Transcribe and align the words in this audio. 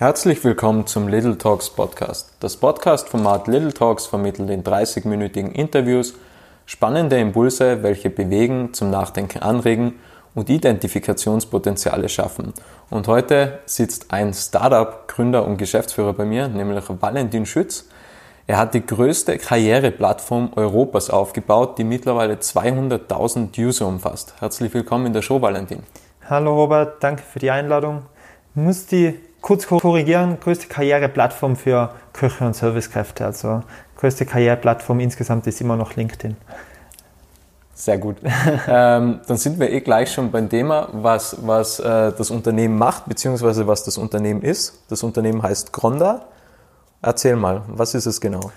Herzlich 0.00 0.42
willkommen 0.44 0.86
zum 0.86 1.08
Little 1.08 1.36
Talks 1.36 1.68
Podcast. 1.68 2.32
Das 2.40 2.56
Podcast-Format 2.56 3.48
Little 3.48 3.74
Talks 3.74 4.06
vermittelt 4.06 4.48
in 4.48 4.64
30-minütigen 4.64 5.52
Interviews 5.52 6.14
spannende 6.64 7.20
Impulse, 7.20 7.82
welche 7.82 8.08
bewegen, 8.08 8.72
zum 8.72 8.88
Nachdenken 8.88 9.40
anregen 9.40 9.96
und 10.34 10.48
Identifikationspotenziale 10.48 12.08
schaffen. 12.08 12.54
Und 12.88 13.08
heute 13.08 13.58
sitzt 13.66 14.10
ein 14.10 14.32
Startup-Gründer 14.32 15.46
und 15.46 15.58
Geschäftsführer 15.58 16.14
bei 16.14 16.24
mir, 16.24 16.48
nämlich 16.48 16.84
Valentin 16.88 17.44
Schütz. 17.44 17.86
Er 18.46 18.56
hat 18.56 18.72
die 18.72 18.86
größte 18.86 19.36
Karriereplattform 19.36 20.54
Europas 20.56 21.10
aufgebaut, 21.10 21.76
die 21.76 21.84
mittlerweile 21.84 22.36
200.000 22.36 23.50
User 23.58 23.86
umfasst. 23.86 24.32
Herzlich 24.38 24.72
willkommen 24.72 25.04
in 25.04 25.12
der 25.12 25.20
Show, 25.20 25.42
Valentin. 25.42 25.82
Hallo 26.26 26.54
Robert, 26.54 27.04
danke 27.04 27.22
für 27.22 27.38
die 27.38 27.50
Einladung. 27.50 28.04
Ich 28.54 28.62
muss 28.62 28.86
die 28.86 29.20
kurz 29.40 29.66
korrigieren, 29.66 30.38
größte 30.40 30.66
Karriereplattform 30.68 31.56
für 31.56 31.90
Köche 32.12 32.44
und 32.44 32.54
Servicekräfte. 32.54 33.24
Also 33.24 33.62
größte 33.96 34.26
Karriereplattform 34.26 35.00
insgesamt 35.00 35.46
ist 35.46 35.60
immer 35.60 35.76
noch 35.76 35.96
LinkedIn. 35.96 36.36
Sehr 37.74 37.96
gut. 37.96 38.16
ähm, 38.68 39.20
dann 39.26 39.36
sind 39.38 39.58
wir 39.58 39.70
eh 39.70 39.80
gleich 39.80 40.12
schon 40.12 40.30
beim 40.30 40.50
Thema, 40.50 40.88
was, 40.92 41.36
was 41.46 41.80
äh, 41.80 42.12
das 42.12 42.30
Unternehmen 42.30 42.76
macht, 42.76 43.06
beziehungsweise 43.06 43.66
was 43.66 43.84
das 43.84 43.96
Unternehmen 43.96 44.42
ist. 44.42 44.82
Das 44.90 45.02
Unternehmen 45.02 45.42
heißt 45.42 45.72
Gronda. 45.72 46.26
Erzähl 47.00 47.36
mal, 47.36 47.62
was 47.68 47.94
ist 47.94 48.04
es 48.04 48.20
genau? 48.20 48.52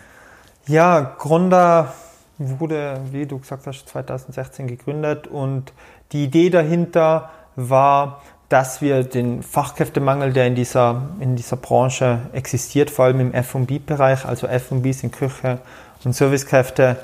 Ja, 0.67 1.15
Gronda 1.17 1.93
wurde, 2.37 2.99
wie 3.11 3.25
du 3.25 3.39
gesagt 3.39 3.65
hast, 3.65 3.87
2016 3.87 4.67
gegründet 4.67 5.27
und 5.27 5.71
die 6.11 6.25
Idee 6.25 6.49
dahinter 6.49 7.29
war, 7.55 8.21
dass 8.53 8.83
wir 8.83 9.03
den 9.03 9.41
Fachkräftemangel, 9.41 10.31
der 10.31 10.45
in 10.45 10.53
dieser, 10.53 11.01
in 11.19 11.35
dieser 11.35 11.57
Branche 11.57 12.19
existiert, 12.33 12.91
vor 12.91 13.05
allem 13.05 13.19
im 13.19 13.33
F&B-Bereich, 13.33 14.25
also 14.25 14.45
F&B 14.45 14.91
sind 14.91 15.11
Küche 15.11 15.57
und 16.05 16.13
Servicekräfte, 16.13 16.97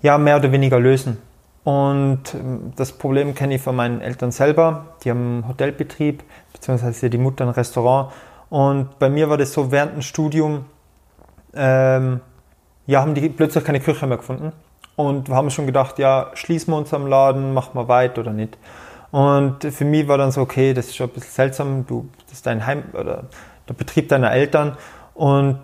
ja, 0.00 0.16
mehr 0.16 0.36
oder 0.36 0.52
weniger 0.52 0.78
lösen. 0.78 1.18
Und 1.64 2.34
ähm, 2.34 2.72
das 2.76 2.92
Problem 2.92 3.34
kenne 3.34 3.56
ich 3.56 3.62
von 3.62 3.74
meinen 3.74 4.00
Eltern 4.00 4.30
selber. 4.30 4.94
Die 5.02 5.10
haben 5.10 5.18
einen 5.42 5.48
Hotelbetrieb, 5.48 6.22
beziehungsweise 6.52 7.10
die 7.10 7.18
Mutter 7.18 7.46
ein 7.46 7.50
Restaurant. 7.50 8.12
Und 8.48 8.96
bei 9.00 9.10
mir 9.10 9.28
war 9.28 9.38
das 9.38 9.52
so, 9.52 9.72
während 9.72 9.94
dem 9.94 10.02
Studium, 10.02 10.66
ähm, 11.52 12.20
ja, 12.86 13.00
haben 13.00 13.14
die 13.14 13.28
plötzlich 13.28 13.64
keine 13.64 13.80
Küche 13.80 14.06
mehr 14.06 14.18
gefunden. 14.18 14.52
Und 14.94 15.28
wir 15.28 15.34
haben 15.34 15.50
schon 15.50 15.66
gedacht, 15.66 15.98
ja, 15.98 16.30
schließen 16.34 16.72
wir 16.72 16.78
uns 16.78 16.94
am 16.94 17.08
Laden, 17.08 17.54
machen 17.54 17.72
wir 17.74 17.88
weit 17.88 18.20
oder 18.20 18.32
nicht. 18.32 18.56
Und 19.12 19.62
für 19.62 19.84
mich 19.84 20.08
war 20.08 20.18
dann 20.18 20.32
so, 20.32 20.40
okay, 20.40 20.72
das 20.72 20.86
ist 20.88 20.96
schon 20.96 21.08
ein 21.08 21.12
bisschen 21.12 21.32
seltsam, 21.32 21.86
du, 21.86 22.08
das 22.24 22.38
ist 22.38 22.46
dein 22.46 22.66
Heim 22.66 22.84
oder 22.94 23.24
der 23.68 23.74
Betrieb 23.74 24.08
deiner 24.08 24.32
Eltern. 24.32 24.76
Und 25.14 25.60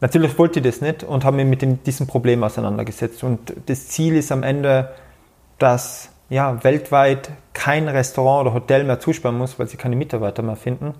natürlich 0.00 0.36
wollte 0.38 0.60
ich 0.60 0.64
das 0.64 0.80
nicht 0.80 1.04
und 1.04 1.24
habe 1.24 1.36
mich 1.36 1.46
mit 1.46 1.62
dem, 1.62 1.82
diesem 1.84 2.06
Problem 2.06 2.42
auseinandergesetzt. 2.42 3.22
Und 3.22 3.52
das 3.66 3.88
Ziel 3.88 4.16
ist 4.16 4.32
am 4.32 4.42
Ende, 4.42 4.94
dass 5.58 6.08
ja, 6.30 6.64
weltweit 6.64 7.30
kein 7.52 7.86
Restaurant 7.86 8.46
oder 8.46 8.54
Hotel 8.54 8.84
mehr 8.84 8.98
zusperren 8.98 9.38
muss, 9.38 9.58
weil 9.58 9.68
sie 9.68 9.76
keine 9.76 9.94
Mitarbeiter 9.94 10.42
mehr 10.42 10.56
finden. 10.56 10.94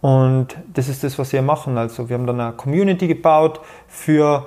Und 0.00 0.56
das 0.72 0.88
ist 0.88 1.02
das, 1.02 1.18
was 1.18 1.32
wir 1.32 1.42
machen. 1.42 1.76
Also 1.76 2.08
wir 2.08 2.16
haben 2.16 2.26
dann 2.26 2.40
eine 2.40 2.52
Community 2.52 3.08
gebaut 3.08 3.60
für 3.88 4.46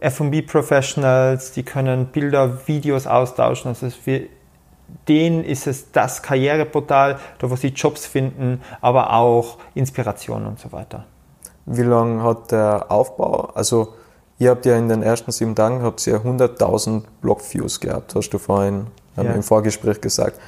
F&B 0.00 0.42
Professionals, 0.42 1.52
die 1.52 1.62
können 1.62 2.06
Bilder, 2.06 2.66
Videos 2.66 3.06
austauschen. 3.06 3.68
Also 3.68 3.88
wir 4.04 4.28
denen 5.08 5.44
ist 5.44 5.66
es 5.66 5.90
das 5.92 6.22
Karriereportal, 6.22 7.18
da 7.38 7.50
wo 7.50 7.56
sie 7.56 7.68
Jobs 7.68 8.06
finden, 8.06 8.60
aber 8.80 9.12
auch 9.12 9.58
Inspiration 9.74 10.46
und 10.46 10.58
so 10.58 10.72
weiter. 10.72 11.04
Wie 11.66 11.82
lange 11.82 12.22
hat 12.22 12.52
der 12.52 12.86
Aufbau, 12.90 13.50
also 13.54 13.94
ihr 14.38 14.50
habt 14.50 14.66
ja 14.66 14.76
in 14.76 14.88
den 14.88 15.02
ersten 15.02 15.32
sieben 15.32 15.54
Tagen 15.54 15.82
habt 15.82 16.06
ihr 16.06 16.20
100.000 16.20 17.02
Blogviews 17.20 17.80
gehabt, 17.80 18.14
hast 18.14 18.30
du 18.30 18.38
vorhin 18.38 18.86
ja. 19.16 19.22
im 19.22 19.42
Vorgespräch 19.42 20.00
gesagt. 20.00 20.38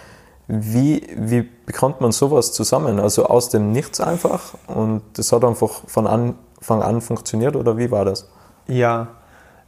Wie, 0.46 1.06
wie 1.16 1.42
bekommt 1.42 2.00
man 2.00 2.10
sowas 2.10 2.52
zusammen? 2.52 3.00
Also 3.00 3.26
aus 3.26 3.50
dem 3.50 3.72
Nichts 3.72 4.00
einfach 4.00 4.54
und 4.66 5.02
das 5.14 5.32
hat 5.32 5.44
einfach 5.44 5.82
von 5.86 6.06
Anfang 6.06 6.82
an 6.82 7.00
funktioniert 7.00 7.54
oder 7.54 7.76
wie 7.76 7.90
war 7.90 8.04
das? 8.04 8.28
Ja, 8.66 9.08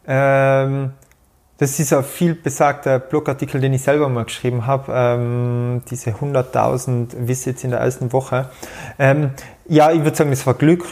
ähm, 0.06 0.92
das 1.60 1.78
ist 1.78 1.93
ein 1.93 2.03
viel 2.03 2.34
besagter 2.34 2.98
Blogartikel, 2.98 3.60
den 3.60 3.75
ich 3.75 3.82
selber 3.82 4.09
mal 4.09 4.25
geschrieben 4.25 4.66
habe, 4.66 4.93
ähm, 4.94 5.82
diese 5.91 6.12
100.000 6.12 7.28
Visits 7.28 7.62
in 7.65 7.71
der 7.71 7.81
ersten 7.81 8.15
Woche. 8.15 8.48
Ähm, 8.98 9.32
ja, 9.66 9.93
ich 9.93 10.03
würde 10.03 10.16
sagen, 10.16 10.31
das 10.31 10.47
war 10.47 10.54
Glück. 10.54 10.87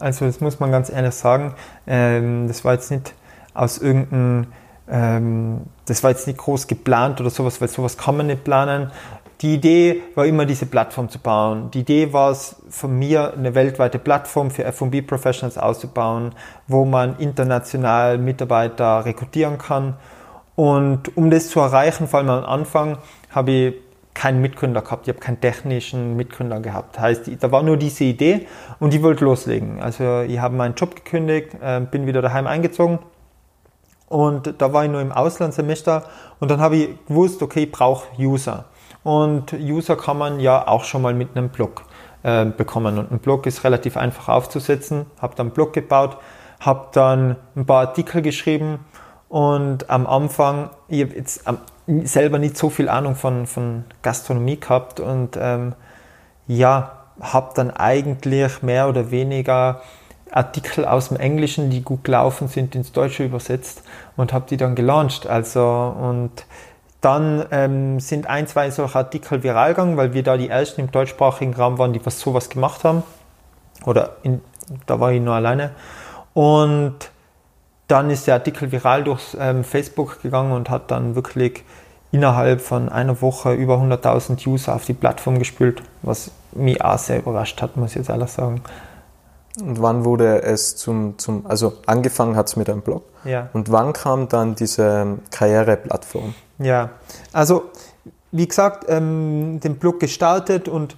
Also 0.00 0.24
das 0.24 0.40
muss 0.40 0.60
man 0.60 0.72
ganz 0.72 0.88
ehrlich 0.88 1.14
sagen. 1.14 1.52
Ähm, 1.86 2.48
das 2.48 2.64
war 2.64 2.72
jetzt 2.72 2.90
nicht 2.90 3.12
aus 3.52 3.76
irgendeinem, 3.76 4.46
ähm, 4.88 5.60
das 5.84 6.02
war 6.02 6.10
jetzt 6.10 6.26
nicht 6.26 6.38
groß 6.38 6.68
geplant 6.68 7.20
oder 7.20 7.28
sowas, 7.28 7.60
weil 7.60 7.68
sowas 7.68 7.98
kann 7.98 8.16
man 8.16 8.28
nicht 8.28 8.44
planen. 8.44 8.92
Die 9.40 9.54
Idee 9.54 10.02
war 10.14 10.26
immer, 10.26 10.46
diese 10.46 10.66
Plattform 10.66 11.08
zu 11.08 11.18
bauen. 11.18 11.70
Die 11.72 11.80
Idee 11.80 12.12
war 12.12 12.30
es 12.30 12.56
von 12.68 12.98
mir, 12.98 13.34
eine 13.34 13.54
weltweite 13.54 13.98
Plattform 13.98 14.50
für 14.50 14.64
F&B-Professionals 14.64 15.58
auszubauen, 15.58 16.34
wo 16.68 16.84
man 16.84 17.18
international 17.18 18.18
Mitarbeiter 18.18 19.04
rekrutieren 19.04 19.58
kann 19.58 19.94
und 20.56 21.16
um 21.16 21.30
das 21.30 21.48
zu 21.48 21.60
erreichen, 21.60 22.06
vor 22.06 22.20
allem 22.20 22.30
am 22.30 22.44
Anfang, 22.44 22.98
habe 23.30 23.50
ich 23.50 23.74
keinen 24.14 24.40
Mitgründer 24.40 24.82
gehabt. 24.82 25.08
Ich 25.08 25.12
habe 25.12 25.18
keinen 25.18 25.40
technischen 25.40 26.16
Mitgründer 26.16 26.60
gehabt. 26.60 26.98
Heißt, 27.00 27.28
da 27.40 27.50
war 27.50 27.64
nur 27.64 27.76
diese 27.76 28.04
Idee 28.04 28.46
und 28.78 28.94
ich 28.94 29.02
wollte 29.02 29.24
loslegen. 29.24 29.82
Also 29.82 30.20
ich 30.20 30.38
habe 30.38 30.54
meinen 30.54 30.76
Job 30.76 30.94
gekündigt, 30.94 31.56
äh, 31.60 31.80
bin 31.80 32.06
wieder 32.06 32.22
daheim 32.22 32.46
eingezogen 32.46 33.00
und 34.08 34.54
da 34.58 34.72
war 34.72 34.84
ich 34.84 34.90
nur 34.90 35.00
im 35.00 35.10
Auslandssemester 35.10 36.04
und 36.38 36.50
dann 36.52 36.60
habe 36.60 36.76
ich 36.76 37.06
gewusst, 37.08 37.42
okay, 37.42 37.64
ich 37.64 37.72
brauche 37.72 38.06
User. 38.16 38.66
Und 39.04 39.52
User 39.52 39.96
kann 39.96 40.18
man 40.18 40.40
ja 40.40 40.66
auch 40.66 40.82
schon 40.82 41.02
mal 41.02 41.14
mit 41.14 41.36
einem 41.36 41.50
Blog 41.50 41.84
äh, 42.24 42.44
bekommen. 42.46 42.98
Und 42.98 43.12
ein 43.12 43.20
Blog 43.20 43.46
ist 43.46 43.62
relativ 43.62 43.96
einfach 43.96 44.28
aufzusetzen. 44.28 45.06
Habe 45.20 45.36
dann 45.36 45.48
einen 45.48 45.54
Blog 45.54 45.72
gebaut, 45.72 46.16
habe 46.58 46.88
dann 46.92 47.36
ein 47.54 47.66
paar 47.66 47.86
Artikel 47.86 48.22
geschrieben 48.22 48.80
und 49.34 49.90
am 49.90 50.06
Anfang, 50.06 50.70
ich 50.86 51.02
habe 51.02 51.16
jetzt 51.16 51.42
selber 51.88 52.38
nicht 52.38 52.56
so 52.56 52.70
viel 52.70 52.88
Ahnung 52.88 53.16
von, 53.16 53.46
von 53.46 53.82
Gastronomie 54.02 54.60
gehabt 54.60 55.00
und 55.00 55.36
ähm, 55.36 55.74
ja, 56.46 56.92
habe 57.20 57.50
dann 57.56 57.72
eigentlich 57.72 58.62
mehr 58.62 58.88
oder 58.88 59.10
weniger 59.10 59.82
Artikel 60.30 60.84
aus 60.84 61.08
dem 61.08 61.16
Englischen, 61.16 61.68
die 61.68 61.82
gut 61.82 62.04
gelaufen 62.04 62.46
sind, 62.46 62.76
ins 62.76 62.92
Deutsche 62.92 63.24
übersetzt 63.24 63.82
und 64.16 64.32
habe 64.32 64.46
die 64.48 64.56
dann 64.56 64.76
gelauncht. 64.76 65.26
Also 65.26 65.62
und 66.00 66.46
dann 67.04 67.44
ähm, 67.50 68.00
sind 68.00 68.26
ein, 68.26 68.46
zwei 68.46 68.70
solche 68.70 68.96
Artikel 68.96 69.42
viral 69.42 69.70
gegangen, 69.70 69.96
weil 69.96 70.14
wir 70.14 70.22
da 70.22 70.36
die 70.36 70.48
ersten 70.48 70.80
im 70.80 70.90
deutschsprachigen 70.90 71.54
Raum 71.54 71.78
waren, 71.78 71.92
die 71.92 72.04
was 72.04 72.18
sowas 72.18 72.48
gemacht 72.48 72.82
haben. 72.84 73.02
Oder 73.84 74.16
in, 74.22 74.40
da 74.86 75.00
war 75.00 75.12
ich 75.12 75.20
nur 75.20 75.34
alleine. 75.34 75.72
Und 76.32 76.94
dann 77.88 78.08
ist 78.08 78.26
der 78.26 78.34
Artikel 78.34 78.72
viral 78.72 79.04
durch 79.04 79.36
ähm, 79.38 79.64
Facebook 79.64 80.22
gegangen 80.22 80.52
und 80.52 80.70
hat 80.70 80.90
dann 80.90 81.14
wirklich 81.14 81.62
innerhalb 82.10 82.60
von 82.60 82.88
einer 82.88 83.20
Woche 83.20 83.52
über 83.52 83.74
100.000 83.76 84.46
User 84.48 84.74
auf 84.74 84.84
die 84.84 84.94
Plattform 84.94 85.38
gespült, 85.38 85.82
was 86.02 86.30
mich 86.52 86.82
auch 86.82 86.98
sehr 86.98 87.18
überrascht 87.18 87.60
hat, 87.60 87.76
muss 87.76 87.90
ich 87.90 87.96
jetzt 87.96 88.08
ehrlich 88.08 88.30
sagen. 88.30 88.62
Und 89.60 89.82
wann 89.82 90.04
wurde 90.04 90.42
es 90.42 90.76
zum, 90.76 91.18
zum 91.18 91.46
also 91.46 91.74
angefangen 91.86 92.36
hat 92.36 92.46
es 92.46 92.56
mit 92.56 92.70
einem 92.70 92.82
Blog? 92.82 93.04
Ja. 93.24 93.50
Und 93.52 93.70
wann 93.70 93.92
kam 93.92 94.28
dann 94.28 94.54
diese 94.54 95.18
Karriereplattform? 95.30 96.34
Ja, 96.58 96.90
also 97.32 97.70
wie 98.32 98.48
gesagt, 98.48 98.86
ähm, 98.88 99.60
den 99.60 99.76
Blog 99.76 100.00
gestartet 100.00 100.68
und 100.68 100.96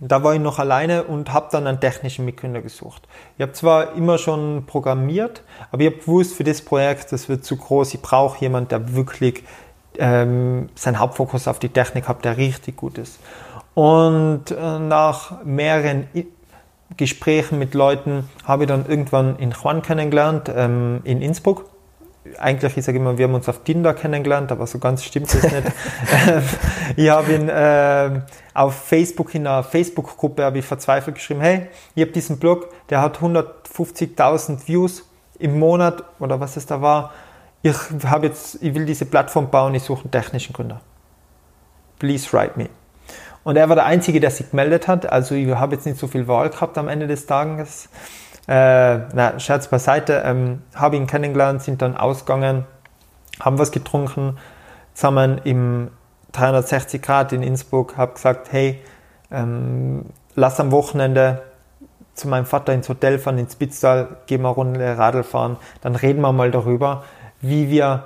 da 0.00 0.22
war 0.22 0.34
ich 0.34 0.40
noch 0.40 0.58
alleine 0.58 1.04
und 1.04 1.32
habe 1.32 1.48
dann 1.50 1.66
einen 1.66 1.80
technischen 1.80 2.24
Mitgründer 2.24 2.60
gesucht. 2.60 3.06
Ich 3.38 3.42
habe 3.42 3.52
zwar 3.52 3.94
immer 3.94 4.18
schon 4.18 4.64
programmiert, 4.66 5.42
aber 5.70 5.82
ich 5.82 5.90
habe 5.90 5.98
gewusst, 5.98 6.34
für 6.34 6.44
das 6.44 6.62
Projekt, 6.62 7.12
das 7.12 7.28
wird 7.28 7.44
zu 7.44 7.56
groß, 7.56 7.94
ich 7.94 8.02
brauche 8.02 8.40
jemanden, 8.40 8.68
der 8.68 8.94
wirklich 8.94 9.44
ähm, 9.98 10.68
seinen 10.74 10.98
Hauptfokus 10.98 11.48
auf 11.48 11.58
die 11.58 11.68
Technik 11.68 12.08
hat, 12.08 12.24
der 12.24 12.36
richtig 12.36 12.76
gut 12.76 12.98
ist. 12.98 13.20
Und 13.74 14.50
äh, 14.50 14.78
nach 14.78 15.44
mehreren 15.44 16.08
I 16.14 16.26
Gesprächen 16.96 17.58
mit 17.58 17.74
Leuten 17.74 18.28
habe 18.44 18.64
ich 18.64 18.68
dann 18.68 18.86
irgendwann 18.86 19.36
in 19.38 19.50
Juan 19.50 19.82
kennengelernt, 19.82 20.52
ähm, 20.54 21.00
in 21.02 21.22
Innsbruck 21.22 21.64
eigentlich, 22.38 22.76
ich 22.76 22.84
sage 22.84 22.98
immer, 22.98 23.18
wir 23.18 23.26
haben 23.26 23.34
uns 23.34 23.48
auf 23.48 23.64
Tinder 23.64 23.92
kennengelernt, 23.94 24.50
aber 24.50 24.66
so 24.66 24.78
ganz 24.78 25.04
stimmt 25.04 25.32
das 25.32 25.42
nicht. 25.42 25.54
Ich 26.96 27.08
habe 27.08 27.32
ihn 27.32 27.48
äh, 27.48 28.22
auf 28.54 28.74
Facebook, 28.74 29.34
in 29.34 29.46
einer 29.46 29.62
Facebook-Gruppe, 29.62 30.44
habe 30.44 30.58
ich 30.58 30.64
verzweifelt 30.64 31.16
geschrieben, 31.16 31.40
hey, 31.40 31.68
ich 31.94 32.02
habe 32.02 32.12
diesen 32.12 32.38
Blog, 32.38 32.68
der 32.88 33.02
hat 33.02 33.18
150.000 33.18 34.66
Views 34.66 35.08
im 35.38 35.58
Monat 35.58 36.04
oder 36.18 36.40
was 36.40 36.56
es 36.56 36.66
da 36.66 36.80
war. 36.80 37.12
Ich 37.62 37.74
habe 38.04 38.26
jetzt, 38.26 38.62
ich 38.62 38.74
will 38.74 38.86
diese 38.86 39.06
Plattform 39.06 39.50
bauen, 39.50 39.74
ich 39.74 39.82
suche 39.82 40.02
einen 40.02 40.10
technischen 40.10 40.52
Gründer. 40.52 40.80
Please 41.98 42.30
write 42.32 42.58
me. 42.58 42.68
Und 43.42 43.56
er 43.56 43.68
war 43.68 43.76
der 43.76 43.86
Einzige, 43.86 44.20
der 44.20 44.30
sich 44.30 44.50
gemeldet 44.50 44.88
hat. 44.88 45.10
Also 45.10 45.34
ich 45.34 45.48
habe 45.48 45.74
jetzt 45.74 45.84
nicht 45.86 45.98
so 45.98 46.06
viel 46.06 46.26
Wahl 46.26 46.48
gehabt 46.48 46.78
am 46.78 46.88
Ende 46.88 47.06
des 47.06 47.26
Tages. 47.26 47.88
Äh, 48.46 48.98
na, 49.14 49.38
Scherz 49.38 49.68
beiseite. 49.68 50.22
Ähm, 50.24 50.62
habe 50.74 50.96
ihn 50.96 51.06
kennengelernt, 51.06 51.62
sind 51.62 51.80
dann 51.82 51.96
ausgegangen, 51.96 52.64
haben 53.40 53.58
was 53.58 53.72
getrunken, 53.72 54.38
zusammen 54.92 55.40
im 55.44 55.90
360 56.32 57.00
Grad 57.00 57.32
in 57.32 57.42
Innsbruck, 57.42 57.96
habe 57.96 58.14
gesagt, 58.14 58.52
hey, 58.52 58.80
ähm, 59.30 60.06
lass 60.34 60.60
am 60.60 60.72
Wochenende 60.72 61.42
zu 62.14 62.28
meinem 62.28 62.46
Vater 62.46 62.72
ins 62.72 62.88
Hotel 62.88 63.18
fahren, 63.18 63.38
ins 63.38 63.54
Spitztal, 63.54 64.16
gehen 64.26 64.42
wir 64.42 64.48
eine 64.48 64.56
Runde 64.56 64.98
Radl 64.98 65.22
fahren, 65.22 65.56
dann 65.80 65.96
reden 65.96 66.20
wir 66.20 66.32
mal 66.32 66.50
darüber, 66.50 67.04
wie 67.40 67.70
wir, 67.70 68.04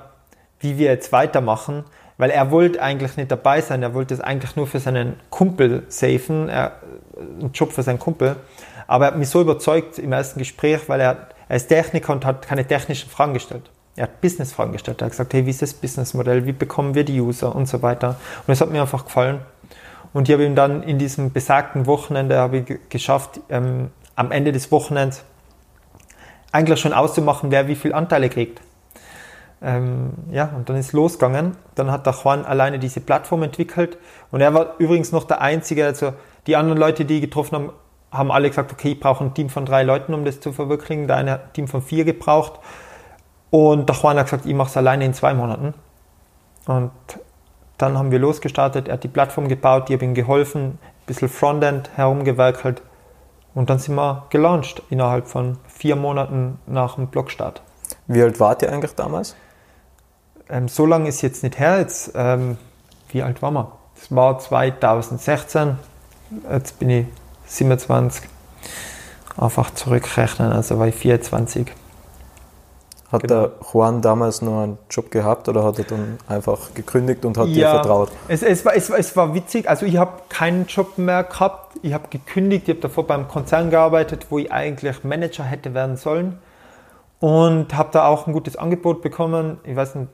wie 0.59 0.77
wir 0.77 0.87
jetzt 0.87 1.11
weitermachen, 1.11 1.83
weil 2.17 2.31
er 2.31 2.51
wollte 2.51 2.81
eigentlich 2.81 3.17
nicht 3.17 3.31
dabei 3.31 3.61
sein, 3.61 3.83
er 3.83 3.93
wollte 3.93 4.13
es 4.13 4.21
eigentlich 4.21 4.55
nur 4.55 4.67
für 4.67 4.79
seinen 4.79 5.19
Kumpel 5.29 5.83
safen, 5.89 6.49
er, 6.49 6.73
einen 7.39 7.51
Job 7.53 7.71
für 7.71 7.83
seinen 7.83 7.99
Kumpel, 7.99 8.35
aber 8.89 9.05
er 9.05 9.11
hat 9.11 9.19
mich 9.19 9.29
so 9.29 9.39
überzeugt 9.39 9.99
im 9.99 10.11
ersten 10.11 10.39
Gespräch, 10.39 10.89
weil 10.89 10.99
er, 10.99 11.27
er 11.47 11.55
ist 11.55 11.67
Techniker 11.67 12.11
und 12.11 12.25
hat 12.25 12.47
keine 12.47 12.65
technischen 12.65 13.07
Fragen 13.07 13.35
gestellt. 13.35 13.69
Er 13.95 14.03
hat 14.03 14.19
Business-Fragen 14.19 14.71
gestellt. 14.71 14.99
Er 15.01 15.05
hat 15.05 15.11
gesagt, 15.11 15.31
hey, 15.31 15.45
wie 15.45 15.51
ist 15.51 15.61
das 15.61 15.75
Businessmodell? 15.75 16.47
Wie 16.47 16.53
bekommen 16.53 16.95
wir 16.95 17.03
die 17.03 17.21
User 17.21 17.55
und 17.55 17.67
so 17.67 17.83
weiter? 17.83 18.15
Und 18.47 18.51
es 18.51 18.61
hat 18.61 18.71
mir 18.71 18.81
einfach 18.81 19.05
gefallen. 19.05 19.41
Und 20.11 20.27
ich 20.27 20.33
habe 20.33 20.43
ihm 20.43 20.55
dann 20.55 20.81
in 20.81 20.97
diesem 20.97 21.31
besagten 21.31 21.85
Wochenende 21.85 22.37
habe 22.37 22.57
ich 22.57 22.89
geschafft, 22.89 23.41
ähm, 23.49 23.91
am 24.15 24.31
Ende 24.31 24.51
des 24.51 24.71
Wochenends 24.71 25.23
eigentlich 26.51 26.79
schon 26.79 26.93
auszumachen, 26.93 27.51
wer 27.51 27.67
wie 27.67 27.75
viel 27.75 27.93
Anteile 27.93 28.27
kriegt. 28.27 28.59
Ähm, 29.61 30.13
ja, 30.31 30.51
und 30.55 30.67
dann 30.67 30.77
ist 30.77 30.93
losgegangen. 30.93 31.57
Dann 31.75 31.91
hat 31.91 32.07
der 32.07 32.15
Juan 32.23 32.43
alleine 32.43 32.79
diese 32.79 33.01
Plattform 33.01 33.43
entwickelt. 33.43 33.99
Und 34.31 34.41
er 34.41 34.51
war 34.55 34.79
übrigens 34.79 35.11
noch 35.11 35.25
der 35.25 35.41
Einzige, 35.41 35.85
also 35.85 36.13
die 36.47 36.55
anderen 36.55 36.79
Leute, 36.79 37.05
die 37.05 37.21
getroffen 37.21 37.55
haben, 37.55 37.69
haben 38.11 38.31
alle 38.31 38.49
gesagt, 38.49 38.71
okay, 38.71 38.93
ich 38.93 38.99
brauche 38.99 39.23
ein 39.23 39.33
Team 39.33 39.49
von 39.49 39.65
drei 39.65 39.83
Leuten, 39.83 40.13
um 40.13 40.25
das 40.25 40.39
zu 40.39 40.51
verwirklichen. 40.51 41.07
Der 41.07 41.17
eine 41.17 41.31
hat 41.31 41.43
ein 41.45 41.53
Team 41.53 41.67
von 41.67 41.81
vier 41.81 42.05
gebraucht. 42.05 42.59
Und 43.51 43.87
der 43.89 43.95
Juan 43.95 44.17
hat 44.17 44.25
gesagt, 44.25 44.45
ich 44.45 44.53
mache 44.53 44.69
es 44.69 44.77
alleine 44.77 45.05
in 45.05 45.13
zwei 45.13 45.33
Monaten. 45.33 45.73
Und 46.65 46.91
dann 47.77 47.97
haben 47.97 48.11
wir 48.11 48.19
losgestartet. 48.19 48.87
Er 48.87 48.95
hat 48.95 49.03
die 49.03 49.07
Plattform 49.07 49.47
gebaut, 49.47 49.89
ich 49.89 49.95
habe 49.95 50.05
ihm 50.05 50.13
geholfen, 50.13 50.63
ein 50.65 51.05
bisschen 51.05 51.29
Frontend 51.29 51.89
herumgewerkelt. 51.95 52.81
Und 53.55 53.69
dann 53.69 53.79
sind 53.79 53.95
wir 53.95 54.25
gelauncht 54.29 54.83
innerhalb 54.89 55.27
von 55.27 55.57
vier 55.67 55.95
Monaten 55.95 56.59
nach 56.67 56.95
dem 56.95 57.07
Blogstart. 57.07 57.61
Wie 58.07 58.21
alt 58.21 58.39
wart 58.39 58.61
ihr 58.61 58.71
eigentlich 58.71 58.95
damals? 58.95 59.35
Ähm, 60.49 60.67
so 60.67 60.85
lange 60.85 61.09
ist 61.09 61.21
jetzt 61.21 61.43
nicht 61.43 61.59
her. 61.59 61.79
Jetzt, 61.79 62.11
ähm, 62.15 62.57
wie 63.09 63.23
alt 63.23 63.41
waren 63.41 63.53
wir? 63.55 63.71
Das 63.95 64.15
war 64.15 64.37
2016. 64.37 65.77
Jetzt 66.51 66.79
bin 66.79 66.89
ich 66.89 67.05
27. 67.49 68.29
Einfach 69.37 69.71
zurückrechnen, 69.71 70.51
also 70.51 70.83
ich 70.83 70.95
24. 70.95 71.67
Hat 73.11 73.23
genau. 73.23 73.47
der 73.47 73.51
Juan 73.73 74.01
damals 74.01 74.41
noch 74.43 74.61
einen 74.61 74.77
Job 74.89 75.09
gehabt 75.09 75.49
oder 75.49 75.63
hat 75.63 75.79
er 75.79 75.85
dann 75.85 76.19
einfach 76.27 76.75
gekündigt 76.75 77.25
und 77.25 77.37
hat 77.39 77.47
ja, 77.47 77.53
dir 77.53 77.69
vertraut? 77.79 78.11
Es, 78.27 78.43
es, 78.43 78.63
war, 78.65 78.75
es, 78.75 78.89
es 78.91 79.15
war 79.15 79.33
witzig. 79.33 79.67
Also 79.67 79.87
ich 79.87 79.97
habe 79.97 80.21
keinen 80.29 80.67
Job 80.67 80.99
mehr 80.99 81.23
gehabt. 81.23 81.77
Ich 81.81 81.93
habe 81.93 82.07
gekündigt. 82.09 82.67
Ich 82.67 82.75
habe 82.75 82.81
davor 82.81 83.07
beim 83.07 83.27
Konzern 83.27 83.71
gearbeitet, 83.71 84.27
wo 84.29 84.37
ich 84.37 84.51
eigentlich 84.51 85.03
Manager 85.03 85.43
hätte 85.43 85.73
werden 85.73 85.97
sollen. 85.97 86.37
Und 87.19 87.75
habe 87.75 87.89
da 87.91 88.05
auch 88.05 88.27
ein 88.27 88.33
gutes 88.33 88.55
Angebot 88.57 89.01
bekommen. 89.01 89.57
Ich 89.63 89.75
weiß 89.75 89.95
nicht, 89.95 90.09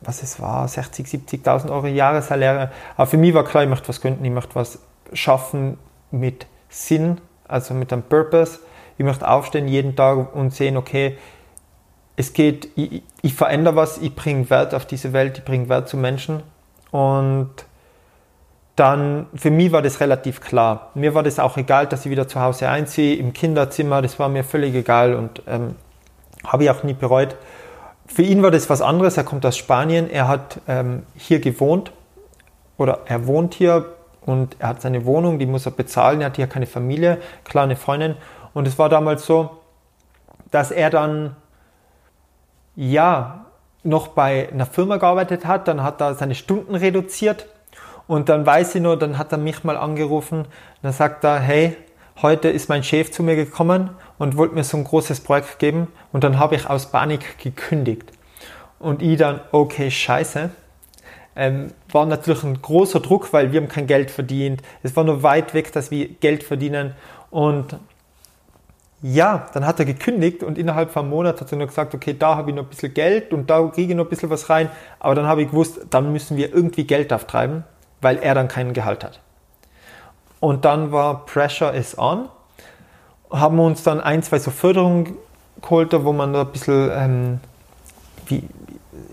was 0.00 0.22
es 0.22 0.40
war, 0.40 0.66
60, 0.66 1.06
70.000 1.06 1.70
Euro 1.70 1.86
Jahressalär. 1.86 2.72
Aber 2.96 3.06
für 3.06 3.18
mich 3.18 3.34
war 3.34 3.44
klar, 3.44 3.62
ich 3.62 3.68
möchte 3.68 3.88
was 3.88 4.00
gründen, 4.00 4.24
ich 4.24 4.32
möchte 4.32 4.54
was 4.54 4.78
schaffen 5.12 5.76
mit 6.10 6.46
Sinn, 6.72 7.20
also 7.46 7.74
mit 7.74 7.92
einem 7.92 8.02
Purpose. 8.02 8.58
Ich 8.98 9.04
möchte 9.04 9.28
aufstehen 9.28 9.68
jeden 9.68 9.94
Tag 9.94 10.34
und 10.34 10.52
sehen, 10.52 10.76
okay, 10.76 11.18
es 12.16 12.32
geht, 12.32 12.68
ich, 12.76 13.02
ich 13.20 13.34
verändere 13.34 13.76
was, 13.76 13.98
ich 13.98 14.14
bringe 14.14 14.48
Wert 14.50 14.74
auf 14.74 14.86
diese 14.86 15.12
Welt, 15.12 15.38
ich 15.38 15.44
bringe 15.44 15.68
Wert 15.68 15.88
zu 15.88 15.96
Menschen. 15.96 16.42
Und 16.90 17.50
dann, 18.76 19.26
für 19.34 19.50
mich 19.50 19.72
war 19.72 19.82
das 19.82 20.00
relativ 20.00 20.40
klar. 20.40 20.90
Mir 20.94 21.14
war 21.14 21.22
das 21.22 21.38
auch 21.38 21.56
egal, 21.56 21.86
dass 21.86 22.04
ich 22.04 22.10
wieder 22.10 22.26
zu 22.26 22.40
Hause 22.40 22.68
einziehe, 22.68 23.16
im 23.16 23.32
Kinderzimmer, 23.32 24.02
das 24.02 24.18
war 24.18 24.28
mir 24.28 24.44
völlig 24.44 24.74
egal 24.74 25.14
und 25.14 25.42
ähm, 25.46 25.76
habe 26.44 26.64
ich 26.64 26.70
auch 26.70 26.82
nie 26.82 26.94
bereut. 26.94 27.36
Für 28.06 28.22
ihn 28.22 28.42
war 28.42 28.50
das 28.50 28.68
was 28.70 28.82
anderes, 28.82 29.16
er 29.16 29.24
kommt 29.24 29.44
aus 29.44 29.56
Spanien, 29.56 30.10
er 30.10 30.28
hat 30.28 30.60
ähm, 30.68 31.02
hier 31.16 31.40
gewohnt 31.40 31.92
oder 32.78 33.00
er 33.06 33.26
wohnt 33.26 33.54
hier 33.54 33.86
und 34.24 34.56
er 34.58 34.68
hat 34.68 34.82
seine 34.82 35.04
Wohnung, 35.04 35.38
die 35.38 35.46
muss 35.46 35.66
er 35.66 35.72
bezahlen, 35.72 36.20
er 36.20 36.26
hat 36.26 36.36
hier 36.36 36.46
keine 36.46 36.66
Familie, 36.66 37.18
klar 37.44 37.64
eine 37.64 37.76
Freundin. 37.76 38.16
Und 38.54 38.68
es 38.68 38.78
war 38.78 38.88
damals 38.88 39.26
so, 39.26 39.58
dass 40.50 40.70
er 40.70 40.90
dann 40.90 41.36
ja 42.76 43.46
noch 43.82 44.08
bei 44.08 44.48
einer 44.52 44.66
Firma 44.66 44.96
gearbeitet 44.96 45.44
hat, 45.46 45.66
dann 45.66 45.82
hat 45.82 46.00
er 46.00 46.14
seine 46.14 46.34
Stunden 46.34 46.74
reduziert 46.74 47.46
und 48.06 48.28
dann 48.28 48.46
weiß 48.46 48.74
ich 48.76 48.82
nur, 48.82 48.96
dann 48.98 49.18
hat 49.18 49.32
er 49.32 49.38
mich 49.38 49.64
mal 49.64 49.76
angerufen, 49.76 50.46
dann 50.82 50.92
sagt 50.92 51.24
er, 51.24 51.40
hey, 51.40 51.76
heute 52.20 52.48
ist 52.48 52.68
mein 52.68 52.84
Chef 52.84 53.10
zu 53.10 53.22
mir 53.22 53.36
gekommen 53.36 53.90
und 54.18 54.36
wollte 54.36 54.54
mir 54.54 54.64
so 54.64 54.76
ein 54.76 54.84
großes 54.84 55.20
Projekt 55.20 55.58
geben 55.58 55.88
und 56.12 56.22
dann 56.22 56.38
habe 56.38 56.54
ich 56.54 56.68
aus 56.68 56.86
Panik 56.86 57.38
gekündigt. 57.38 58.12
Und 58.78 59.00
ich 59.00 59.16
dann, 59.16 59.40
okay, 59.52 59.90
scheiße. 59.90 60.50
Ähm, 61.34 61.72
war 61.90 62.04
natürlich 62.06 62.44
ein 62.44 62.60
großer 62.60 63.00
Druck, 63.00 63.32
weil 63.32 63.52
wir 63.52 63.60
haben 63.60 63.68
kein 63.68 63.86
Geld 63.86 64.10
verdient. 64.10 64.62
Es 64.82 64.94
war 64.96 65.04
nur 65.04 65.22
weit 65.22 65.54
weg, 65.54 65.72
dass 65.72 65.90
wir 65.90 66.08
Geld 66.08 66.42
verdienen. 66.42 66.94
Und 67.30 67.76
ja, 69.02 69.48
dann 69.52 69.66
hat 69.66 69.80
er 69.80 69.84
gekündigt 69.84 70.44
und 70.44 70.58
innerhalb 70.58 70.92
von 70.92 71.02
einem 71.02 71.10
Monat 71.10 71.40
hat 71.40 71.50
er 71.50 71.58
nur 71.58 71.66
gesagt, 71.66 71.92
okay, 71.94 72.14
da 72.16 72.36
habe 72.36 72.50
ich 72.50 72.56
noch 72.56 72.62
ein 72.62 72.68
bisschen 72.68 72.94
Geld 72.94 73.32
und 73.32 73.50
da 73.50 73.60
kriege 73.68 73.90
ich 73.90 73.96
noch 73.96 74.04
ein 74.04 74.10
bisschen 74.10 74.30
was 74.30 74.48
rein. 74.48 74.70
Aber 75.00 75.14
dann 75.14 75.26
habe 75.26 75.42
ich 75.42 75.50
gewusst, 75.50 75.80
dann 75.90 76.12
müssen 76.12 76.36
wir 76.36 76.54
irgendwie 76.54 76.84
Geld 76.84 77.12
auftreiben, 77.12 77.64
weil 78.00 78.18
er 78.18 78.34
dann 78.34 78.46
keinen 78.46 78.74
Gehalt 78.74 79.02
hat. 79.02 79.20
Und 80.38 80.64
dann 80.64 80.92
war 80.92 81.26
Pressure 81.26 81.72
is 81.72 81.98
on. 81.98 82.28
Haben 83.30 83.56
wir 83.56 83.64
uns 83.64 83.82
dann 83.82 84.00
ein, 84.00 84.22
zwei 84.22 84.38
so 84.38 84.50
Förderungen 84.50 85.16
geholt, 85.60 85.92
wo 86.04 86.12
man 86.12 86.32
da 86.32 86.42
ein 86.42 86.52
bisschen, 86.52 86.90
ähm, 86.94 87.40
wie, 88.26 88.44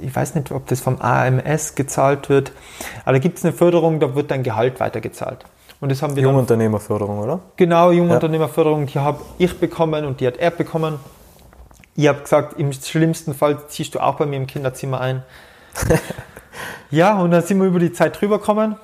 ich 0.02 0.16
weiß 0.16 0.36
nicht, 0.36 0.52
ob 0.52 0.68
das 0.68 0.82
vom 0.82 1.00
AMS 1.02 1.76
gezahlt 1.76 2.30
wird, 2.30 2.52
aber 3.06 3.14
da 3.14 3.20
gibt 3.20 3.38
es 3.38 3.46
eine 3.46 3.54
Förderung, 3.54 4.00
da 4.00 4.16
wird 4.16 4.32
dein 4.32 4.44
Gehalt 4.44 4.80
weitergezahlt. 4.80 5.46
Und 5.82 5.90
das 5.92 6.02
haben 6.02 6.16
wir 6.16 6.24
Jungunternehmerförderung, 6.24 7.20
oder? 7.20 7.40
Genau, 7.56 7.92
Jungunternehmerförderung, 7.92 8.88
die 8.88 9.00
habe 9.00 9.22
ich 9.38 9.58
bekommen 9.60 10.06
und 10.06 10.20
die 10.20 10.28
hat 10.28 10.38
er 10.38 10.52
bekommen. 10.52 11.00
Ich 11.96 12.08
habe 12.08 12.22
gesagt, 12.22 12.60
im 12.60 12.74
schlimmsten 12.74 13.34
Fall 13.34 13.68
ziehst 13.68 13.96
du 13.96 14.00
auch 14.00 14.16
bei 14.16 14.26
mir 14.26 14.38
im 14.38 14.48
Kinderzimmer 14.48 15.00
ein. 15.00 15.24
ja, 16.92 17.18
und 17.20 17.32
dann 17.32 17.44
sind 17.44 17.60
wir 17.60 17.68
über 17.68 17.80
die 17.80 17.94
Zeit 17.94 18.20
drüber 18.20 18.40
gekommen 18.40 18.76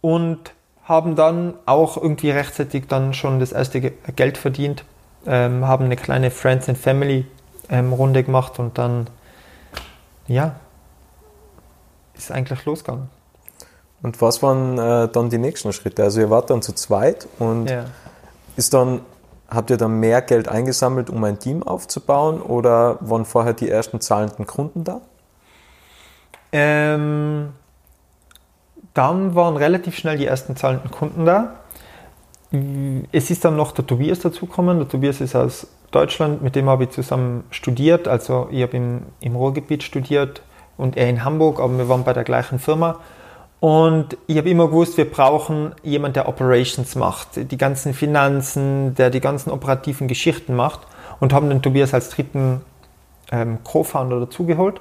und 0.00 0.52
haben 0.84 1.16
dann 1.16 1.54
auch 1.66 1.96
irgendwie 1.96 2.30
rechtzeitig 2.30 2.84
dann 2.88 3.12
schon 3.12 3.40
das 3.40 3.52
erste 3.52 3.80
Geld 3.80 4.38
verdient, 4.38 4.84
ähm, 5.26 5.66
haben 5.66 5.86
eine 5.86 5.96
kleine 5.96 6.30
Friends 6.30 6.68
and 6.68 6.78
Family 6.78 7.26
ähm, 7.68 7.92
Runde 7.92 8.22
gemacht 8.22 8.58
und 8.58 8.78
dann, 8.78 9.08
ja, 10.28 10.56
ist 12.14 12.32
eigentlich 12.32 12.64
losgegangen. 12.64 13.08
Und 14.02 14.20
was 14.20 14.42
waren 14.42 14.78
äh, 14.78 15.08
dann 15.08 15.30
die 15.30 15.38
nächsten 15.38 15.72
Schritte? 15.72 16.02
Also 16.02 16.20
ihr 16.20 16.30
wart 16.30 16.50
dann 16.50 16.62
zu 16.62 16.72
zweit 16.74 17.26
und 17.38 17.68
ja. 17.68 17.84
ist 18.56 18.74
dann, 18.74 19.00
habt 19.48 19.70
ihr 19.70 19.76
dann 19.76 20.00
mehr 20.00 20.22
Geld 20.22 20.48
eingesammelt, 20.48 21.10
um 21.10 21.22
ein 21.24 21.38
Team 21.38 21.62
aufzubauen 21.62 22.40
oder 22.40 22.98
waren 23.00 23.24
vorher 23.24 23.54
die 23.54 23.68
ersten 23.68 24.00
zahlenden 24.00 24.46
Kunden 24.46 24.84
da? 24.84 25.00
Ähm, 26.52 27.52
dann 28.94 29.34
waren 29.34 29.56
relativ 29.56 29.96
schnell 29.96 30.16
die 30.18 30.26
ersten 30.26 30.56
zahlenden 30.56 30.90
Kunden 30.90 31.24
da. 31.26 31.56
Es 33.12 33.30
ist 33.30 33.44
dann 33.44 33.56
noch 33.56 33.72
der 33.72 33.86
Tobias 33.86 34.20
dazugekommen. 34.20 34.78
Der 34.78 34.88
Tobias 34.88 35.20
ist 35.20 35.34
aus 35.34 35.66
Deutschland, 35.90 36.42
mit 36.42 36.56
dem 36.56 36.68
habe 36.68 36.84
ich 36.84 36.90
zusammen 36.90 37.44
studiert. 37.50 38.08
Also 38.08 38.48
ich 38.50 38.62
habe 38.62 38.76
im, 38.76 39.02
im 39.20 39.36
Ruhrgebiet 39.36 39.82
studiert 39.82 40.42
und 40.76 40.96
er 40.96 41.08
in 41.08 41.24
Hamburg, 41.24 41.60
aber 41.60 41.76
wir 41.78 41.88
waren 41.88 42.04
bei 42.04 42.12
der 42.12 42.24
gleichen 42.24 42.58
Firma. 42.58 43.00
Und 43.60 44.16
ich 44.26 44.36
habe 44.36 44.50
immer 44.50 44.66
gewusst, 44.68 44.98
wir 44.98 45.10
brauchen 45.10 45.74
jemanden, 45.82 46.14
der 46.14 46.28
Operations 46.28 46.94
macht, 46.94 47.50
die 47.50 47.56
ganzen 47.56 47.94
Finanzen, 47.94 48.94
der 48.94 49.10
die 49.10 49.20
ganzen 49.20 49.50
operativen 49.50 50.08
Geschichten 50.08 50.54
macht 50.54 50.80
und 51.20 51.32
haben 51.32 51.48
den 51.48 51.62
Tobias 51.62 51.94
als 51.94 52.10
dritten 52.10 52.60
ähm, 53.32 53.58
Co-Founder 53.64 54.20
dazugeholt. 54.20 54.80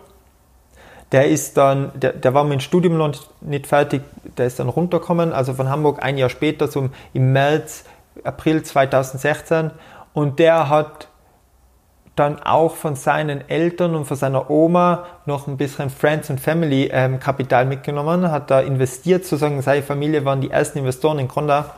Der 1.12 1.28
ist 1.28 1.56
dann, 1.56 1.92
der, 1.96 2.14
der 2.14 2.34
war 2.34 2.44
mit 2.44 2.54
dem 2.54 2.60
Studium 2.60 2.98
noch 2.98 3.14
nicht 3.40 3.68
fertig, 3.68 4.02
der 4.38 4.48
ist 4.48 4.60
dann 4.60 4.68
runtergekommen, 4.68 5.32
also 5.32 5.54
von 5.54 5.70
Hamburg 5.70 6.04
ein 6.04 6.18
Jahr 6.18 6.30
später, 6.30 6.68
so 6.68 6.90
im 7.14 7.32
März, 7.32 7.86
April 8.24 8.64
2016 8.64 9.72
und 10.16 10.40
der 10.40 10.70
hat 10.70 11.10
dann 12.16 12.42
auch 12.42 12.76
von 12.76 12.96
seinen 12.96 13.48
Eltern 13.50 13.94
und 13.96 14.06
von 14.06 14.16
seiner 14.16 14.50
Oma 14.50 15.06
noch 15.26 15.48
ein 15.48 15.58
bisschen 15.58 15.90
Friends 15.90 16.32
and 16.32 16.40
Family 16.40 16.90
ähm, 16.92 17.20
Kapital 17.20 17.66
mitgenommen, 17.66 18.32
hat 18.32 18.50
da 18.50 18.62
investiert, 18.62 19.26
sozusagen 19.26 19.62
seine 19.62 19.84
Familie 19.84 20.24
waren 20.24 20.40
die 20.40 20.50
ersten 20.50 20.80
Investoren 20.80 21.20
in 21.20 21.28
Conda. 21.28 21.76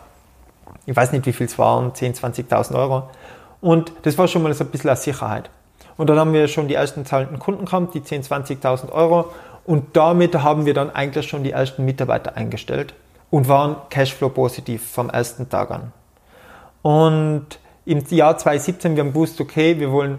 Ich 0.85 0.95
weiß 0.95 1.13
nicht, 1.13 1.25
wie 1.25 1.33
viel 1.33 1.47
es 1.47 1.57
waren, 1.57 1.95
10, 1.95 2.13
20.000 2.13 2.75
Euro. 2.75 3.09
Und 3.59 3.91
das 4.03 4.15
war 4.19 4.27
schon 4.27 4.43
mal 4.43 4.53
so 4.53 4.63
ein 4.63 4.69
bisschen 4.69 4.91
eine 4.91 4.97
Sicherheit. 4.97 5.49
Und 5.97 6.07
dann 6.07 6.19
haben 6.19 6.31
wir 6.31 6.47
schon 6.47 6.67
die 6.67 6.75
ersten 6.75 7.05
zahlenden 7.05 7.39
Kunden 7.39 7.65
gehabt, 7.65 7.95
die 7.95 8.03
10, 8.03 8.21
20.000 8.21 8.91
Euro. 8.91 9.33
Und 9.65 9.97
damit 9.97 10.35
haben 10.35 10.67
wir 10.67 10.75
dann 10.75 10.91
eigentlich 10.91 11.27
schon 11.27 11.43
die 11.43 11.51
ersten 11.51 11.83
Mitarbeiter 11.85 12.37
eingestellt 12.37 12.93
und 13.31 13.47
waren 13.47 13.77
Cashflow 13.89 14.29
positiv 14.29 14.87
vom 14.87 15.09
ersten 15.09 15.49
Tag 15.49 15.71
an. 15.71 15.91
Und 16.83 17.57
im 17.87 18.03
Jahr 18.09 18.37
2017, 18.37 18.95
wir 18.95 19.03
haben 19.03 19.13
gewusst, 19.13 19.39
okay, 19.39 19.79
wir 19.79 19.91
wollen, 19.93 20.17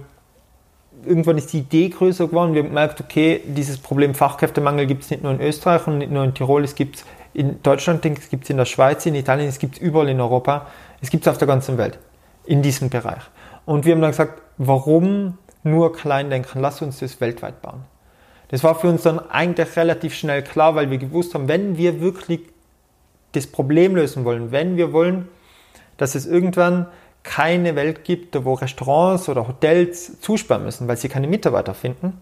irgendwann 1.04 1.36
ist 1.36 1.52
die 1.52 1.58
Idee 1.58 1.90
größer 1.90 2.28
geworden, 2.28 2.54
wir 2.54 2.62
haben 2.62 2.70
gemerkt, 2.70 2.98
okay, 2.98 3.42
dieses 3.44 3.76
Problem 3.76 4.14
Fachkräftemangel 4.14 4.86
gibt 4.86 5.04
es 5.04 5.10
nicht 5.10 5.22
nur 5.22 5.32
in 5.32 5.40
Österreich 5.40 5.86
und 5.86 5.98
nicht 5.98 6.10
nur 6.10 6.24
in 6.24 6.32
Tirol, 6.32 6.64
es 6.64 6.74
gibt 6.74 6.96
es 6.96 7.04
in 7.34 7.62
Deutschland, 7.62 8.04
es 8.06 8.30
gibt 8.30 8.44
es 8.44 8.50
in 8.50 8.56
der 8.56 8.64
Schweiz, 8.64 9.04
in 9.04 9.14
Italien, 9.14 9.48
es 9.48 9.58
gibt 9.58 9.76
es 9.76 9.82
überall 9.82 10.08
in 10.08 10.18
Europa, 10.18 10.66
es 11.02 11.10
gibt 11.10 11.26
es 11.26 11.30
auf 11.30 11.36
der 11.36 11.46
ganzen 11.46 11.76
Welt, 11.76 11.98
in 12.46 12.62
diesem 12.62 12.88
Bereich. 12.88 13.22
Und 13.66 13.84
wir 13.84 13.92
haben 13.92 14.00
dann 14.00 14.12
gesagt, 14.12 14.40
warum 14.56 15.36
nur 15.62 15.92
klein 15.92 16.30
denken, 16.30 16.60
lass 16.60 16.80
uns 16.80 17.00
das 17.00 17.20
weltweit 17.20 17.60
bauen. 17.60 17.84
Das 18.48 18.64
war 18.64 18.76
für 18.76 18.88
uns 18.88 19.02
dann 19.02 19.18
eigentlich 19.28 19.76
relativ 19.76 20.14
schnell 20.14 20.42
klar, 20.42 20.74
weil 20.74 20.90
wir 20.90 20.96
gewusst 20.96 21.34
haben, 21.34 21.48
wenn 21.48 21.76
wir 21.76 22.00
wirklich 22.00 22.40
das 23.32 23.46
Problem 23.46 23.94
lösen 23.94 24.24
wollen, 24.24 24.52
wenn 24.52 24.78
wir 24.78 24.94
wollen, 24.94 25.28
dass 25.98 26.14
es 26.14 26.24
irgendwann 26.24 26.86
keine 27.22 27.76
Welt 27.76 28.04
gibt, 28.04 28.44
wo 28.44 28.54
Restaurants 28.54 29.28
oder 29.28 29.46
Hotels 29.46 30.20
zusperren 30.20 30.64
müssen, 30.64 30.88
weil 30.88 30.96
sie 30.96 31.08
keine 31.08 31.26
Mitarbeiter 31.26 31.74
finden, 31.74 32.20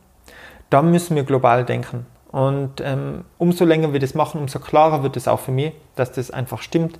dann 0.70 0.90
müssen 0.90 1.16
wir 1.16 1.24
global 1.24 1.64
denken. 1.64 2.06
Und 2.32 2.80
ähm, 2.82 3.24
umso 3.38 3.64
länger 3.64 3.92
wir 3.92 4.00
das 4.00 4.14
machen, 4.14 4.40
umso 4.40 4.58
klarer 4.58 5.02
wird 5.02 5.16
es 5.16 5.28
auch 5.28 5.40
für 5.40 5.52
mich, 5.52 5.72
dass 5.94 6.12
das 6.12 6.30
einfach 6.30 6.60
stimmt 6.60 6.98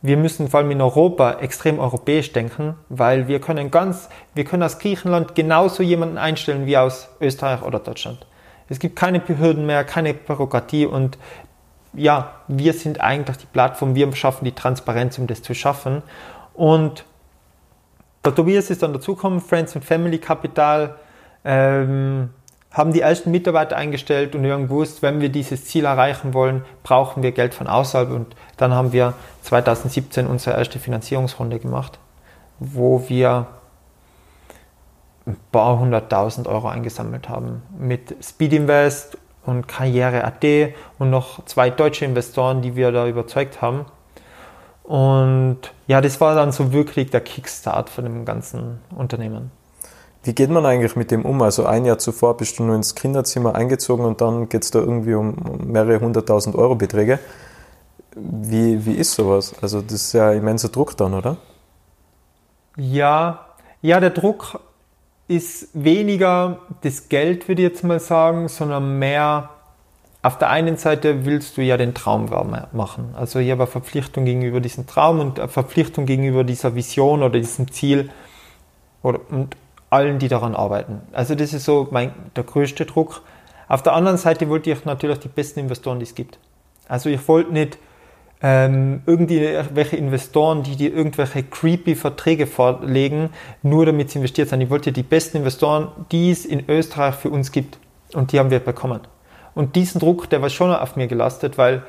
wir 0.00 0.16
müssen 0.16 0.48
vor 0.48 0.60
allem 0.60 0.70
in 0.70 0.80
Europa 0.80 1.32
extrem 1.40 1.78
europäisch 1.78 2.32
denken, 2.32 2.76
weil 2.88 3.26
wir 3.26 3.40
können 3.40 3.70
ganz, 3.70 4.08
wir 4.34 4.44
können 4.44 4.62
aus 4.62 4.78
Griechenland 4.78 5.34
genauso 5.34 5.82
jemanden 5.82 6.18
einstellen 6.18 6.66
wie 6.66 6.76
aus 6.76 7.08
Österreich 7.20 7.62
oder 7.62 7.80
Deutschland. 7.80 8.26
Es 8.68 8.78
gibt 8.78 8.96
keine 8.96 9.18
Behörden 9.18 9.66
mehr, 9.66 9.82
keine 9.84 10.14
Bürokratie 10.14 10.86
und 10.86 11.18
ja, 11.94 12.32
wir 12.46 12.74
sind 12.74 13.00
eigentlich 13.00 13.38
die 13.38 13.46
Plattform, 13.46 13.94
wir 13.94 14.14
schaffen 14.14 14.44
die 14.44 14.52
Transparenz, 14.52 15.18
um 15.18 15.26
das 15.26 15.42
zu 15.42 15.54
schaffen. 15.54 16.02
Und 16.54 17.04
der 18.28 18.34
Tobias 18.34 18.70
ist 18.70 18.82
dann 18.82 18.92
dazugekommen, 18.92 19.40
Friends 19.40 19.74
and 19.74 19.84
Family 19.84 20.18
Kapital, 20.18 20.96
ähm, 21.44 22.30
haben 22.70 22.92
die 22.92 23.00
ersten 23.00 23.30
Mitarbeiter 23.30 23.76
eingestellt 23.76 24.34
und 24.34 24.42
wir 24.42 24.52
haben 24.52 24.68
gewusst, 24.68 25.00
wenn 25.02 25.20
wir 25.20 25.30
dieses 25.30 25.64
Ziel 25.64 25.86
erreichen 25.86 26.34
wollen, 26.34 26.64
brauchen 26.82 27.22
wir 27.22 27.32
Geld 27.32 27.54
von 27.54 27.66
außerhalb. 27.66 28.10
Und 28.10 28.36
dann 28.58 28.74
haben 28.74 28.92
wir 28.92 29.14
2017 29.42 30.26
unsere 30.26 30.56
erste 30.56 30.78
Finanzierungsrunde 30.78 31.58
gemacht, 31.58 31.98
wo 32.58 33.08
wir 33.08 33.46
ein 35.26 35.36
paar 35.50 35.78
hunderttausend 35.78 36.46
Euro 36.46 36.68
eingesammelt 36.68 37.28
haben 37.28 37.62
mit 37.78 38.14
Speed 38.22 38.52
Invest 38.52 39.16
und 39.44 39.66
Karriere.at 39.66 40.74
und 40.98 41.08
noch 41.10 41.44
zwei 41.46 41.70
deutsche 41.70 42.04
Investoren, 42.04 42.60
die 42.60 42.76
wir 42.76 42.92
da 42.92 43.06
überzeugt 43.06 43.62
haben. 43.62 43.86
Und 44.88 45.58
ja, 45.86 46.00
das 46.00 46.18
war 46.18 46.34
dann 46.34 46.50
so 46.50 46.72
wirklich 46.72 47.10
der 47.10 47.20
Kickstart 47.20 47.90
von 47.90 48.04
dem 48.04 48.24
ganzen 48.24 48.78
Unternehmen. 48.96 49.50
Wie 50.22 50.32
geht 50.32 50.48
man 50.48 50.64
eigentlich 50.64 50.96
mit 50.96 51.10
dem 51.10 51.26
um? 51.26 51.42
Also 51.42 51.66
ein 51.66 51.84
Jahr 51.84 51.98
zuvor 51.98 52.38
bist 52.38 52.58
du 52.58 52.62
nur 52.62 52.74
ins 52.74 52.94
Kinderzimmer 52.94 53.54
eingezogen 53.54 54.06
und 54.06 54.22
dann 54.22 54.48
geht 54.48 54.64
es 54.64 54.70
da 54.70 54.78
irgendwie 54.78 55.12
um 55.12 55.36
mehrere 55.66 56.00
hunderttausend 56.00 56.56
Euro 56.56 56.74
Beträge. 56.74 57.18
Wie, 58.16 58.86
wie 58.86 58.94
ist 58.94 59.12
sowas? 59.12 59.52
Also 59.60 59.82
das 59.82 59.92
ist 59.92 60.12
ja 60.14 60.32
immenser 60.32 60.70
Druck 60.70 60.96
dann, 60.96 61.12
oder? 61.12 61.36
Ja, 62.78 63.44
ja, 63.82 64.00
der 64.00 64.10
Druck 64.10 64.58
ist 65.28 65.68
weniger 65.74 66.60
das 66.80 67.10
Geld, 67.10 67.46
würde 67.46 67.60
ich 67.60 67.68
jetzt 67.68 67.84
mal 67.84 68.00
sagen, 68.00 68.48
sondern 68.48 68.98
mehr 68.98 69.50
auf 70.22 70.38
der 70.38 70.50
einen 70.50 70.76
Seite 70.76 71.24
willst 71.24 71.56
du 71.56 71.62
ja 71.62 71.76
den 71.76 71.94
Traum 71.94 72.28
machen. 72.72 73.14
Also 73.16 73.38
ich 73.38 73.50
habe 73.50 73.62
eine 73.62 73.70
Verpflichtung 73.70 74.24
gegenüber 74.24 74.60
diesem 74.60 74.86
Traum 74.86 75.20
und 75.20 75.38
eine 75.38 75.48
Verpflichtung 75.48 76.06
gegenüber 76.06 76.42
dieser 76.42 76.74
Vision 76.74 77.22
oder 77.22 77.38
diesem 77.38 77.70
Ziel. 77.70 78.10
Oder, 79.02 79.20
und 79.30 79.56
allen, 79.90 80.18
die 80.18 80.28
daran 80.28 80.54
arbeiten. 80.54 81.00
Also 81.12 81.34
das 81.34 81.52
ist 81.52 81.64
so 81.64 81.88
mein, 81.90 82.12
der 82.36 82.44
größte 82.44 82.84
Druck. 82.84 83.22
Auf 83.68 83.82
der 83.82 83.92
anderen 83.92 84.18
Seite 84.18 84.48
wollte 84.48 84.70
ich 84.70 84.84
natürlich 84.84 85.18
die 85.18 85.28
besten 85.28 85.60
Investoren, 85.60 85.98
die 85.98 86.04
es 86.04 86.14
gibt. 86.14 86.38
Also 86.88 87.08
ich 87.08 87.26
wollte 87.28 87.52
nicht 87.52 87.78
ähm, 88.42 89.02
irgendwelche 89.06 89.96
Investoren, 89.96 90.62
die 90.62 90.76
dir 90.76 90.94
irgendwelche 90.94 91.42
creepy 91.42 91.94
Verträge 91.94 92.46
vorlegen, 92.46 93.30
nur 93.62 93.86
damit 93.86 94.10
sie 94.10 94.18
investiert 94.18 94.48
sind. 94.48 94.60
Ich 94.60 94.70
wollte 94.70 94.92
die 94.92 95.02
besten 95.02 95.38
Investoren, 95.38 95.88
die 96.12 96.30
es 96.30 96.44
in 96.44 96.68
Österreich 96.68 97.14
für 97.14 97.30
uns 97.30 97.52
gibt. 97.52 97.78
Und 98.14 98.32
die 98.32 98.38
haben 98.38 98.50
wir 98.50 98.60
bekommen. 98.60 99.00
Und 99.58 99.76
diesen 99.76 100.00
Druck, 100.00 100.30
der 100.30 100.40
war 100.40 100.50
schon 100.50 100.72
auf 100.72 100.96
mir 100.96 101.08
gelastet, 101.08 101.58
weil 101.58 101.82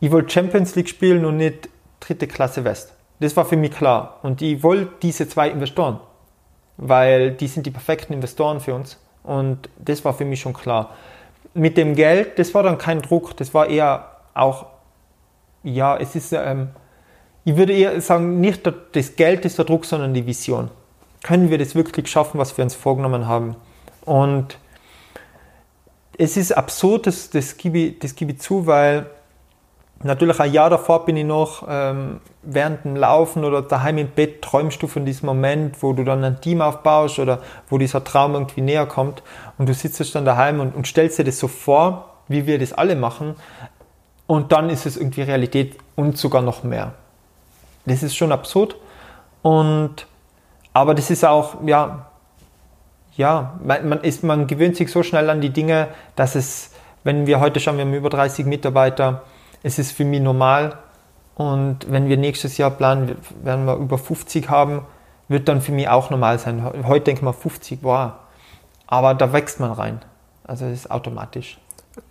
ich 0.00 0.10
wollte 0.10 0.30
Champions 0.30 0.74
League 0.76 0.88
spielen 0.88 1.24
und 1.24 1.38
nicht 1.38 1.68
dritte 2.00 2.26
Klasse 2.26 2.64
West. 2.64 2.92
Das 3.20 3.36
war 3.36 3.44
für 3.44 3.56
mich 3.56 3.70
klar. 3.70 4.20
Und 4.22 4.42
ich 4.42 4.62
wollte 4.62 4.90
diese 5.02 5.28
zwei 5.28 5.48
Investoren 5.48 5.98
weil 6.76 7.32
die 7.32 7.48
sind 7.48 7.66
die 7.66 7.70
perfekten 7.70 8.12
Investoren 8.12 8.60
für 8.60 8.74
uns. 8.74 8.98
Und 9.22 9.68
das 9.78 10.04
war 10.04 10.14
für 10.14 10.24
mich 10.24 10.40
schon 10.40 10.52
klar. 10.52 10.90
Mit 11.54 11.76
dem 11.76 11.94
Geld, 11.94 12.38
das 12.38 12.54
war 12.54 12.62
dann 12.62 12.78
kein 12.78 13.02
Druck, 13.02 13.36
das 13.36 13.54
war 13.54 13.68
eher 13.68 14.10
auch, 14.34 14.66
ja, 15.62 15.96
es 15.96 16.14
ist, 16.14 16.32
ähm, 16.32 16.68
ich 17.44 17.56
würde 17.56 17.72
eher 17.72 18.00
sagen, 18.00 18.40
nicht 18.40 18.70
das 18.92 19.16
Geld 19.16 19.44
ist 19.44 19.58
der 19.58 19.64
Druck, 19.64 19.84
sondern 19.84 20.12
die 20.12 20.26
Vision. 20.26 20.70
Können 21.22 21.50
wir 21.50 21.58
das 21.58 21.74
wirklich 21.74 22.08
schaffen, 22.08 22.38
was 22.38 22.56
wir 22.56 22.62
uns 22.62 22.74
vorgenommen 22.74 23.26
haben? 23.26 23.56
Und 24.04 24.58
es 26.18 26.36
ist 26.36 26.52
absurd, 26.52 27.06
das, 27.06 27.30
das, 27.30 27.56
gebe, 27.56 27.78
ich, 27.78 27.98
das 27.98 28.14
gebe 28.14 28.32
ich 28.32 28.40
zu, 28.40 28.66
weil 28.66 29.06
Natürlich 30.02 30.38
ein 30.40 30.52
Jahr 30.52 30.68
davor 30.68 31.06
bin 31.06 31.16
ich 31.16 31.24
noch 31.24 31.66
ähm, 31.68 32.20
während 32.42 32.84
dem 32.84 32.96
Laufen 32.96 33.44
oder 33.44 33.62
daheim 33.62 33.96
im 33.96 34.08
Bett 34.08 34.42
träumst 34.42 34.82
du 34.82 34.88
von 34.88 35.06
diesem 35.06 35.24
Moment, 35.24 35.82
wo 35.82 35.94
du 35.94 36.04
dann 36.04 36.22
ein 36.22 36.40
Team 36.40 36.60
aufbaust 36.60 37.18
oder 37.18 37.40
wo 37.70 37.78
dieser 37.78 38.04
Traum 38.04 38.34
irgendwie 38.34 38.60
näher 38.60 38.84
kommt 38.84 39.22
und 39.56 39.68
du 39.68 39.72
sitzt 39.72 40.14
dann 40.14 40.26
daheim 40.26 40.60
und, 40.60 40.74
und 40.74 40.86
stellst 40.86 41.18
dir 41.18 41.24
das 41.24 41.38
so 41.38 41.48
vor, 41.48 42.10
wie 42.28 42.46
wir 42.46 42.58
das 42.58 42.74
alle 42.74 42.94
machen 42.94 43.36
und 44.26 44.52
dann 44.52 44.68
ist 44.68 44.84
es 44.84 44.98
irgendwie 44.98 45.22
Realität 45.22 45.78
und 45.94 46.18
sogar 46.18 46.42
noch 46.42 46.62
mehr. 46.62 46.92
Das 47.86 48.02
ist 48.02 48.16
schon 48.16 48.32
absurd 48.32 48.76
und 49.40 50.06
aber 50.74 50.94
das 50.94 51.10
ist 51.10 51.24
auch, 51.24 51.54
ja, 51.64 52.05
ja, 53.16 53.58
man, 53.64 53.88
man, 53.88 54.00
ist, 54.02 54.22
man 54.22 54.46
gewöhnt 54.46 54.76
sich 54.76 54.90
so 54.90 55.02
schnell 55.02 55.30
an 55.30 55.40
die 55.40 55.50
Dinge, 55.50 55.88
dass 56.14 56.34
es, 56.34 56.70
wenn 57.04 57.26
wir 57.26 57.40
heute 57.40 57.60
schauen, 57.60 57.76
wir 57.78 57.84
haben 57.84 57.94
über 57.94 58.10
30 58.10 58.46
Mitarbeiter, 58.46 59.22
es 59.62 59.78
ist 59.78 59.92
für 59.92 60.04
mich 60.04 60.20
normal. 60.20 60.78
Und 61.34 61.90
wenn 61.90 62.08
wir 62.08 62.16
nächstes 62.16 62.56
Jahr 62.56 62.70
planen, 62.70 63.16
werden 63.42 63.66
wir 63.66 63.76
über 63.76 63.98
50 63.98 64.48
haben, 64.48 64.82
wird 65.28 65.48
dann 65.48 65.60
für 65.60 65.72
mich 65.72 65.88
auch 65.88 66.10
normal 66.10 66.38
sein. 66.38 66.64
Heute 66.86 67.04
denke 67.04 67.20
ich 67.20 67.24
mal 67.24 67.32
50, 67.32 67.80
wow. 67.82 68.12
Aber 68.86 69.14
da 69.14 69.32
wächst 69.32 69.60
man 69.60 69.72
rein. 69.72 70.00
Also 70.44 70.66
das 70.66 70.74
ist 70.74 70.90
automatisch. 70.90 71.58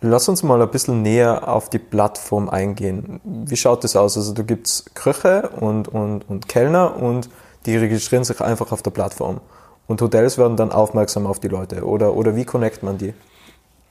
Lass 0.01 0.27
uns 0.27 0.43
mal 0.43 0.61
ein 0.61 0.69
bisschen 0.69 1.01
näher 1.03 1.47
auf 1.47 1.69
die 1.69 1.79
Plattform 1.79 2.49
eingehen. 2.49 3.21
Wie 3.23 3.55
schaut 3.55 3.83
das 3.83 3.95
aus? 3.95 4.17
Also 4.17 4.33
du 4.33 4.43
gibst 4.43 4.95
Köche 4.95 5.49
und, 5.59 5.87
und, 5.87 6.27
und 6.27 6.47
Kellner 6.47 6.97
und 6.97 7.29
die 7.65 7.77
registrieren 7.77 8.23
sich 8.23 8.41
einfach 8.41 8.71
auf 8.71 8.81
der 8.81 8.91
Plattform. 8.91 9.41
Und 9.87 10.01
Hotels 10.01 10.37
werden 10.37 10.57
dann 10.57 10.71
aufmerksam 10.71 11.27
auf 11.27 11.39
die 11.39 11.47
Leute. 11.47 11.85
Oder, 11.85 12.13
oder 12.13 12.35
wie 12.35 12.45
connect 12.45 12.83
man 12.83 12.97
die? 12.97 13.13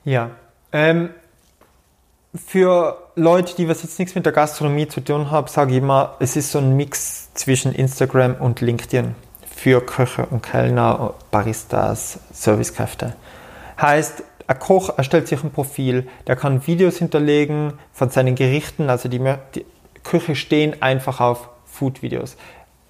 Ja, 0.05 0.31
ähm, 0.73 1.11
für 2.35 2.99
Leute, 3.15 3.55
die 3.55 3.69
was 3.69 3.83
jetzt 3.83 3.99
nichts 3.99 4.15
mit 4.15 4.27
der 4.27 4.33
Gastronomie 4.33 4.89
zu 4.89 5.01
tun 5.01 5.31
haben, 5.31 5.47
sage 5.47 5.71
ich 5.71 5.79
immer, 5.79 6.17
es 6.19 6.35
ist 6.35 6.51
so 6.51 6.59
ein 6.59 6.77
Mix 6.77 7.33
zwischen 7.35 7.73
Instagram 7.73 8.35
und 8.35 8.61
LinkedIn 8.61 9.15
für 9.55 9.81
Köche 9.81 10.27
und 10.27 10.43
Kellner, 10.43 11.15
Baristas, 11.31 12.19
Servicekräfte. 12.33 13.15
Heißt, 13.81 14.25
ein 14.47 14.59
Koch 14.59 14.99
erstellt 14.99 15.29
sich 15.29 15.43
ein 15.43 15.53
Profil, 15.53 16.09
der 16.27 16.37
kann 16.37 16.67
Videos 16.67 16.99
hinterlegen 16.99 17.75
von 17.93 18.11
seinen 18.11 18.35
Gerichten, 18.35 18.91
also 18.91 19.09
die, 19.09 19.21
die 19.55 19.65
Küche 20.03 20.35
stehen 20.35 20.83
einfach 20.83 21.21
auf 21.21 21.49
Food-Videos 21.67 22.37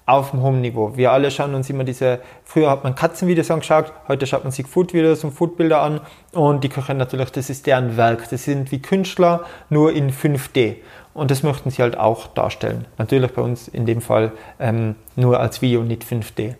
auf 0.05 0.31
dem 0.31 0.41
hohen 0.41 0.61
Niveau. 0.61 0.95
Wir 0.95 1.11
alle 1.11 1.31
schauen 1.31 1.55
uns 1.55 1.69
immer 1.69 1.83
diese, 1.83 2.19
früher 2.43 2.69
hat 2.69 2.83
man 2.83 2.93
Katzenvideos 2.95 3.49
angeschaut, 3.49 3.91
heute 4.07 4.27
schaut 4.27 4.43
man 4.43 4.51
sich 4.51 4.67
Foodvideos 4.67 5.23
und 5.23 5.31
Foodbilder 5.31 5.81
an 5.81 6.01
und 6.31 6.63
die 6.63 6.69
Köche 6.69 6.93
natürlich, 6.93 7.31
das 7.31 7.49
ist 7.49 7.65
deren 7.65 7.97
Werk. 7.97 8.29
Das 8.29 8.43
sind 8.43 8.71
wie 8.71 8.81
Künstler, 8.81 9.45
nur 9.69 9.93
in 9.93 10.11
5D. 10.11 10.75
Und 11.13 11.31
das 11.31 11.43
möchten 11.43 11.71
sie 11.71 11.81
halt 11.81 11.97
auch 11.97 12.27
darstellen. 12.27 12.85
Natürlich 12.97 13.31
bei 13.31 13.41
uns 13.41 13.67
in 13.67 13.85
dem 13.85 14.01
Fall 14.01 14.33
ähm, 14.59 14.95
nur 15.15 15.39
als 15.39 15.61
Video, 15.61 15.81
nicht 15.81 16.03
5D. 16.03 16.55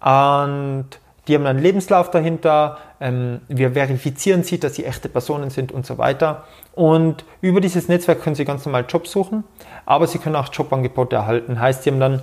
Und 0.00 0.98
Die 1.26 1.34
haben 1.34 1.46
einen 1.46 1.58
Lebenslauf 1.58 2.10
dahinter, 2.10 2.78
ähm, 3.00 3.40
wir 3.48 3.72
verifizieren 3.72 4.42
sie, 4.42 4.60
dass 4.60 4.74
sie 4.74 4.84
echte 4.84 5.08
Personen 5.08 5.48
sind 5.50 5.72
und 5.72 5.86
so 5.86 5.96
weiter. 5.96 6.44
Und 6.74 7.24
über 7.40 7.60
dieses 7.60 7.88
Netzwerk 7.88 8.22
können 8.22 8.36
sie 8.36 8.44
ganz 8.44 8.66
normal 8.66 8.84
Jobs 8.86 9.10
suchen, 9.10 9.44
aber 9.86 10.06
sie 10.06 10.18
können 10.18 10.36
auch 10.36 10.52
Jobangebote 10.52 11.16
erhalten. 11.16 11.58
Heißt, 11.58 11.84
sie 11.84 11.90
haben 11.90 12.00
dann 12.00 12.22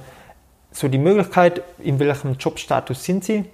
so 0.71 0.87
die 0.87 0.97
Möglichkeit, 0.97 1.61
in 1.79 1.99
welchem 1.99 2.35
Jobstatus 2.37 3.03
sind 3.03 3.23
sie. 3.23 3.45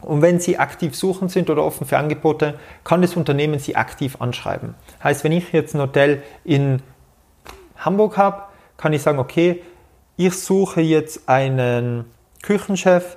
Und 0.00 0.20
wenn 0.20 0.38
Sie 0.38 0.58
aktiv 0.58 0.94
suchen 0.94 1.30
sind 1.30 1.48
oder 1.48 1.64
offen 1.64 1.86
für 1.86 1.96
Angebote, 1.96 2.58
kann 2.84 3.00
das 3.00 3.16
Unternehmen 3.16 3.58
Sie 3.58 3.74
aktiv 3.74 4.20
anschreiben. 4.20 4.74
Heißt, 5.02 5.24
wenn 5.24 5.32
ich 5.32 5.50
jetzt 5.52 5.74
ein 5.74 5.80
Hotel 5.80 6.22
in 6.44 6.82
Hamburg 7.78 8.18
habe, 8.18 8.42
kann 8.76 8.92
ich 8.92 9.00
sagen, 9.00 9.18
okay, 9.18 9.62
ich 10.16 10.34
suche 10.34 10.82
jetzt 10.82 11.28
einen 11.28 12.04
Küchenchef 12.42 13.16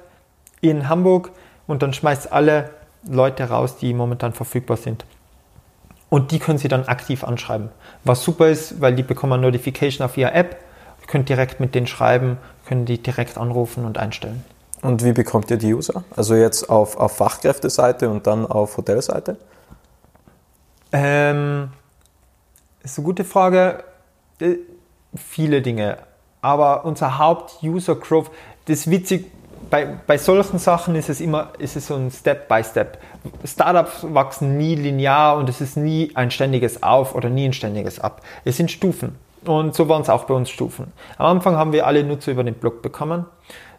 in 0.61 0.87
Hamburg 0.87 1.31
und 1.67 1.83
dann 1.83 1.93
schmeißt 1.93 2.31
alle 2.31 2.69
Leute 3.05 3.49
raus, 3.49 3.77
die 3.77 3.93
momentan 3.93 4.33
verfügbar 4.33 4.77
sind. 4.77 5.05
Und 6.09 6.31
die 6.31 6.39
können 6.39 6.57
Sie 6.57 6.69
dann 6.69 6.85
aktiv 6.85 7.23
anschreiben. 7.23 7.69
Was 8.05 8.23
super 8.23 8.47
ist, 8.47 8.79
weil 8.79 8.95
die 8.95 9.03
bekommen 9.03 9.33
eine 9.33 9.41
Notification 9.43 10.05
auf 10.05 10.15
Ihrer 10.17 10.33
App, 10.33 10.57
ihr 11.07 11.11
könnt 11.11 11.29
direkt 11.29 11.59
mit 11.59 11.73
denen 11.73 11.87
schreiben, 11.87 12.37
können 12.67 12.85
die 12.85 13.01
direkt 13.01 13.37
anrufen 13.37 13.85
und 13.85 13.97
einstellen. 13.97 14.43
Und 14.81 15.03
wie 15.03 15.13
bekommt 15.13 15.49
ihr 15.49 15.57
die 15.57 15.73
User? 15.73 16.03
Also 16.15 16.35
jetzt 16.35 16.69
auf, 16.69 16.97
auf 16.97 17.17
Fachkräfteseite 17.17 18.09
und 18.09 18.27
dann 18.27 18.45
auf 18.45 18.77
Hotelseite? 18.77 19.37
Ähm, 20.91 21.69
ist 22.83 22.97
eine 22.97 23.05
gute 23.05 23.23
Frage. 23.23 23.83
Äh, 24.39 24.57
viele 25.15 25.61
Dinge. 25.61 25.97
Aber 26.41 26.85
unser 26.85 27.17
Haupt-User-Growth, 27.17 28.29
das 28.65 28.79
ist 28.79 28.91
witzig, 28.91 29.31
bei, 29.69 29.85
bei 30.05 30.17
solchen 30.17 30.59
Sachen 30.59 30.95
ist 30.95 31.09
es 31.09 31.19
immer 31.19 31.49
ist 31.57 31.75
es 31.75 31.87
so 31.87 31.95
ein 31.95 32.11
Step-by-Step. 32.11 32.99
Step. 33.23 33.47
Startups 33.47 34.05
wachsen 34.13 34.57
nie 34.57 34.75
linear 34.75 35.35
und 35.37 35.49
es 35.49 35.59
ist 35.59 35.75
nie 35.75 36.11
ein 36.13 36.31
ständiges 36.31 36.83
Auf 36.83 37.15
oder 37.15 37.29
nie 37.29 37.45
ein 37.45 37.53
ständiges 37.53 37.99
Ab. 37.99 38.21
Es 38.45 38.57
sind 38.57 38.71
Stufen. 38.71 39.15
Und 39.47 39.75
so 39.75 39.87
waren 39.87 40.01
es 40.01 40.09
auch 40.09 40.25
bei 40.25 40.33
uns 40.33 40.49
Stufen. 40.49 40.91
Am 41.17 41.37
Anfang 41.37 41.55
haben 41.55 41.71
wir 41.71 41.87
alle 41.87 42.03
Nutzer 42.03 42.33
über 42.33 42.43
den 42.43 42.55
Blog 42.55 42.81
bekommen. 42.81 43.25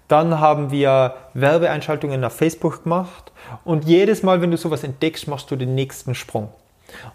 Dann 0.09 0.41
haben 0.41 0.71
wir 0.71 1.15
Werbeeinschaltungen 1.35 2.25
auf 2.25 2.33
Facebook 2.33 2.85
gemacht. 2.85 3.33
Und 3.65 3.85
jedes 3.85 4.23
Mal, 4.23 4.41
wenn 4.41 4.51
du 4.51 4.57
sowas 4.57 4.83
entdeckst, 4.83 5.29
machst 5.29 5.51
du 5.51 5.57
den 5.57 5.75
nächsten 5.75 6.15
Sprung. 6.15 6.49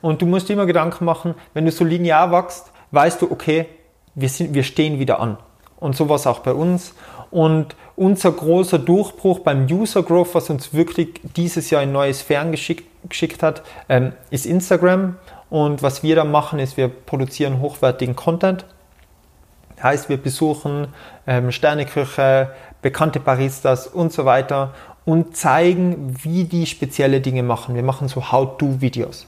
Und 0.02 0.22
du 0.22 0.28
musst 0.28 0.50
dir 0.50 0.54
immer 0.54 0.68
Gedanken 0.68 1.04
machen, 1.04 1.34
wenn 1.56 1.66
du 1.66 1.72
so 1.72 1.84
linear 1.84 2.32
wachst, 2.32 2.72
weißt 2.92 3.24
du, 3.24 3.32
okay, 3.32 3.66
wir, 4.14 4.30
sind, 4.30 4.54
wir 4.54 4.62
stehen 4.62 5.00
wieder 5.00 5.20
an. 5.20 5.38
Und 5.80 5.96
so 5.96 6.08
war 6.08 6.18
es 6.18 6.28
auch 6.28 6.40
bei 6.40 6.54
uns. 6.54 6.94
Und 7.32 7.76
unser 7.96 8.32
großer 8.32 8.78
Durchbruch 8.78 9.40
beim 9.40 9.66
User 9.66 10.04
Growth, 10.04 10.36
was 10.36 10.52
uns 10.52 10.76
wirklich 10.76 11.20
dieses 11.36 11.72
Jahr 11.72 11.82
in 11.82 11.92
neue 11.92 12.14
Sphären 12.14 12.52
geschickt, 12.52 12.84
geschickt 13.10 13.42
hat, 13.42 13.64
ähm, 13.90 14.14
ist 14.30 14.46
Instagram. 14.46 15.16
Und 15.54 15.84
was 15.84 16.02
wir 16.02 16.16
da 16.16 16.24
machen, 16.24 16.58
ist, 16.58 16.78
wir 16.78 16.88
produzieren 16.88 17.62
hochwertigen 17.62 18.16
Content. 18.16 18.66
Heißt, 19.84 20.10
wir 20.10 20.18
besuchen 20.18 20.88
ähm, 21.28 21.52
Sterneküche, 21.52 22.50
bekannte 22.82 23.20
Baristas 23.20 23.86
und 23.86 24.12
so 24.12 24.26
weiter 24.26 24.74
und 25.06 25.38
zeigen, 25.38 26.16
wie 26.24 26.46
die 26.46 26.66
spezielle 26.66 27.22
Dinge 27.22 27.44
machen. 27.44 27.76
Wir 27.76 27.84
machen 27.84 28.08
so 28.08 28.32
How-To-Videos. 28.32 29.28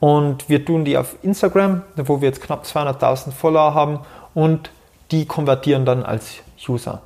Und 0.00 0.48
wir 0.48 0.64
tun 0.64 0.86
die 0.86 0.96
auf 0.96 1.16
Instagram, 1.20 1.82
wo 1.96 2.22
wir 2.22 2.28
jetzt 2.30 2.40
knapp 2.40 2.64
200.000 2.64 3.32
Follower 3.32 3.74
haben 3.74 3.98
und 4.32 4.70
die 5.10 5.26
konvertieren 5.26 5.84
dann 5.84 6.02
als 6.02 6.36
User. 6.66 7.02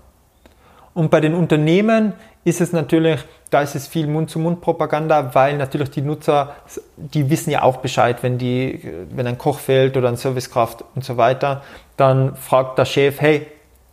Und 0.95 1.11
bei 1.11 1.19
den 1.19 1.35
Unternehmen 1.35 2.12
ist 2.45 2.61
es 2.61 2.73
natürlich, 2.73 3.25
da 3.52 3.61
ist 3.61 3.75
es 3.75 3.87
viel 3.87 4.06
Mund-zu-Mund-Propaganda, 4.06 5.35
weil 5.35 5.59
natürlich 5.59 5.90
die 5.90 6.00
Nutzer, 6.00 6.56
die 6.97 7.28
wissen 7.28 7.50
ja 7.50 7.62
auch 7.62 7.76
Bescheid, 7.76 8.23
wenn, 8.23 8.38
die, 8.38 8.80
wenn 9.11 9.26
ein 9.26 9.37
Koch 9.37 9.59
fehlt 9.59 9.99
oder 9.99 10.09
ein 10.09 10.16
Servicekraft 10.16 10.82
und 10.94 11.04
so 11.04 11.18
weiter, 11.18 11.62
dann 11.99 12.35
fragt 12.35 12.78
der 12.78 12.87
Chef, 12.87 13.21
hey, 13.21 13.47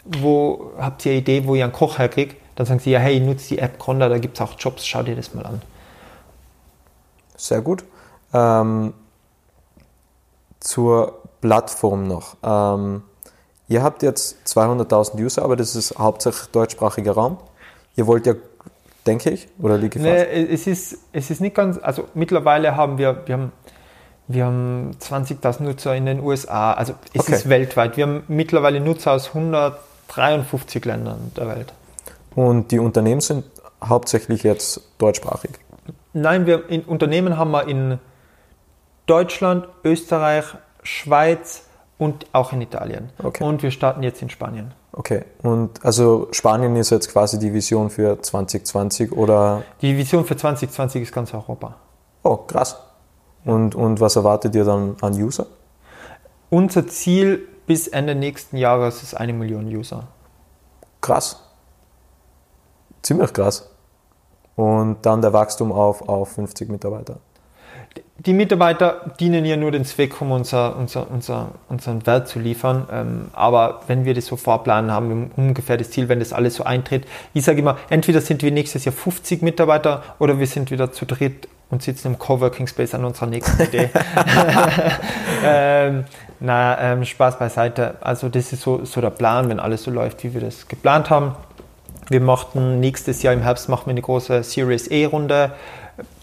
wo 0.06 0.72
habt 0.80 1.06
ihr 1.06 1.12
eine 1.12 1.20
Idee, 1.22 1.46
wo 1.46 1.56
ihr 1.56 1.66
einen 1.66 1.74
Koch 1.74 1.98
herkriegt? 1.98 2.38
Dann 2.56 2.68
sagen 2.68 2.80
sie 2.80 2.92
ja, 2.92 3.00
hey, 3.00 3.20
nutzt 3.20 3.50
die 3.50 3.60
App 3.60 3.78
Conda, 3.80 4.08
da 4.08 4.18
gibt 4.18 4.38
es 4.38 4.42
auch 4.42 4.54
Jobs, 4.58 4.88
schau 4.88 5.04
dir 5.04 5.18
das 5.18 5.34
mal 5.34 5.46
an. 5.46 5.62
Sehr 7.36 7.62
gut. 7.62 7.84
Ähm, 8.34 8.94
zur 10.62 11.22
Plattform 11.42 12.08
noch. 12.08 12.38
Ähm, 12.44 13.04
ihr 13.68 13.84
habt 13.84 14.04
jetzt 14.04 14.38
200.000 14.46 15.22
User, 15.22 15.44
aber 15.44 15.58
das 15.58 15.76
ist 15.76 16.00
hauptsächlich 16.00 16.48
deutschsprachiger 16.48 17.12
Raum. 17.12 17.40
Ihr 17.98 18.08
wollt 18.08 18.26
ja, 18.26 18.36
denke 19.10 19.32
ich, 19.32 19.48
oder 19.60 19.78
liege 19.78 19.98
ich 19.98 20.04
nee, 20.04 20.44
es 20.54 20.68
ist, 20.68 21.00
es 21.12 21.32
ist 21.32 21.42
nicht 21.42 21.56
ganz, 21.56 21.80
also 21.82 22.08
mittlerweile 22.14 22.76
haben 22.76 23.00
wir, 23.00 23.24
wir 23.26 23.34
haben, 23.34 23.52
wir 24.28 24.46
haben 24.46 24.92
20.000 25.00 25.64
Nutzer 25.64 25.96
in 25.96 26.06
den 26.06 26.20
USA, 26.20 26.74
also 26.74 26.94
es 27.14 27.22
okay. 27.22 27.34
ist 27.34 27.50
weltweit. 27.50 27.98
Wir 27.98 28.06
haben 28.06 28.24
mittlerweile 28.28 28.80
Nutzer 28.80 29.14
aus 29.14 29.30
153 29.30 30.86
Ländern 30.86 31.32
der 31.36 31.48
Welt. 31.48 31.74
Und 32.36 32.70
die 32.72 32.78
Unternehmen 32.78 33.22
sind 33.22 33.46
hauptsächlich 33.84 34.44
jetzt 34.44 34.82
deutschsprachig? 35.00 35.52
Nein, 36.14 36.46
wir 36.46 36.70
in 36.70 36.82
Unternehmen 36.82 37.38
haben 37.38 37.50
wir 37.50 37.68
in 37.68 37.98
Deutschland, 39.08 39.68
Österreich, 39.84 40.46
Schweiz 40.84 41.64
und 42.00 42.26
auch 42.34 42.54
in 42.54 42.62
Italien. 42.62 43.12
Okay. 43.22 43.44
Und 43.44 43.62
wir 43.62 43.70
starten 43.70 44.02
jetzt 44.02 44.22
in 44.24 44.30
Spanien. 44.32 44.74
Okay, 44.92 45.24
und 45.44 45.86
also 45.86 46.30
Spanien 46.32 46.76
ist 46.76 46.90
jetzt 46.90 47.12
quasi 47.12 47.38
die 47.38 47.54
Vision 47.54 47.92
für 47.92 48.20
2020 48.20 49.12
oder? 49.12 49.62
Die 49.82 49.96
Vision 49.96 50.26
für 50.26 50.36
2020 50.36 51.04
ist 51.04 51.14
ganz 51.14 51.32
Europa. 51.34 51.76
Oh, 52.24 52.38
krass. 52.38 52.80
Und, 53.46 53.76
und 53.76 54.00
was 54.00 54.16
erwartet 54.16 54.56
ihr 54.56 54.66
dann 54.66 54.96
an 55.02 55.14
User? 55.14 55.46
Unser 56.50 56.88
Ziel 56.88 57.48
bis 57.68 57.88
Ende 57.88 58.16
nächsten 58.16 58.58
Jahres 58.58 59.04
ist 59.04 59.14
eine 59.14 59.34
Million 59.34 59.68
User. 59.68 60.08
Krass. 61.02 61.44
Ziemlich 63.04 63.32
krass. 63.32 63.70
Und 64.56 65.06
dann 65.06 65.22
der 65.22 65.32
Wachstum 65.32 65.72
auf, 65.72 66.08
auf 66.10 66.30
50 66.30 66.70
Mitarbeiter 66.70 67.20
die 68.18 68.34
Mitarbeiter 68.34 69.12
dienen 69.20 69.46
ja 69.46 69.56
nur 69.56 69.72
den 69.72 69.86
Zweck, 69.86 70.22
um 70.22 70.32
unser, 70.32 70.76
unser, 70.76 71.10
unser, 71.10 71.52
unseren 71.70 72.06
Wert 72.06 72.28
zu 72.28 72.40
liefern. 72.40 72.88
Ähm, 72.92 73.22
aber 73.34 73.82
wenn 73.88 74.06
wir 74.06 74.14
das 74.14 74.26
so 74.26 74.36
vorplanen, 74.36 74.92
haben 74.92 75.32
wir 75.38 75.44
ungefähr 75.44 75.78
das 75.78 75.92
Ziel, 75.92 76.10
wenn 76.10 76.20
das 76.20 76.34
alles 76.34 76.56
so 76.56 76.64
eintritt. 76.64 77.06
Ich 77.34 77.46
sage 77.46 77.60
immer, 77.60 77.78
entweder 77.90 78.22
sind 78.22 78.44
wir 78.44 78.52
nächstes 78.52 78.86
Jahr 78.86 78.94
50 78.94 79.42
Mitarbeiter 79.42 80.04
oder 80.20 80.40
wir 80.40 80.48
sind 80.48 80.70
wieder 80.72 80.92
zu 80.92 81.06
dritt 81.06 81.48
und 81.70 81.84
sitzen 81.84 82.08
im 82.08 82.20
Coworking 82.20 82.68
Space 82.68 82.94
an 82.94 83.06
unserer 83.06 83.28
nächsten 83.28 83.62
Idee. 83.62 83.90
ähm, 85.46 86.04
na, 86.40 86.94
ähm, 86.94 87.06
Spaß 87.06 87.38
beiseite. 87.38 87.96
Also 88.02 88.28
das 88.28 88.52
ist 88.52 88.62
so, 88.62 88.84
so 88.86 89.02
der 89.02 89.12
Plan, 89.12 89.50
wenn 89.50 89.60
alles 89.60 89.84
so 89.84 89.92
läuft, 89.92 90.24
wie 90.24 90.34
wir 90.34 90.42
das 90.42 90.68
geplant 90.68 91.10
haben. 91.10 91.36
Wir 92.10 92.22
machten 92.22 92.80
nächstes 92.80 93.22
Jahr 93.22 93.34
im 93.34 93.42
Herbst 93.42 93.70
machen 93.70 93.86
wir 93.86 93.92
eine 93.92 94.02
große 94.02 94.42
Series 94.42 94.88
E-Runde 94.88 95.52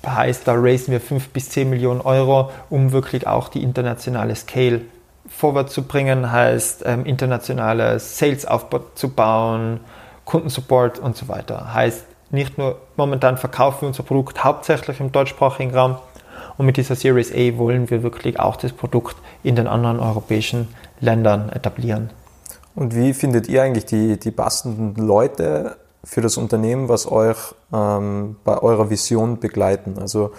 heißt, 0.06 0.46
da 0.46 0.54
raisen 0.56 0.92
wir 0.92 1.00
5 1.00 1.28
bis 1.30 1.50
10 1.50 1.70
Millionen 1.70 2.00
Euro, 2.00 2.50
um 2.70 2.92
wirklich 2.92 3.26
auch 3.26 3.48
die 3.48 3.62
internationale 3.62 4.34
Scale 4.34 4.82
vorwärts 5.28 5.72
zu 5.72 5.82
bringen, 5.82 6.30
heißt 6.30 6.84
ähm, 6.86 7.04
internationale 7.04 7.98
Sales 7.98 8.46
aufzubauen, 8.46 9.80
Kundensupport 10.24 10.98
und 10.98 11.16
so 11.16 11.28
weiter. 11.28 11.74
Heißt, 11.74 12.04
nicht 12.30 12.58
nur 12.58 12.80
momentan 12.96 13.36
verkaufen 13.36 13.82
wir 13.82 13.88
unser 13.88 14.02
Produkt 14.02 14.44
hauptsächlich 14.44 15.00
im 15.00 15.12
deutschsprachigen 15.12 15.74
Raum 15.74 15.96
und 16.58 16.66
mit 16.66 16.76
dieser 16.76 16.94
Series 16.94 17.32
A 17.32 17.58
wollen 17.58 17.90
wir 17.90 18.02
wirklich 18.02 18.40
auch 18.40 18.56
das 18.56 18.72
Produkt 18.72 19.16
in 19.42 19.56
den 19.56 19.66
anderen 19.66 20.00
europäischen 20.00 20.68
Ländern 21.00 21.50
etablieren. 21.50 22.10
Und 22.74 22.94
wie 22.94 23.14
findet 23.14 23.48
ihr 23.48 23.62
eigentlich 23.62 23.86
die, 23.86 24.18
die 24.18 24.30
passenden 24.30 24.94
Leute 24.96 25.76
für 26.06 26.20
das 26.20 26.36
Unternehmen, 26.36 26.88
was 26.88 27.10
euch 27.10 27.36
ähm, 27.72 28.36
bei 28.44 28.58
eurer 28.58 28.88
Vision 28.88 29.40
begleiten? 29.40 29.98
Also 30.00 30.30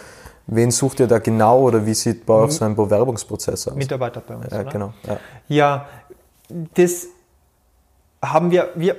wen 0.47 0.71
sucht 0.71 1.01
ihr 1.01 1.07
da 1.07 1.19
genau 1.19 1.59
oder 1.59 1.85
wie 1.85 1.93
sieht 1.93 2.25
bei 2.25 2.33
euch 2.33 2.53
so 2.53 2.65
ein 2.65 2.75
Bewerbungsprozess 2.75 3.67
aus? 3.67 3.75
Mitarbeiter 3.75 4.21
bei 4.21 4.35
uns. 4.35 4.49
Ja, 4.49 4.61
oder? 4.61 4.71
genau. 4.71 4.93
Ja. 5.05 5.19
ja, 5.49 5.85
das 6.75 7.07
haben 8.23 8.49
wir, 8.49 8.69
wir, 8.75 8.95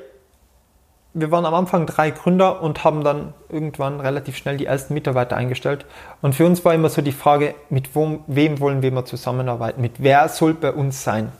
wir 1.14 1.30
waren 1.30 1.46
am 1.46 1.54
Anfang 1.54 1.86
drei 1.86 2.10
Gründer 2.10 2.60
und 2.62 2.84
haben 2.84 3.02
dann 3.02 3.32
irgendwann 3.48 4.00
relativ 4.00 4.36
schnell 4.36 4.58
die 4.58 4.66
ersten 4.66 4.92
Mitarbeiter 4.92 5.36
eingestellt. 5.36 5.86
Und 6.20 6.34
für 6.34 6.44
uns 6.44 6.62
war 6.66 6.74
immer 6.74 6.90
so 6.90 7.00
die 7.00 7.12
Frage, 7.12 7.54
mit 7.70 7.96
wem, 7.96 8.20
wem 8.26 8.60
wollen 8.60 8.82
wir 8.82 8.92
mal 8.92 9.06
zusammenarbeiten? 9.06 9.80
Mit 9.80 10.02
wer 10.02 10.28
soll 10.28 10.52
bei 10.52 10.70
uns 10.70 11.02
sein? 11.02 11.32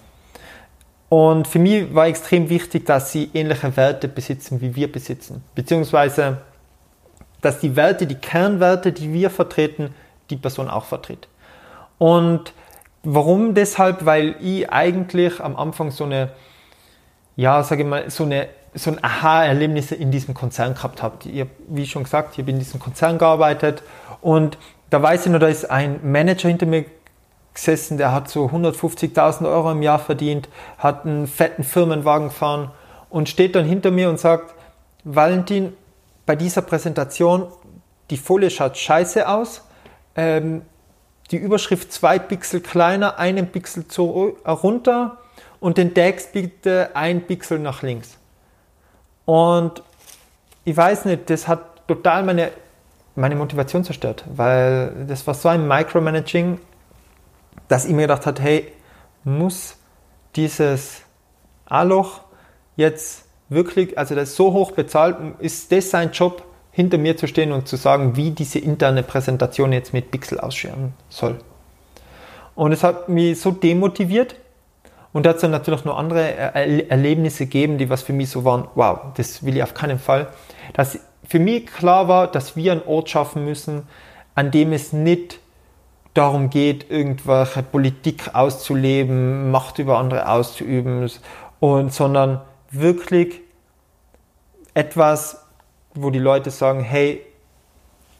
Und 1.09 1.49
für 1.49 1.59
mich 1.59 1.95
war 1.95 2.07
extrem 2.07 2.51
wichtig, 2.51 2.85
dass 2.85 3.13
sie 3.13 3.31
ähnliche 3.33 3.77
Werte 3.77 4.09
besitzen, 4.09 4.61
wie 4.61 4.75
wir 4.75 4.93
besitzen. 4.93 5.43
Beziehungsweise, 5.55 6.39
dass 7.41 7.61
die 7.61 7.77
Werte, 7.77 8.07
die 8.07 8.17
Kernwerte, 8.17 8.93
die 8.93 9.13
wir 9.13 9.31
vertreten, 9.31 9.95
die 10.29 10.37
Person 10.37 10.69
auch 10.69 10.85
vertritt. 10.85 11.29
Und 11.97 12.53
warum 13.03 13.55
deshalb? 13.55 14.05
Weil 14.05 14.37
ich 14.41 14.71
eigentlich 14.71 15.41
am 15.41 15.57
Anfang 15.57 15.91
so 15.91 16.05
eine, 16.05 16.31
ja, 17.37 17.63
sage 17.63 17.83
ich 17.83 17.89
mal, 17.89 18.11
so 18.11 18.25
eine, 18.25 18.49
so 18.75 18.91
ein 18.91 19.03
Aha-Erlebnis 19.03 19.93
in 19.93 20.11
diesem 20.11 20.35
Konzern 20.35 20.75
gehabt 20.75 21.03
habe. 21.03 21.17
Ich 21.29 21.47
wie 21.69 21.87
schon 21.87 22.05
gesagt, 22.05 22.35
ich 22.35 22.39
habe 22.41 22.51
in 22.51 22.59
diesem 22.59 22.81
Konzern 22.81 23.17
gearbeitet 23.17 23.83
und 24.21 24.59
da 24.91 25.03
weiß 25.03 25.27
ich 25.27 25.31
nur, 25.31 25.41
da 25.41 25.49
ist 25.49 25.71
ein 25.71 26.01
Manager 26.03 26.49
hinter 26.49 26.67
mir 26.67 26.85
gesessen, 27.59 27.99
der 27.99 28.13
hat 28.13 28.31
so 28.31 28.47
150.000 28.47 29.47
Euro 29.47 29.73
im 29.73 29.83
Jahr 29.83 29.99
verdient, 29.99 30.49
hat 30.79 31.05
einen 31.05 31.27
fetten 31.27 31.65
Firmenwagen 31.65 32.29
gefahren 32.29 32.71
und 33.11 33.29
steht 33.29 33.57
dann 33.57 33.65
hinter 33.65 33.91
mir 33.91 34.09
und 34.09 34.21
sagt, 34.21 34.55
Valentin, 35.05 35.73
bei 36.25 36.37
dieser 36.37 36.63
Präsentation, 36.63 37.49
die 38.11 38.17
Folie 38.17 38.51
schaut 38.51 38.77
scheiße 38.77 39.29
aus, 39.29 39.63
ähm, 40.15 40.63
die 41.31 41.37
Überschrift 41.37 41.93
zwei 41.93 42.19
Pixel 42.19 42.61
kleiner, 42.61 43.19
einen 43.19 43.49
Pixel 43.49 43.85
äh, 43.85 44.51
runter 44.51 45.19
und 45.61 45.79
den 45.79 45.95
Text 45.95 46.33
bitte 46.33 46.91
ein 46.95 47.27
Pixel 47.27 47.59
nach 47.59 47.83
links. 47.83 48.19
Und 49.25 49.83
ich 50.65 50.77
weiß 50.77 51.07
nicht, 51.07 51.29
das 51.29 51.49
hat 51.49 51.87
total 51.89 52.23
meine, 52.23 52.51
meine 53.17 53.35
Motivation 53.35 53.85
zerstört, 53.85 54.25
weil 54.35 55.07
das 55.09 55.27
war 55.27 55.35
so 55.35 55.49
ein 55.49 55.67
Micromanaging, 55.67 56.61
dass 57.67 57.85
ich 57.85 57.93
mir 57.93 58.03
gedacht 58.03 58.27
habe, 58.27 58.41
hey, 58.41 58.73
muss 59.25 59.77
dieses 60.37 61.03
A-Loch 61.67 62.21
jetzt 62.77 63.25
wirklich, 63.49 63.99
also 63.99 64.15
das 64.15 64.31
ist 64.31 64.37
so 64.37 64.53
hoch 64.53 64.73
bezahlt, 64.73 65.17
ist 65.41 65.73
das 65.73 65.91
sein 65.91 66.13
Job, 66.13 66.45
hinter 66.71 66.97
mir 66.97 67.17
zu 67.17 67.27
stehen 67.27 67.51
und 67.51 67.67
zu 67.67 67.75
sagen, 67.75 68.15
wie 68.15 68.31
diese 68.31 68.61
interne 68.61 69.03
Präsentation 69.03 69.73
jetzt 69.73 69.93
mit 69.93 70.13
Pixel 70.13 70.39
ausschauen 70.39 70.93
soll. 71.09 71.41
Und 72.55 72.71
es 72.71 72.85
hat 72.85 73.09
mich 73.09 73.41
so 73.41 73.51
demotiviert 73.51 74.37
und 75.13 75.27
da 75.27 75.31
hat 75.31 75.37
es 75.37 75.43
dann 75.43 75.51
natürlich 75.51 75.85
noch 75.85 75.99
andere 75.99 76.37
Erlebnisse 76.37 77.47
gegeben, 77.47 77.79
die 77.79 77.91
was 77.91 78.03
für 78.03 78.13
mich 78.13 78.31
so 78.31 78.45
waren, 78.45 78.69
wow, 78.77 79.01
das 79.17 79.45
will 79.45 79.57
ich 79.57 79.63
auf 79.65 79.75
keinen 79.75 79.99
Fall. 79.99 80.29
Dass 80.73 81.01
für 81.27 81.41
mich 81.41 81.67
klar 81.67 82.07
war, 82.07 82.31
dass 82.31 82.55
wir 82.55 82.71
einen 82.71 82.83
Ort 82.87 83.11
schaffen 83.11 83.45
müssen, 83.45 83.83
an 84.37 84.53
dem 84.53 84.73
es 84.73 84.93
nicht 84.93 85.41
darum 86.19 86.51
geht, 86.51 86.91
irgendwelche 86.91 87.63
Politik 87.63 88.35
auszuleben, 88.35 89.51
Macht 89.51 89.79
über 89.79 89.99
andere 89.99 90.29
auszuüben, 90.29 91.09
und, 91.61 91.93
sondern 91.93 92.41
wirklich 92.71 93.41
etwas, 94.75 95.45
wo 95.95 96.11
die 96.11 96.19
Leute 96.19 96.51
sagen, 96.51 96.81
hey, 96.81 97.25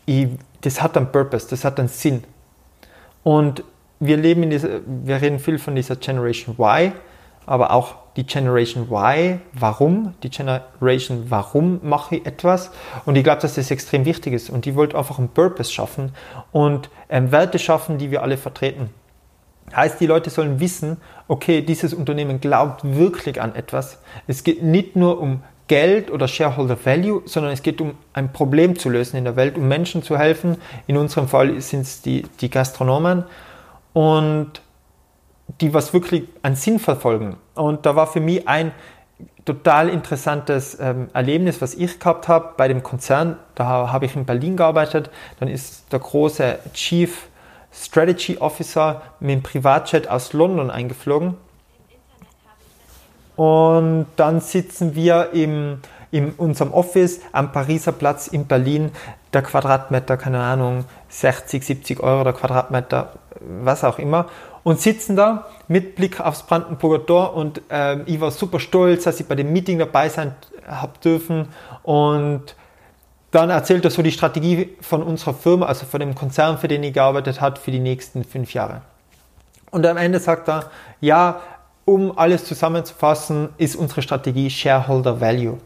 ich, 0.07 0.29
das 0.61 0.81
hat 0.81 0.97
einen 0.97 1.11
Purpose, 1.11 1.49
das 1.51 1.65
hat 1.65 1.79
einen 1.79 1.89
Sinn. 1.89 2.25
Und 3.25 3.65
wir 4.01 4.17
leben 4.17 4.45
in 4.45 4.51
dieser, 4.51 4.81
wir 4.87 5.21
reden 5.21 5.39
viel 5.39 5.59
von 5.59 5.75
dieser 5.75 5.97
Generation 5.97 6.57
Y, 6.59 6.93
aber 7.47 7.73
auch 7.73 7.97
die 8.19 8.27
Generation 8.27 8.89
Y, 8.91 9.41
warum, 9.53 10.15
die 10.25 10.29
Generation, 10.29 11.27
warum 11.29 11.79
mache 11.85 12.17
ich 12.17 12.27
etwas? 12.27 12.73
Und 13.07 13.15
ich 13.15 13.23
glaube, 13.23 13.41
dass 13.41 13.55
das 13.55 13.71
extrem 13.71 14.05
wichtig 14.07 14.33
ist. 14.33 14.51
Und 14.51 14.65
die 14.65 14.75
wollte 14.75 14.99
einfach 14.99 15.21
einen 15.21 15.29
Purpose 15.29 15.73
schaffen 15.73 16.11
und 16.51 16.91
ähm, 17.09 17.31
Werte 17.31 17.61
schaffen, 17.61 17.97
die 17.97 18.11
wir 18.11 18.25
alle 18.25 18.37
vertreten. 18.37 18.91
Heißt, 19.75 20.01
die 20.01 20.07
Leute 20.07 20.31
sollen 20.31 20.59
wissen, 20.59 20.97
okay, 21.29 21.63
dieses 21.63 21.95
Unternehmen 21.95 22.41
glaubt 22.41 22.81
wirklich 22.83 23.41
an 23.41 23.55
etwas. 23.55 24.01
Es 24.27 24.43
geht 24.43 24.65
nicht 24.65 24.97
nur 24.97 25.21
um 25.21 25.45
Geld 25.69 26.11
oder 26.11 26.27
Shareholder 26.27 26.77
Value, 26.85 27.23
sondern 27.25 27.53
es 27.53 27.63
geht 27.63 27.81
um 27.81 27.95
ein 28.15 28.33
Problem 28.33 28.77
zu 28.77 28.91
lösen 28.91 29.17
in 29.17 29.25
der 29.25 29.37
Welt, 29.37 29.57
um 29.57 29.69
Menschen 29.69 30.03
zu 30.03 30.19
helfen. 30.19 30.57
In 30.89 30.97
unserem 30.97 31.29
Fall 31.29 31.61
sind 31.61 31.83
es 31.83 32.03
die, 32.03 32.25
die 32.41 32.51
Gastronomen 32.51 33.23
und 33.93 34.61
die 35.61 35.75
was 35.75 35.93
wirklich 35.93 36.25
einen 36.43 36.57
Sinn 36.57 36.79
verfolgen. 36.79 37.37
Und 37.55 37.87
da 37.87 37.97
war 37.97 38.07
für 38.07 38.21
mich 38.21 38.47
ein 38.47 38.73
total 39.45 39.89
interessantes 39.89 40.79
ähm, 40.79 41.09
Erlebnis, 41.15 41.61
was 41.61 41.75
ich 41.75 41.99
gehabt 41.99 42.29
habe 42.29 42.55
bei 42.57 42.69
dem 42.69 42.83
Konzern. 42.83 43.37
Da 43.55 43.91
habe 43.91 44.05
ich 44.05 44.15
in 44.15 44.25
Berlin 44.25 44.57
gearbeitet. 44.57 45.11
Dann 45.41 45.49
ist 45.49 45.93
der 45.93 45.99
große 45.99 46.59
Chief 46.75 47.29
Strategy 47.73 48.39
Officer 48.39 49.03
mit 49.21 49.31
dem 49.31 49.43
Privatjet 49.43 50.09
aus 50.09 50.33
London 50.33 50.71
eingeflogen 50.71 51.37
und 53.39 54.07
dann 54.17 54.41
sitzen 54.41 54.97
wir 54.97 55.31
im, 55.33 55.79
in 56.11 56.33
unserem 56.33 56.73
Office 56.73 57.21
am 57.31 57.53
Pariser 57.53 57.93
Platz 57.93 58.27
in 58.27 58.47
Berlin. 58.47 58.91
Der 59.33 59.43
Quadratmeter, 59.43 60.17
keine 60.17 60.41
Ahnung, 60.41 60.87
60, 61.09 61.65
70 61.65 62.01
Euro 62.01 62.25
der 62.25 62.33
Quadratmeter, 62.33 63.13
was 63.41 63.85
auch 63.85 63.99
immer. 63.99 64.27
Und 64.65 64.81
sitzen 64.81 65.17
da 65.17 65.47
mit 65.67 65.97
Blick 65.97 66.21
aufs 66.21 66.43
Brandenburger 66.43 67.07
Tor. 67.07 67.35
Und 67.35 67.63
äh, 67.71 68.03
ich 68.03 68.21
war 68.21 68.31
super 68.31 68.61
stolz, 68.61 69.05
dass 69.05 69.21
ich 69.21 69.27
bei 69.27 69.35
dem 69.35 69.53
Meeting 69.53 69.79
dabei 69.79 70.09
sein 70.09 70.35
habe 70.67 70.99
dürfen. 71.03 71.49
Und 71.83 72.55
dann 73.31 73.51
erzählt 73.51 73.85
er 73.85 73.91
so 73.91 74.03
die 74.03 74.13
Strategie 74.13 74.77
von 74.81 75.03
unserer 75.03 75.35
Firma, 75.35 75.67
also 75.67 75.87
von 75.87 76.01
dem 76.01 76.15
Konzern, 76.15 76.59
für 76.59 76.69
den 76.69 76.83
ich 76.83 76.95
gearbeitet 76.95 77.41
habe, 77.41 77.61
für 77.61 77.71
die 77.71 77.79
nächsten 77.79 78.25
fünf 78.25 78.55
Jahre. 78.55 78.83
Und 79.71 79.85
am 79.87 79.99
Ende 79.99 80.19
sagt 80.19 80.49
er, 80.49 80.71
ja, 81.01 81.41
um 81.85 82.17
alles 82.17 82.45
zusammenzufassen, 82.45 83.51
ist 83.59 83.77
unsere 83.77 84.03
Strategie 84.03 84.51
Shareholder 84.51 85.21
Value. 85.21 85.59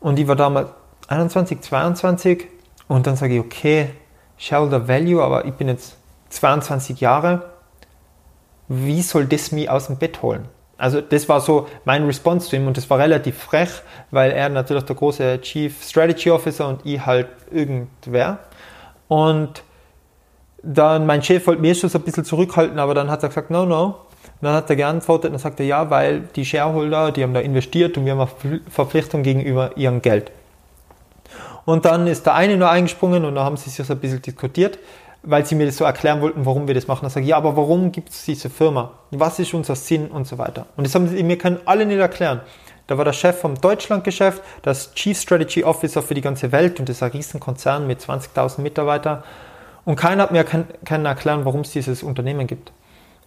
Und 0.00 0.18
ich 0.18 0.26
war 0.28 0.36
damals 0.36 0.68
21, 1.08 1.60
22 1.60 2.46
und 2.86 3.06
dann 3.06 3.16
sage 3.16 3.34
ich, 3.34 3.40
okay, 3.40 3.90
Shareholder 4.36 4.86
Value, 4.86 5.22
aber 5.22 5.44
ich 5.44 5.54
bin 5.54 5.68
jetzt 5.68 5.97
22 6.30 7.00
Jahre, 7.00 7.50
wie 8.68 9.02
soll 9.02 9.26
das 9.26 9.52
mich 9.52 9.70
aus 9.70 9.86
dem 9.86 9.96
Bett 9.96 10.22
holen? 10.22 10.46
Also 10.76 11.00
das 11.00 11.28
war 11.28 11.40
so 11.40 11.66
mein 11.84 12.04
Response 12.04 12.48
zu 12.48 12.56
ihm 12.56 12.66
und 12.68 12.76
das 12.76 12.88
war 12.88 12.98
relativ 12.98 13.36
frech, 13.36 13.70
weil 14.12 14.30
er 14.30 14.48
natürlich 14.48 14.84
der 14.84 14.94
große 14.94 15.40
Chief 15.40 15.82
Strategy 15.82 16.30
Officer 16.30 16.68
und 16.68 16.86
ich 16.86 17.04
halt 17.04 17.28
irgendwer. 17.50 18.38
Und 19.08 19.62
dann 20.62 21.06
mein 21.06 21.22
Chef 21.22 21.46
wollte 21.46 21.60
mir 21.60 21.74
schon 21.74 21.90
so 21.90 21.98
ein 21.98 22.04
bisschen 22.04 22.24
zurückhalten, 22.24 22.78
aber 22.78 22.94
dann 22.94 23.10
hat 23.10 23.22
er 23.22 23.28
gesagt, 23.28 23.50
no, 23.50 23.64
no, 23.64 23.86
und 24.40 24.46
dann 24.46 24.54
hat 24.54 24.70
er 24.70 24.76
geantwortet 24.76 25.32
und 25.32 25.38
sagte, 25.38 25.64
ja, 25.64 25.90
weil 25.90 26.20
die 26.36 26.44
Shareholder, 26.44 27.10
die 27.10 27.24
haben 27.24 27.34
da 27.34 27.40
investiert 27.40 27.96
und 27.98 28.04
wir 28.04 28.16
haben 28.16 28.20
eine 28.20 28.60
Verpflichtung 28.70 29.24
gegenüber 29.24 29.76
ihrem 29.76 30.00
Geld. 30.00 30.30
Und 31.64 31.84
dann 31.84 32.06
ist 32.06 32.24
der 32.24 32.34
eine 32.34 32.56
nur 32.56 32.70
eingesprungen 32.70 33.24
und 33.24 33.34
da 33.34 33.42
haben 33.42 33.56
sie 33.56 33.68
sich 33.68 33.84
so 33.84 33.92
ein 33.92 33.98
bisschen 33.98 34.22
diskutiert, 34.22 34.78
weil 35.22 35.44
sie 35.44 35.54
mir 35.54 35.66
das 35.66 35.76
so 35.76 35.84
erklären 35.84 36.20
wollten, 36.20 36.46
warum 36.46 36.66
wir 36.66 36.74
das 36.74 36.86
machen. 36.86 37.02
Dann 37.02 37.10
sage 37.10 37.24
ich, 37.24 37.30
ja, 37.30 37.36
aber 37.36 37.56
warum 37.56 37.92
gibt 37.92 38.10
es 38.10 38.24
diese 38.24 38.50
Firma? 38.50 38.92
Was 39.10 39.38
ist 39.38 39.52
unser 39.54 39.74
Sinn 39.74 40.08
und 40.08 40.26
so 40.26 40.38
weiter? 40.38 40.66
Und 40.76 40.86
das 40.86 40.94
haben 40.94 41.08
sie 41.08 41.22
mir 41.22 41.38
können 41.38 41.58
alle 41.64 41.86
nicht 41.86 41.98
erklären. 41.98 42.40
Da 42.86 42.96
war 42.96 43.04
der 43.04 43.12
Chef 43.12 43.38
vom 43.38 43.60
Deutschlandgeschäft, 43.60 44.42
das 44.62 44.94
Chief 44.94 45.20
Strategy 45.20 45.62
Officer 45.62 46.02
für 46.02 46.14
die 46.14 46.22
ganze 46.22 46.52
Welt 46.52 46.80
und 46.80 46.88
das 46.88 46.96
ist 46.96 47.02
ein 47.02 47.10
Riesenkonzern 47.10 47.86
mit 47.86 48.00
20.000 48.00 48.62
Mitarbeitern. 48.62 49.22
Und 49.84 49.96
keiner 49.96 50.22
hat 50.24 50.32
mir 50.32 50.44
können 50.44 51.04
erklären, 51.04 51.44
warum 51.44 51.62
es 51.62 51.72
dieses 51.72 52.02
Unternehmen 52.02 52.46
gibt. 52.46 52.72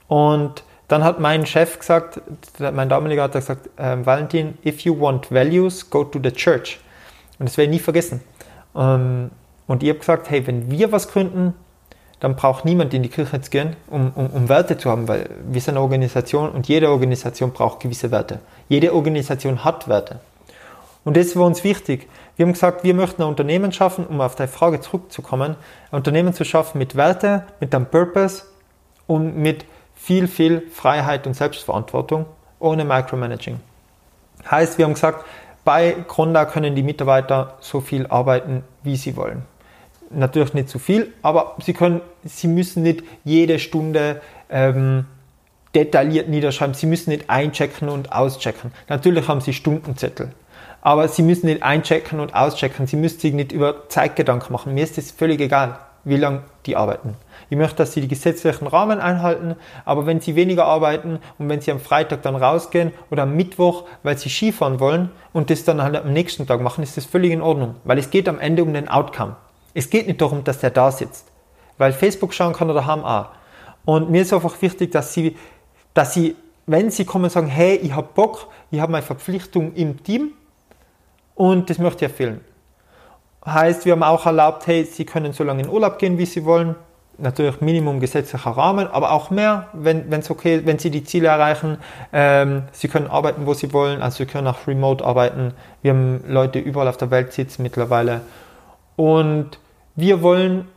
Und 0.07 0.63
dann 0.87 1.03
hat 1.03 1.19
mein 1.19 1.45
Chef 1.45 1.79
gesagt, 1.79 2.21
mein 2.59 2.89
damaliger 2.89 3.23
hat 3.23 3.33
gesagt, 3.33 3.69
ähm, 3.77 4.05
Valentin, 4.05 4.57
if 4.65 4.81
you 4.81 4.99
want 4.99 5.31
values, 5.31 5.89
go 5.89 6.03
to 6.03 6.19
the 6.21 6.31
church. 6.31 6.79
Und 7.39 7.47
das 7.47 7.57
werde 7.57 7.71
ich 7.71 7.77
nie 7.77 7.83
vergessen. 7.83 8.21
Ähm, 8.75 9.31
und 9.67 9.83
ich 9.83 9.89
habe 9.89 9.99
gesagt, 9.99 10.29
hey, 10.29 10.45
wenn 10.47 10.69
wir 10.69 10.91
was 10.91 11.07
gründen, 11.07 11.53
dann 12.21 12.35
braucht 12.35 12.65
niemand 12.65 12.93
in 12.93 13.03
die 13.03 13.09
Kirche 13.09 13.41
zu 13.41 13.49
gehen, 13.49 13.75
um, 13.87 14.11
um, 14.15 14.27
um, 14.27 14.47
Werte 14.47 14.77
zu 14.77 14.89
haben, 14.89 15.07
weil 15.07 15.29
wir 15.43 15.59
sind 15.59 15.75
eine 15.75 15.81
Organisation 15.81 16.49
und 16.49 16.67
jede 16.67 16.89
Organisation 16.89 17.51
braucht 17.51 17.79
gewisse 17.79 18.11
Werte. 18.11 18.39
Jede 18.69 18.93
Organisation 18.93 19.65
hat 19.65 19.87
Werte. 19.87 20.19
Und 21.03 21.17
das 21.17 21.35
war 21.35 21.47
uns 21.47 21.63
wichtig. 21.63 22.07
Wir 22.35 22.45
haben 22.45 22.53
gesagt, 22.53 22.83
wir 22.83 22.93
möchten 22.93 23.23
ein 23.23 23.27
Unternehmen 23.27 23.71
schaffen, 23.71 24.05
um 24.05 24.21
auf 24.21 24.35
deine 24.35 24.47
Frage 24.47 24.79
zurückzukommen, 24.79 25.55
ein 25.91 25.97
Unternehmen 25.97 26.33
zu 26.33 26.45
schaffen 26.45 26.77
mit 26.77 26.95
Werte, 26.95 27.43
mit 27.59 27.73
einem 27.73 27.87
Purpose 27.87 28.43
und 29.07 29.35
mit 29.35 29.65
viel, 29.95 30.27
viel 30.27 30.69
Freiheit 30.71 31.25
und 31.25 31.33
Selbstverantwortung 31.33 32.27
ohne 32.59 32.85
Micromanaging. 32.85 33.59
Heißt, 34.49 34.77
wir 34.77 34.85
haben 34.85 34.93
gesagt, 34.93 35.25
bei 35.63 35.95
Gronda 36.07 36.45
können 36.45 36.75
die 36.75 36.83
Mitarbeiter 36.83 37.57
so 37.61 37.81
viel 37.81 38.05
arbeiten, 38.07 38.63
wie 38.83 38.95
sie 38.95 39.15
wollen. 39.15 39.43
Natürlich 40.09 40.53
nicht 40.53 40.69
zu 40.69 40.79
viel, 40.79 41.13
aber 41.21 41.55
sie, 41.63 41.73
können, 41.73 42.01
sie 42.23 42.47
müssen 42.47 42.83
nicht 42.83 43.03
jede 43.23 43.59
Stunde 43.59 44.21
ähm, 44.49 45.05
detailliert 45.75 46.29
niederschreiben. 46.29 46.73
Sie 46.73 46.85
müssen 46.85 47.11
nicht 47.11 47.29
einchecken 47.29 47.89
und 47.89 48.11
auschecken. 48.11 48.71
Natürlich 48.89 49.27
haben 49.27 49.41
sie 49.41 49.53
Stundenzettel. 49.53 50.31
Aber 50.81 51.07
sie 51.07 51.21
müssen 51.21 51.45
nicht 51.45 51.63
einchecken 51.63 52.19
und 52.19 52.33
auschecken. 52.33 52.87
Sie 52.87 52.95
müssen 52.95 53.19
sich 53.19 53.33
nicht 53.33 53.51
über 53.51 53.87
Zeitgedanken 53.89 54.51
machen. 54.51 54.73
Mir 54.73 54.83
ist 54.83 54.97
es 54.97 55.11
völlig 55.11 55.39
egal, 55.39 55.77
wie 56.03 56.17
lange 56.17 56.43
die 56.65 56.75
arbeiten. 56.75 57.15
Ich 57.49 57.57
möchte, 57.57 57.77
dass 57.77 57.93
sie 57.93 58.01
die 58.01 58.07
gesetzlichen 58.07 58.65
Rahmen 58.67 58.99
einhalten, 58.99 59.55
aber 59.85 60.05
wenn 60.05 60.21
sie 60.21 60.35
weniger 60.35 60.65
arbeiten 60.65 61.19
und 61.37 61.49
wenn 61.49 61.61
sie 61.61 61.71
am 61.71 61.79
Freitag 61.79 62.21
dann 62.23 62.35
rausgehen 62.35 62.91
oder 63.11 63.23
am 63.23 63.35
Mittwoch, 63.35 63.83
weil 64.03 64.17
sie 64.17 64.29
Skifahren 64.29 64.79
wollen 64.79 65.11
und 65.33 65.49
das 65.49 65.63
dann 65.63 65.81
halt 65.81 65.95
am 65.95 66.13
nächsten 66.13 66.47
Tag 66.47 66.61
machen, 66.61 66.83
ist 66.83 66.97
das 66.97 67.05
völlig 67.05 67.31
in 67.31 67.41
Ordnung, 67.41 67.75
weil 67.83 67.97
es 67.97 68.09
geht 68.09 68.29
am 68.29 68.39
Ende 68.39 68.63
um 68.63 68.73
den 68.73 68.87
Outcome. 68.87 69.35
Es 69.73 69.89
geht 69.89 70.07
nicht 70.07 70.21
darum, 70.21 70.43
dass 70.43 70.59
der 70.59 70.69
da 70.69 70.91
sitzt, 70.91 71.30
weil 71.81 71.91
Facebook 71.91 72.33
schauen 72.33 72.53
kann 72.53 72.69
oder 72.69 72.85
haben 72.85 73.03
auch. 73.03 73.31
Und 73.83 74.09
mir 74.09 74.21
ist 74.21 74.31
einfach 74.31 74.61
wichtig, 74.61 74.91
dass 74.91 75.13
sie, 75.13 75.35
dass 75.93 76.13
sie 76.13 76.37
wenn 76.71 76.89
sie 76.89 77.05
kommen 77.05 77.29
sagen, 77.29 77.47
hey, 77.47 77.75
ich 77.75 77.93
habe 77.93 78.07
Bock, 78.13 78.47
ich 78.71 78.79
habe 78.79 78.91
meine 78.91 79.03
Verpflichtung 79.03 79.73
im 79.73 80.01
Team 80.03 80.31
und 81.35 81.69
das 81.69 81.79
möchte 81.79 82.05
ich 82.05 82.11
erfüllen. 82.11 82.41
Heißt, 83.45 83.85
wir 83.85 83.93
haben 83.93 84.03
auch 84.03 84.25
erlaubt, 84.25 84.67
hey, 84.67 84.85
sie 84.85 85.05
können 85.05 85.33
so 85.33 85.43
lange 85.43 85.63
in 85.63 85.69
Urlaub 85.69 85.97
gehen, 85.97 86.17
wie 86.17 86.25
sie 86.25 86.45
wollen. 86.45 86.75
Natürlich 87.17 87.59
Minimum 87.59 87.99
gesetzlicher 87.99 88.51
Rahmen, 88.51 88.87
aber 88.87 89.11
auch 89.11 89.31
mehr, 89.31 89.67
wenn 89.73 90.11
es 90.11 90.31
okay, 90.31 90.61
wenn 90.63 90.79
sie 90.79 90.89
die 90.89 91.03
Ziele 91.03 91.27
erreichen. 91.27 91.77
Ähm, 92.13 92.63
sie 92.71 92.87
können 92.87 93.07
arbeiten, 93.07 93.45
wo 93.45 93.53
sie 93.53 93.73
wollen, 93.73 94.01
also 94.01 94.17
sie 94.17 94.25
können 94.25 94.47
auch 94.47 94.65
remote 94.67 95.03
arbeiten. 95.03 95.53
Wir 95.81 95.91
haben 95.91 96.23
Leute 96.27 96.59
überall 96.59 96.87
auf 96.87 96.97
der 96.97 97.11
Welt 97.11 97.33
sitzen 97.33 97.63
mittlerweile. 97.63 98.21
Und 98.95 99.59
wir 99.95 100.21
wollen, 100.21 100.67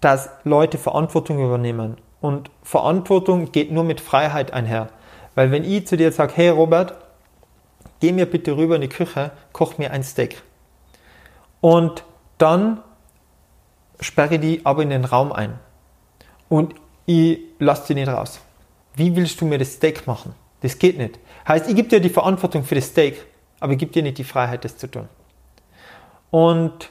dass 0.00 0.30
Leute 0.44 0.78
Verantwortung 0.78 1.38
übernehmen. 1.44 1.96
Und 2.20 2.50
Verantwortung 2.62 3.52
geht 3.52 3.70
nur 3.70 3.84
mit 3.84 4.00
Freiheit 4.00 4.52
einher. 4.52 4.88
Weil 5.34 5.50
wenn 5.50 5.64
ich 5.64 5.86
zu 5.86 5.96
dir 5.96 6.12
sage, 6.12 6.32
hey 6.36 6.48
Robert, 6.48 6.94
geh 8.00 8.12
mir 8.12 8.26
bitte 8.26 8.56
rüber 8.56 8.76
in 8.76 8.82
die 8.82 8.88
Küche, 8.88 9.30
koch 9.52 9.78
mir 9.78 9.90
ein 9.90 10.02
Steak. 10.02 10.42
Und 11.60 12.04
dann 12.38 12.82
sperre 14.00 14.38
die 14.38 14.64
aber 14.64 14.82
in 14.82 14.90
den 14.90 15.04
Raum 15.04 15.32
ein. 15.32 15.58
Und 16.48 16.74
ich 17.06 17.38
lasse 17.58 17.88
sie 17.88 17.94
nicht 17.94 18.08
raus. 18.08 18.40
Wie 18.94 19.14
willst 19.14 19.40
du 19.40 19.44
mir 19.44 19.58
das 19.58 19.74
Steak 19.74 20.06
machen? 20.06 20.34
Das 20.62 20.78
geht 20.78 20.98
nicht. 20.98 21.18
Heißt, 21.46 21.68
ich 21.68 21.76
gebe 21.76 21.88
dir 21.88 22.00
die 22.00 22.08
Verantwortung 22.08 22.64
für 22.64 22.74
das 22.74 22.86
Steak, 22.86 23.24
aber 23.60 23.72
ich 23.72 23.78
gebe 23.78 23.92
dir 23.92 24.02
nicht 24.02 24.18
die 24.18 24.24
Freiheit, 24.24 24.64
das 24.64 24.76
zu 24.76 24.90
tun. 24.90 25.08
Und 26.30 26.90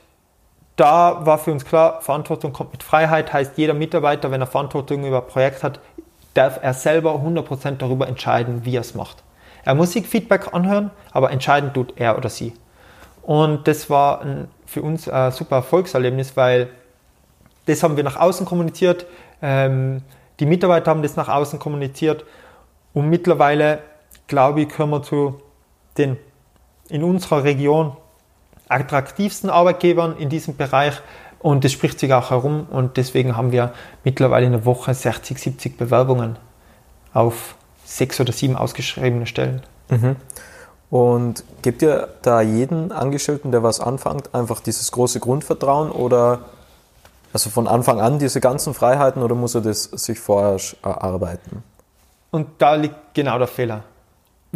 da 0.80 1.26
war 1.26 1.38
für 1.38 1.52
uns 1.52 1.65
klar, 1.65 2.02
Verantwortung 2.02 2.54
kommt 2.54 2.72
mit 2.72 2.84
Freiheit, 2.84 3.34
heißt 3.34 3.58
jeder 3.58 3.74
Mitarbeiter, 3.74 4.32
wenn 4.32 4.42
er 4.42 4.48
Verantwortung 4.48 5.06
über 5.06 5.22
ein 5.22 5.28
Projekt 5.28 5.63
hat, 5.63 5.80
darf 6.34 6.60
er 6.62 6.74
selber 6.74 7.15
100% 7.15 7.78
darüber 7.78 8.08
entscheiden, 8.08 8.63
wie 8.63 8.78
er 8.78 8.82
es 8.82 8.96
macht. 8.96 9.24
Er 9.65 9.76
muss 9.76 9.92
sich 9.92 10.08
Feedback 10.08 10.54
anhören, 10.54 10.92
aber 11.12 11.32
entscheiden 11.32 11.74
tut 11.74 11.94
er 11.98 12.18
oder 12.18 12.30
sie. 12.30 12.54
Und 13.24 13.68
das 13.68 13.89
war 13.89 14.22
ein, 14.22 14.48
für 14.65 14.82
uns 14.82 15.10
ein 15.10 15.32
super 15.32 15.58
Erfolgserlebnis, 15.58 16.38
weil 16.38 16.70
das 17.65 17.84
haben 17.84 17.98
wir 17.98 18.04
nach 18.04 18.15
außen 18.15 18.46
kommuniziert, 18.46 19.06
ähm, 19.42 20.02
die 20.39 20.46
Mitarbeiter 20.46 20.92
haben 20.92 21.04
das 21.04 21.18
nach 21.18 21.28
außen 21.28 21.60
kommuniziert 21.60 22.24
und 22.94 23.10
mittlerweile, 23.10 23.80
glaube 24.28 24.62
ich, 24.62 24.70
können 24.70 24.92
wir 24.92 25.04
zu 25.04 25.42
den 25.98 26.18
in 26.88 27.04
unserer 27.04 27.44
Region 27.44 27.96
attraktivsten 28.69 29.49
Arbeitgebern 29.49 30.15
in 30.17 30.29
diesem 30.29 30.55
Bereich 30.55 31.01
und 31.39 31.63
das 31.63 31.71
spricht 31.71 31.99
sich 31.99 32.13
auch 32.13 32.29
herum 32.29 32.67
und 32.69 32.97
deswegen 32.97 33.36
haben 33.36 33.51
wir 33.51 33.73
mittlerweile 34.03 34.45
in 34.45 34.51
der 34.51 34.65
Woche 34.65 34.93
60, 34.93 35.38
70 35.38 35.77
Bewerbungen 35.77 36.38
auf 37.13 37.55
sechs 37.84 38.19
oder 38.19 38.32
sieben 38.32 38.55
ausgeschriebene 38.55 39.25
Stellen. 39.25 39.63
Mhm. 39.89 40.15
Und 40.89 41.43
gibt 41.62 41.82
ihr 41.82 42.10
da 42.21 42.41
jeden 42.41 42.91
Angestellten, 42.91 43.51
der 43.51 43.63
was 43.63 43.79
anfängt, 43.79 44.34
einfach 44.34 44.60
dieses 44.60 44.91
große 44.91 45.19
Grundvertrauen 45.19 45.91
oder 45.91 46.45
also 47.32 47.49
von 47.49 47.67
Anfang 47.67 48.01
an 48.01 48.17
diese 48.17 48.41
ganzen 48.41 48.73
Freiheiten 48.73 49.21
oder 49.21 49.36
muss 49.36 49.53
er 49.55 49.62
das 49.62 49.84
sich 49.84 50.19
vorher 50.19 50.58
erarbeiten? 50.84 51.63
Und 52.32 52.47
da 52.58 52.75
liegt 52.75 53.13
genau 53.13 53.38
der 53.38 53.47
Fehler. 53.47 53.84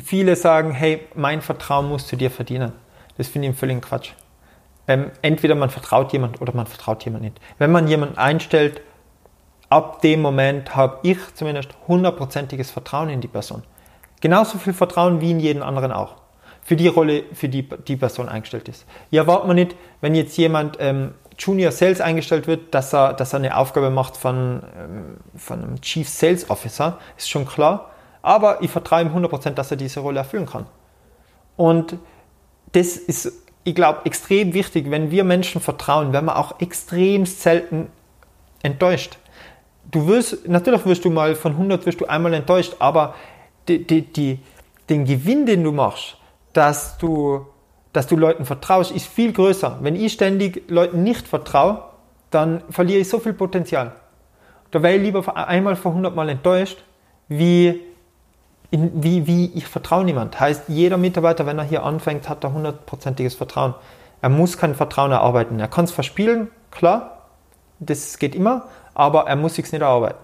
Viele 0.03 0.35
sagen, 0.35 0.71
hey, 0.71 1.07
mein 1.15 1.41
Vertrauen 1.41 1.87
musst 1.87 2.11
du 2.11 2.15
dir 2.15 2.31
verdienen. 2.31 2.73
Das 3.17 3.27
finde 3.27 3.49
ich 3.49 3.55
völlig 3.55 3.81
Quatsch. 3.81 4.11
Ähm, 4.87 5.11
entweder 5.21 5.55
man 5.55 5.69
vertraut 5.69 6.11
jemand 6.11 6.41
oder 6.41 6.53
man 6.53 6.67
vertraut 6.67 7.05
jemand 7.05 7.23
nicht. 7.23 7.39
Wenn 7.57 7.71
man 7.71 7.87
jemanden 7.87 8.17
einstellt, 8.17 8.81
ab 9.69 10.01
dem 10.01 10.21
Moment 10.21 10.75
habe 10.75 10.99
ich 11.03 11.17
zumindest 11.35 11.69
hundertprozentiges 11.87 12.69
Vertrauen 12.69 13.09
in 13.09 13.21
die 13.21 13.27
Person. 13.27 13.63
Genauso 14.21 14.57
viel 14.57 14.73
Vertrauen 14.73 15.21
wie 15.21 15.31
in 15.31 15.39
jeden 15.39 15.63
anderen 15.63 15.91
auch. 15.91 16.15
Für 16.61 16.75
die 16.75 16.87
Rolle, 16.87 17.23
für 17.33 17.49
die 17.49 17.67
die 17.67 17.97
Person 17.97 18.29
eingestellt 18.29 18.69
ist. 18.69 18.85
Ja, 19.11 19.23
erwartet 19.23 19.47
man 19.47 19.55
nicht, 19.55 19.75
wenn 19.99 20.15
jetzt 20.15 20.37
jemand 20.37 20.77
ähm, 20.79 21.13
Junior 21.37 21.71
Sales 21.71 21.99
eingestellt 21.99 22.47
wird, 22.47 22.73
dass 22.73 22.93
er, 22.93 23.13
dass 23.13 23.33
er 23.33 23.39
eine 23.39 23.57
Aufgabe 23.57 23.89
macht 23.89 24.15
von, 24.15 24.63
ähm, 24.77 25.17
von 25.35 25.61
einem 25.61 25.81
Chief 25.81 26.07
Sales 26.07 26.49
Officer, 26.49 26.99
ist 27.17 27.29
schon 27.29 27.45
klar. 27.45 27.89
Aber 28.21 28.61
ich 28.61 28.71
vertraue 28.71 29.01
ihm 29.01 29.09
100%, 29.09 29.51
dass 29.51 29.71
er 29.71 29.77
diese 29.77 29.99
Rolle 29.99 30.19
erfüllen 30.19 30.45
kann. 30.45 30.67
Und 31.57 31.97
das 32.73 32.97
ist, 32.97 33.31
ich 33.63 33.75
glaube, 33.75 34.01
extrem 34.05 34.53
wichtig. 34.53 34.91
Wenn 34.91 35.09
wir 35.09 35.23
Menschen 35.23 35.61
vertrauen, 35.61 36.11
werden 36.13 36.25
wir 36.25 36.37
auch 36.37 36.59
extrem 36.59 37.25
selten 37.25 37.87
enttäuscht. 38.61 39.17
Du 39.89 40.07
wirst, 40.07 40.47
natürlich 40.47 40.85
wirst 40.85 41.05
du 41.05 41.09
mal 41.09 41.35
von 41.35 41.53
100 41.53 41.85
wirst 41.85 42.01
du 42.01 42.05
einmal 42.05 42.33
enttäuscht, 42.33 42.75
aber 42.79 43.15
die, 43.67 43.85
die, 43.85 44.01
die, 44.01 44.39
den 44.89 45.05
Gewinn, 45.05 45.45
den 45.45 45.63
du 45.63 45.71
machst, 45.71 46.17
dass 46.53 46.97
du, 46.97 47.45
dass 47.93 48.07
du 48.07 48.15
Leuten 48.15 48.45
vertraust, 48.45 48.91
ist 48.91 49.07
viel 49.07 49.31
größer. 49.33 49.79
Wenn 49.81 49.95
ich 49.95 50.13
ständig 50.13 50.63
Leuten 50.69 51.03
nicht 51.03 51.27
vertraue, 51.27 51.83
dann 52.31 52.63
verliere 52.69 53.01
ich 53.01 53.09
so 53.09 53.19
viel 53.19 53.33
Potenzial. 53.33 53.93
Da 54.71 54.81
wäre 54.81 54.95
ich 54.95 55.03
lieber 55.03 55.37
einmal 55.37 55.75
vor 55.75 55.91
100 55.91 56.15
Mal 56.15 56.29
enttäuscht, 56.29 56.83
wie 57.27 57.81
in, 58.73 59.03
wie, 59.03 59.27
wie 59.27 59.51
ich 59.53 59.67
vertraue 59.67 60.03
niemand. 60.03 60.39
Heißt, 60.39 60.63
jeder 60.67 60.97
Mitarbeiter, 60.97 61.45
wenn 61.45 61.59
er 61.59 61.63
hier 61.63 61.83
anfängt, 61.83 62.27
hat 62.27 62.43
er 62.43 62.53
hundertprozentiges 62.53 63.35
Vertrauen. 63.35 63.75
Er 64.19 64.29
muss 64.29 64.57
kein 64.57 64.73
Vertrauen 64.73 65.11
erarbeiten. 65.11 65.59
Er 65.59 65.67
kann 65.67 65.85
es 65.85 65.91
verspielen, 65.91 66.47
klar, 66.71 67.27
das 67.79 68.17
geht 68.17 68.33
immer, 68.33 68.63
aber 68.95 69.27
er 69.27 69.35
muss 69.35 69.55
sich 69.55 69.71
nicht 69.71 69.81
erarbeiten. 69.81 70.17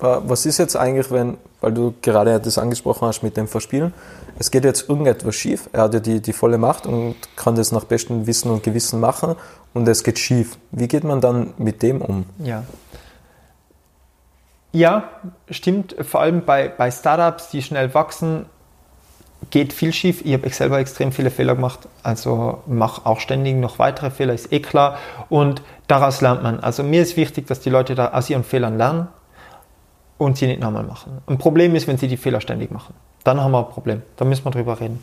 Was 0.00 0.46
ist 0.46 0.58
jetzt 0.58 0.74
eigentlich, 0.76 1.12
wenn, 1.12 1.36
weil 1.60 1.72
du 1.72 1.94
gerade 2.02 2.40
das 2.40 2.58
angesprochen 2.58 3.06
hast 3.06 3.22
mit 3.22 3.36
dem 3.36 3.46
Verspielen, 3.46 3.94
es 4.40 4.50
geht 4.50 4.64
jetzt 4.64 4.88
irgendetwas 4.88 5.36
schief, 5.36 5.68
er 5.72 5.82
hat 5.82 5.94
ja 5.94 6.00
die, 6.00 6.20
die 6.20 6.32
volle 6.32 6.58
Macht 6.58 6.86
und 6.86 7.14
kann 7.36 7.54
das 7.54 7.70
nach 7.70 7.84
bestem 7.84 8.26
Wissen 8.26 8.50
und 8.50 8.64
Gewissen 8.64 8.98
machen 8.98 9.36
und 9.74 9.86
es 9.86 10.02
geht 10.02 10.18
schief. 10.18 10.56
Wie 10.72 10.88
geht 10.88 11.04
man 11.04 11.20
dann 11.20 11.52
mit 11.58 11.82
dem 11.82 12.00
um? 12.00 12.24
Ja, 12.38 12.64
ja, 14.72 15.04
stimmt. 15.50 15.96
Vor 16.00 16.20
allem 16.20 16.44
bei, 16.44 16.68
bei 16.68 16.90
Startups, 16.90 17.50
die 17.50 17.62
schnell 17.62 17.92
wachsen, 17.94 18.46
geht 19.50 19.72
viel 19.72 19.92
schief. 19.92 20.22
Ich 20.24 20.32
habe 20.32 20.48
selber 20.50 20.78
extrem 20.78 21.12
viele 21.12 21.30
Fehler 21.30 21.54
gemacht, 21.54 21.80
also 22.02 22.62
mache 22.66 23.06
auch 23.06 23.20
ständig 23.20 23.56
noch 23.56 23.78
weitere 23.78 24.10
Fehler, 24.10 24.34
ist 24.34 24.52
eh 24.52 24.60
klar. 24.60 24.98
Und 25.28 25.62
daraus 25.86 26.20
lernt 26.20 26.42
man. 26.42 26.60
Also 26.60 26.82
mir 26.82 27.02
ist 27.02 27.16
wichtig, 27.16 27.46
dass 27.46 27.60
die 27.60 27.70
Leute 27.70 27.94
da 27.94 28.12
aus 28.12 28.30
ihren 28.30 28.44
Fehlern 28.44 28.76
lernen 28.76 29.08
und 30.18 30.36
sie 30.36 30.46
nicht 30.46 30.60
nochmal 30.60 30.84
machen. 30.84 31.22
Ein 31.26 31.38
Problem 31.38 31.74
ist, 31.74 31.88
wenn 31.88 31.96
sie 31.96 32.08
die 32.08 32.18
Fehler 32.18 32.40
ständig 32.40 32.70
machen. 32.70 32.94
Dann 33.24 33.40
haben 33.40 33.52
wir 33.52 33.60
ein 33.60 33.72
Problem. 33.72 34.02
Da 34.16 34.24
müssen 34.24 34.44
wir 34.44 34.50
drüber 34.50 34.78
reden. 34.78 35.02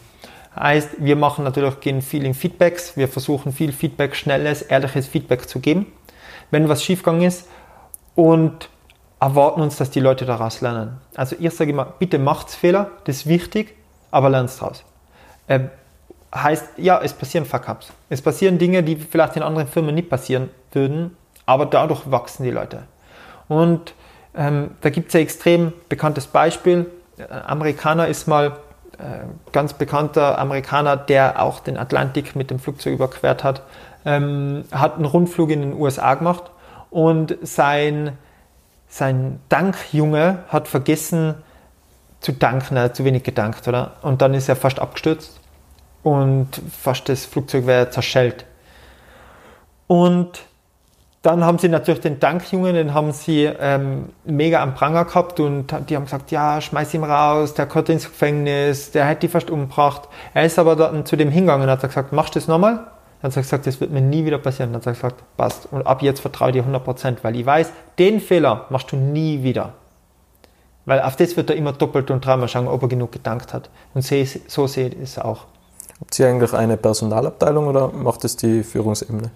Heißt, 0.57 0.89
wir 0.99 1.15
machen 1.15 1.43
natürlich 1.43 1.79
gehen 1.79 2.01
viel 2.01 2.25
in 2.25 2.33
Feedbacks. 2.33 2.97
Wir 2.97 3.07
versuchen 3.07 3.51
viel 3.51 3.71
Feedback, 3.71 4.15
schnelles, 4.15 4.61
ehrliches 4.61 5.07
Feedback 5.07 5.47
zu 5.47 5.59
geben, 5.59 5.87
wenn 6.51 6.69
was 6.69 6.83
schiefgegangen 6.83 7.23
ist. 7.23 7.47
Und 8.15 8.69
erwarten 9.19 9.61
uns, 9.61 9.77
dass 9.77 9.89
die 9.89 9.99
Leute 9.99 10.25
daraus 10.25 10.61
lernen. 10.61 10.97
Also 11.15 11.35
ich 11.39 11.53
sage 11.53 11.71
immer, 11.71 11.85
bitte 11.85 12.19
macht's 12.19 12.55
Fehler, 12.55 12.91
das 13.05 13.17
ist 13.17 13.27
wichtig, 13.27 13.75
aber 14.11 14.29
lernt 14.29 14.51
daraus. 14.59 14.83
Ähm, 15.47 15.69
heißt, 16.33 16.77
ja, 16.77 17.01
es 17.01 17.13
passieren 17.13 17.45
Fuck-Ups. 17.45 17.91
Es 18.09 18.21
passieren 18.21 18.57
Dinge, 18.57 18.83
die 18.83 18.95
vielleicht 18.95 19.35
in 19.35 19.43
anderen 19.43 19.67
Firmen 19.67 19.95
nicht 19.95 20.09
passieren 20.09 20.49
würden, 20.71 21.15
aber 21.45 21.65
dadurch 21.65 22.11
wachsen 22.11 22.43
die 22.43 22.51
Leute. 22.51 22.83
Und 23.47 23.93
ähm, 24.35 24.71
da 24.81 24.89
gibt 24.89 25.09
es 25.09 25.15
ein 25.15 25.21
extrem 25.21 25.73
bekanntes 25.89 26.27
Beispiel. 26.27 26.85
Ein 27.17 27.45
Amerikaner 27.45 28.07
ist 28.07 28.27
mal, 28.27 28.57
äh, 28.99 29.25
ganz 29.51 29.73
bekannter 29.73 30.37
Amerikaner, 30.37 30.97
der 30.97 31.41
auch 31.41 31.59
den 31.59 31.77
Atlantik 31.77 32.35
mit 32.35 32.49
dem 32.49 32.59
Flugzeug 32.59 32.93
überquert 32.93 33.43
hat, 33.43 33.61
ähm, 34.05 34.63
hat 34.71 34.95
einen 34.95 35.05
Rundflug 35.05 35.49
in 35.51 35.61
den 35.61 35.73
USA 35.73 36.15
gemacht 36.15 36.43
und 36.89 37.37
sein 37.41 38.17
sein 38.97 39.39
Dankjunge 39.49 40.39
hat 40.49 40.67
vergessen 40.67 41.35
zu 42.19 42.31
danken, 42.31 42.77
er 42.77 42.83
hat 42.83 42.95
zu 42.95 43.05
wenig 43.05 43.23
gedankt, 43.23 43.67
oder? 43.67 43.93
Und 44.01 44.21
dann 44.21 44.33
ist 44.33 44.49
er 44.49 44.55
fast 44.55 44.79
abgestürzt 44.79 45.39
und 46.03 46.61
fast 46.71 47.07
das 47.09 47.25
Flugzeug 47.25 47.67
wäre 47.67 47.89
zerschellt. 47.89 48.45
Und 49.85 50.41
dann 51.21 51.43
haben 51.43 51.57
sie 51.57 51.69
natürlich 51.69 52.01
den 52.01 52.19
Dankjungen, 52.19 52.73
den 52.73 52.93
haben 52.93 53.11
sie 53.11 53.45
ähm, 53.45 54.09
mega 54.25 54.61
am 54.61 54.75
Pranger 54.75 55.05
gehabt 55.05 55.39
und 55.39 55.73
die 55.89 55.95
haben 55.95 56.05
gesagt, 56.05 56.31
ja, 56.31 56.61
schmeiß 56.61 56.93
ihn 56.93 57.03
raus, 57.03 57.53
der 57.53 57.65
gehört 57.65 57.89
ins 57.89 58.05
Gefängnis, 58.05 58.91
der 58.91 59.05
hätte 59.05 59.21
die 59.21 59.27
fast 59.27 59.49
umgebracht. 59.49 60.07
Er 60.33 60.45
ist 60.45 60.57
aber 60.57 60.75
dann 60.75 61.05
zu 61.05 61.15
dem 61.15 61.29
hingegangen 61.29 61.63
und 61.63 61.71
hat 61.71 61.81
gesagt, 61.81 62.13
machst 62.13 62.35
du 62.35 62.39
das 62.39 62.47
nochmal? 62.47 62.87
Dann 63.21 63.31
hat 63.31 63.37
er 63.37 63.41
gesagt, 63.41 63.67
das 63.67 63.81
wird 63.81 63.91
mir 63.91 64.01
nie 64.01 64.25
wieder 64.25 64.37
passieren. 64.37 64.71
Dann 64.71 64.81
hat 64.81 64.87
er 64.87 64.93
gesagt, 64.93 65.23
passt. 65.37 65.67
Und 65.71 65.85
ab 65.85 66.01
jetzt 66.01 66.19
vertraue 66.19 66.49
ich 66.49 66.55
dir 66.55 66.63
100%, 66.63 67.17
weil 67.21 67.35
ich 67.35 67.45
weiß, 67.45 67.71
den 67.97 68.19
Fehler 68.19 68.65
machst 68.69 68.91
du 68.91 68.95
nie 68.95 69.43
wieder. 69.43 69.73
Weil 70.85 71.01
auf 71.01 71.15
das 71.15 71.35
wird 71.35 71.49
er 71.49 71.55
immer 71.55 71.73
doppelt 71.73 72.11
und 72.11 72.25
dreimal 72.25 72.47
schauen, 72.47 72.67
ob 72.67 72.81
er 72.81 72.87
genug 72.87 73.11
gedankt 73.11 73.53
hat. 73.53 73.69
Und 73.93 74.03
so 74.03 74.67
sehe 74.67 74.89
ich 74.89 75.01
es 75.01 75.19
auch. 75.19 75.45
Habt 75.99 76.17
ihr 76.19 76.27
eigentlich 76.27 76.53
eine 76.53 76.77
Personalabteilung 76.77 77.67
oder 77.67 77.89
macht 77.89 78.23
es 78.23 78.37
die 78.37 78.63
Führungsebene? 78.63 79.31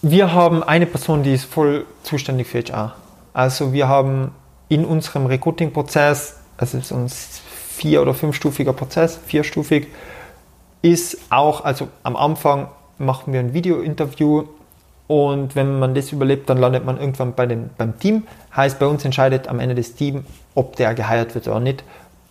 Wir 0.00 0.32
haben 0.32 0.62
eine 0.62 0.86
Person, 0.86 1.22
die 1.22 1.34
ist 1.34 1.44
voll 1.44 1.86
zuständig 2.02 2.46
für 2.46 2.62
HR. 2.62 2.94
Also 3.32 3.72
wir 3.72 3.88
haben 3.88 4.30
in 4.68 4.84
unserem 4.84 5.26
Recruiting-Prozess 5.26 6.36
also 6.56 6.80
so 6.80 6.94
ein 6.94 7.08
vier- 7.08 8.02
oder 8.02 8.14
fünfstufiger 8.14 8.72
Prozess, 8.72 9.18
vierstufig, 9.26 9.88
ist 10.82 11.18
auch, 11.30 11.64
also 11.64 11.88
am 12.02 12.16
Anfang 12.16 12.68
machen 12.98 13.32
wir 13.32 13.40
ein 13.40 13.54
Video-Interview 13.54 14.44
und 15.06 15.54
wenn 15.54 15.78
man 15.78 15.94
das 15.94 16.12
überlebt, 16.12 16.48
dann 16.48 16.58
landet 16.58 16.84
man 16.84 16.98
irgendwann 16.98 17.34
bei 17.34 17.46
den, 17.46 17.70
beim 17.76 17.98
Team. 17.98 18.26
Heißt, 18.56 18.78
bei 18.78 18.86
uns 18.86 19.04
entscheidet 19.04 19.48
am 19.48 19.60
Ende 19.60 19.74
das 19.74 19.94
Team, 19.94 20.24
ob 20.54 20.76
der 20.76 20.94
geheiert 20.94 21.34
wird 21.34 21.46
oder 21.46 21.60
nicht. 21.60 21.84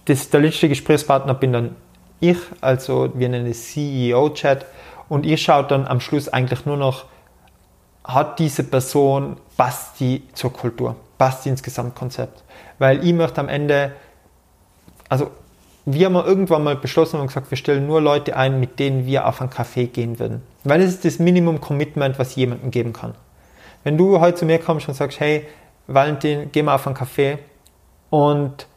Das, 0.05 0.29
der 0.29 0.41
letzte 0.41 0.69
Gesprächspartner 0.69 1.33
bin 1.33 1.53
dann 1.53 1.75
ich, 2.19 2.37
also 2.61 3.11
wir 3.13 3.29
nennen 3.29 3.47
es 3.47 3.71
CEO-Chat 3.71 4.65
und 5.09 5.25
ihr 5.25 5.37
schaut 5.37 5.71
dann 5.71 5.85
am 5.85 5.99
Schluss 5.99 6.29
eigentlich 6.29 6.65
nur 6.65 6.77
noch, 6.77 7.05
hat 8.03 8.39
diese 8.39 8.63
Person, 8.63 9.37
passt 9.55 9.99
die 9.99 10.23
zur 10.33 10.51
Kultur, 10.51 10.95
passt 11.17 11.45
die 11.45 11.49
ins 11.49 11.63
Gesamtkonzept. 11.63 12.43
Weil 12.79 13.05
ich 13.05 13.13
möchte 13.13 13.39
am 13.39 13.49
Ende, 13.49 13.93
also 15.09 15.31
wir 15.85 16.05
haben 16.05 16.15
irgendwann 16.15 16.63
mal 16.63 16.75
beschlossen 16.75 17.19
und 17.19 17.27
gesagt, 17.27 17.51
wir 17.51 17.57
stellen 17.57 17.87
nur 17.87 18.01
Leute 18.01 18.37
ein, 18.37 18.59
mit 18.59 18.79
denen 18.79 19.05
wir 19.05 19.27
auf 19.27 19.41
einen 19.41 19.49
Café 19.49 19.87
gehen 19.87 20.19
würden. 20.19 20.41
Weil 20.63 20.81
es 20.81 20.91
ist 20.91 21.05
das 21.05 21.19
Minimum 21.19 21.59
Commitment, 21.59 22.17
was 22.19 22.35
jemandem 22.35 22.71
geben 22.71 22.93
kann. 22.93 23.15
Wenn 23.83 23.97
du 23.97 24.19
heute 24.19 24.39
zu 24.39 24.45
mir 24.45 24.59
kommst 24.59 24.87
und 24.87 24.93
sagst, 24.93 25.19
hey, 25.19 25.45
Valentin, 25.87 26.49
geh 26.51 26.63
mal 26.63 26.75
auf 26.75 26.87
einen 26.87 26.95
Café 26.95 27.39
und, 28.09 28.67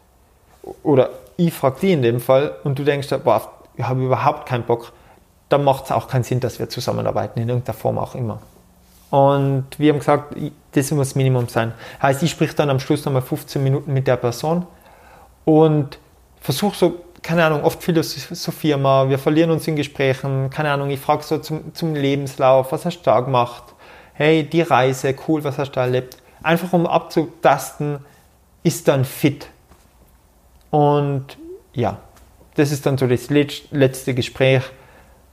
oder 0.83 1.11
ich 1.37 1.53
frage 1.53 1.81
dich 1.81 1.93
in 1.93 2.03
dem 2.03 2.21
Fall 2.21 2.57
und 2.65 2.79
du 2.79 2.83
denkst, 2.83 3.09
boah, 3.23 3.53
ich 3.77 3.85
habe 3.85 4.05
überhaupt 4.05 4.49
keinen 4.49 4.65
Bock, 4.65 4.93
dann 5.49 5.63
macht 5.63 5.85
es 5.85 5.93
auch 5.93 6.09
keinen 6.09 6.25
Sinn, 6.25 6.41
dass 6.41 6.59
wir 6.59 6.69
zusammenarbeiten, 6.69 7.39
in 7.41 7.49
irgendeiner 7.49 7.77
Form 7.77 7.99
auch 7.99 8.17
immer. 8.17 8.41
Und 9.11 9.67
wir 9.79 9.93
haben 9.93 10.01
gesagt, 10.01 10.35
das 10.73 10.91
muss 10.91 11.11
das 11.11 11.15
Minimum 11.15 11.49
sein. 11.49 11.73
Heißt, 12.03 12.23
ich 12.25 12.31
sprich 12.33 12.55
dann 12.57 12.71
am 12.71 12.81
Schluss 12.81 13.05
nochmal 13.05 13.23
15 13.23 13.63
Minuten 13.63 13.93
mit 13.93 14.09
der 14.09 14.17
Person 14.17 14.67
und 15.45 15.99
versuche 16.47 16.77
so, 16.77 17.01
keine 17.23 17.45
Ahnung, 17.45 17.65
oft 17.65 17.83
philosophieren 17.83 18.81
wir, 18.83 19.11
wir 19.11 19.19
verlieren 19.19 19.51
uns 19.51 19.67
in 19.67 19.75
Gesprächen, 19.75 20.49
keine 20.49 20.71
Ahnung, 20.71 20.91
ich 20.91 21.01
frage 21.01 21.25
so 21.25 21.39
zum, 21.39 21.75
zum 21.75 21.97
Lebenslauf, 21.97 22.71
was 22.71 22.85
hast 22.85 23.01
du 23.01 23.05
da 23.05 23.19
gemacht? 23.19 23.65
Hey, 24.15 24.45
die 24.49 24.63
Reise, 24.63 25.13
cool, 25.27 25.43
was 25.43 25.59
hast 25.59 25.73
du 25.73 25.75
da 25.75 25.81
erlebt? 25.83 26.19
Einfach 26.45 26.73
um 26.73 26.87
abzutasten, 26.87 27.99
ist 28.63 28.87
dann 28.87 29.05
fit. 29.05 29.49
Und 30.71 31.37
ja, 31.73 31.99
das 32.55 32.71
ist 32.71 32.87
dann 32.87 32.97
so 32.97 33.09
das 33.09 33.29
letzte 33.29 34.15
Gespräch 34.15 34.63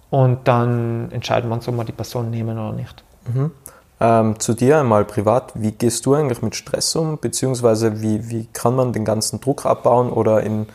und 0.09 0.47
dann 0.47 1.11
entscheiden 1.11 1.47
wir 1.47 1.53
uns, 1.53 1.67
ob 1.67 1.75
wir 1.75 1.83
die 1.83 1.91
Person 1.91 2.31
nehmen 2.31 2.57
oder 2.57 2.73
nicht. 2.73 3.03
Mhm. 3.31 3.51
Ähm, 3.99 4.39
zu 4.39 4.55
dir 4.55 4.79
einmal 4.79 5.05
privat, 5.05 5.51
wie 5.53 5.73
gehst 5.73 6.07
du 6.07 6.15
eigentlich 6.15 6.41
mit 6.41 6.55
Stress 6.55 6.95
um, 6.95 7.19
beziehungsweise 7.19 8.01
wie, 8.01 8.31
wie 8.31 8.47
kann 8.51 8.75
man 8.75 8.93
den 8.93 9.05
ganzen 9.05 9.39
Druck 9.39 9.67
abbauen 9.67 10.09
oder 10.11 10.41
in, 10.41 10.65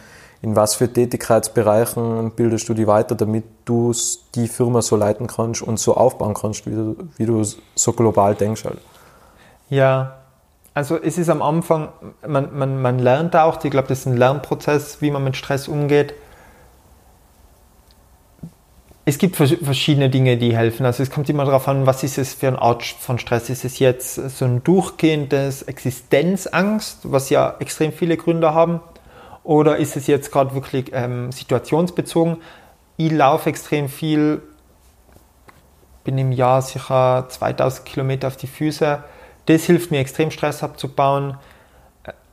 in 0.41 0.55
was 0.55 0.75
für 0.77 0.93
Tätigkeitsbereichen 0.93 2.31
bildest 2.33 2.69
du 2.69 2.75
die 2.75 2.87
weiter, 2.87 3.15
damit 3.15 3.45
du 3.65 3.93
die 4.35 4.49
Firma 4.49 4.83
so 4.83 4.97
leiten 4.97 5.27
kannst 5.27 5.63
und 5.63 5.79
so 5.79 5.97
aufbauen 5.97 6.35
kannst, 6.35 6.67
wie 6.67 6.71
du, 6.71 6.97
wie 7.17 7.27
du 7.27 7.43
so 7.75 7.93
global 7.93 8.35
denkst 8.35 8.65
halt? 8.65 8.79
Ja, 9.69 10.19
also 10.75 10.97
es 10.97 11.19
ist 11.19 11.29
am 11.29 11.43
Anfang, 11.43 11.89
man, 12.27 12.57
man, 12.57 12.81
man 12.81 12.99
lernt 12.99 13.35
auch, 13.35 13.63
ich 13.65 13.71
glaube, 13.71 13.89
das 13.89 14.01
ist 14.01 14.07
ein 14.07 14.17
Lernprozess, 14.17 15.03
wie 15.03 15.11
man 15.11 15.25
mit 15.25 15.37
Stress 15.37 15.67
umgeht 15.67 16.15
es 19.09 19.17
gibt 19.17 19.37
verschiedene 19.37 20.11
Dinge, 20.11 20.37
die 20.37 20.55
helfen. 20.55 20.85
Also 20.85 21.03
es 21.03 21.11
kommt 21.11 21.31
immer 21.31 21.47
darauf 21.47 21.67
an, 21.67 21.87
was 21.87 22.03
ist 22.03 22.19
es 22.19 22.35
für 22.35 22.49
eine 22.49 22.61
Art 22.61 22.85
von 22.85 23.19
Stress. 23.19 23.49
Ist 23.49 23.65
es 23.65 23.79
jetzt 23.79 24.17
so 24.17 24.45
ein 24.45 24.63
durchgehendes 24.63 25.63
Existenzangst, 25.63 26.99
was 27.05 27.31
ja 27.31 27.57
extrem 27.59 27.91
viele 27.91 28.19
Gründe 28.19 28.53
haben, 28.53 28.81
oder 29.49 29.79
ist 29.79 29.97
es 29.97 30.07
jetzt 30.07 30.31
gerade 30.31 30.55
wirklich 30.55 30.91
ähm, 30.93 31.33
situationsbezogen? 31.33 32.37
Ich 32.99 33.11
laufe 33.11 33.49
extrem 33.49 33.89
viel, 33.89 34.43
bin 36.05 36.19
im 36.19 36.33
Jahr 36.33 36.61
sicher 36.61 37.25
2000 37.31 37.87
Kilometer 37.87 38.29
auf 38.29 38.37
die 38.37 38.47
Füße. 38.47 39.03
Das 39.47 39.65
hilft 39.65 39.91
mir 39.91 40.01
extrem 40.01 40.31
Stress 40.31 40.63
abzubauen. 40.63 41.39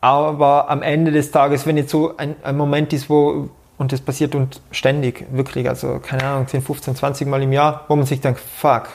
Aber 0.01 0.69
am 0.69 0.81
Ende 0.81 1.13
des 1.13 1.31
Tages, 1.31 1.65
wenn 1.65 1.77
jetzt 1.77 1.91
so 1.91 2.17
ein, 2.17 2.35
ein 2.43 2.57
Moment 2.57 2.91
ist, 2.91 3.09
wo 3.09 3.49
und 3.77 3.93
das 3.93 4.01
passiert 4.01 4.35
und 4.35 4.59
ständig, 4.71 5.25
wirklich, 5.31 5.69
also 5.69 5.99
keine 5.99 6.25
Ahnung, 6.25 6.47
10, 6.47 6.63
15, 6.63 6.97
20 6.97 7.27
Mal 7.29 7.41
im 7.43 7.53
Jahr, 7.53 7.85
wo 7.87 7.95
man 7.95 8.05
sich 8.05 8.19
denkt, 8.19 8.41
fuck, 8.41 8.89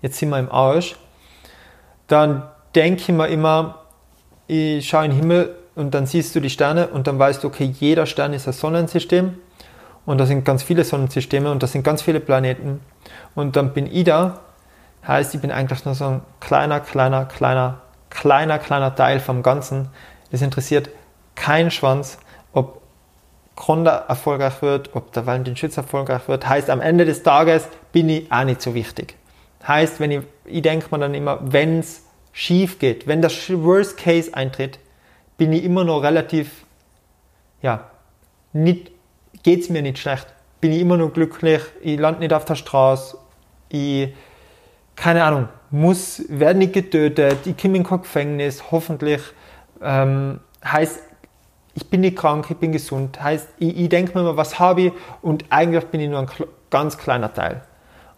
jetzt 0.00 0.16
sind 0.16 0.28
wir 0.28 0.38
im 0.38 0.50
Arsch. 0.52 0.94
Dann 2.06 2.44
denke 2.76 3.00
ich 3.00 3.08
mir 3.08 3.26
immer, 3.26 3.80
ich 4.46 4.88
schaue 4.88 5.06
in 5.06 5.10
den 5.10 5.20
Himmel 5.20 5.56
und 5.78 5.92
dann 5.94 6.06
siehst 6.06 6.34
du 6.34 6.40
die 6.40 6.50
Sterne 6.50 6.88
und 6.88 7.06
dann 7.06 7.20
weißt 7.20 7.44
du, 7.44 7.46
okay, 7.46 7.72
jeder 7.78 8.04
Stern 8.04 8.32
ist 8.32 8.48
ein 8.48 8.52
Sonnensystem 8.52 9.38
und 10.06 10.18
da 10.18 10.26
sind 10.26 10.44
ganz 10.44 10.64
viele 10.64 10.82
Sonnensysteme 10.82 11.52
und 11.52 11.62
da 11.62 11.68
sind 11.68 11.84
ganz 11.84 12.02
viele 12.02 12.18
Planeten. 12.18 12.80
Und 13.36 13.54
dann 13.54 13.72
bin 13.74 13.86
ich 13.86 14.02
da, 14.02 14.40
heißt, 15.06 15.36
ich 15.36 15.40
bin 15.40 15.52
eigentlich 15.52 15.84
nur 15.84 15.94
so 15.94 16.04
ein 16.06 16.22
kleiner, 16.40 16.80
kleiner, 16.80 17.26
kleiner, 17.26 17.80
kleiner, 18.10 18.58
kleiner 18.58 18.96
Teil 18.96 19.20
vom 19.20 19.44
Ganzen. 19.44 19.88
Das 20.32 20.42
interessiert 20.42 20.90
keinen 21.36 21.70
Schwanz, 21.70 22.18
ob 22.52 22.82
Gronda 23.54 24.04
erfolgreich 24.08 24.60
wird, 24.62 24.96
ob 24.96 25.12
der 25.12 25.26
Valentin 25.26 25.54
Schütz 25.54 25.76
erfolgreich 25.76 26.26
wird, 26.26 26.48
heißt 26.48 26.70
am 26.70 26.80
Ende 26.80 27.04
des 27.04 27.22
Tages 27.22 27.68
bin 27.92 28.08
ich 28.08 28.32
auch 28.32 28.42
nicht 28.42 28.62
so 28.62 28.74
wichtig. 28.74 29.14
Heißt, 29.64 30.00
wenn 30.00 30.10
ich, 30.10 30.20
ich 30.44 30.62
denke 30.62 30.88
mir 30.90 30.98
dann 30.98 31.14
immer, 31.14 31.38
wenn 31.40 31.78
es 31.78 32.02
schief 32.32 32.80
geht, 32.80 33.06
wenn 33.06 33.22
der 33.22 33.30
Worst 33.30 33.96
Case 33.96 34.34
eintritt, 34.34 34.80
bin 35.38 35.52
ich 35.54 35.64
immer 35.64 35.84
noch 35.84 36.02
relativ, 36.02 36.66
ja, 37.62 37.88
nicht, 38.52 38.90
geht's 39.42 39.70
mir 39.70 39.80
nicht 39.80 39.98
schlecht. 39.98 40.26
Bin 40.60 40.72
ich 40.72 40.80
immer 40.80 40.96
noch 40.96 41.12
glücklich, 41.12 41.62
ich 41.80 41.98
lande 41.98 42.20
nicht 42.20 42.34
auf 42.34 42.44
der 42.44 42.56
Straße, 42.56 43.16
ich, 43.70 44.12
keine 44.96 45.24
Ahnung, 45.24 45.48
muss, 45.70 46.22
werde 46.28 46.58
nicht 46.58 46.72
getötet, 46.74 47.38
ich 47.46 47.56
komme 47.56 47.78
in 47.78 47.84
kein 47.84 48.02
Gefängnis, 48.02 48.70
hoffentlich. 48.70 49.22
Ähm, 49.80 50.40
heißt, 50.64 51.00
ich 51.74 51.88
bin 51.88 52.00
nicht 52.00 52.16
krank, 52.16 52.46
ich 52.50 52.56
bin 52.56 52.72
gesund. 52.72 53.22
Heißt, 53.22 53.48
ich, 53.58 53.76
ich 53.78 53.88
denke 53.88 54.14
mir 54.14 54.22
immer, 54.22 54.36
was 54.36 54.58
habe 54.58 54.82
ich 54.82 54.92
und 55.22 55.44
eigentlich 55.50 55.84
bin 55.86 56.00
ich 56.00 56.10
nur 56.10 56.18
ein 56.18 56.28
ganz 56.70 56.98
kleiner 56.98 57.32
Teil. 57.32 57.62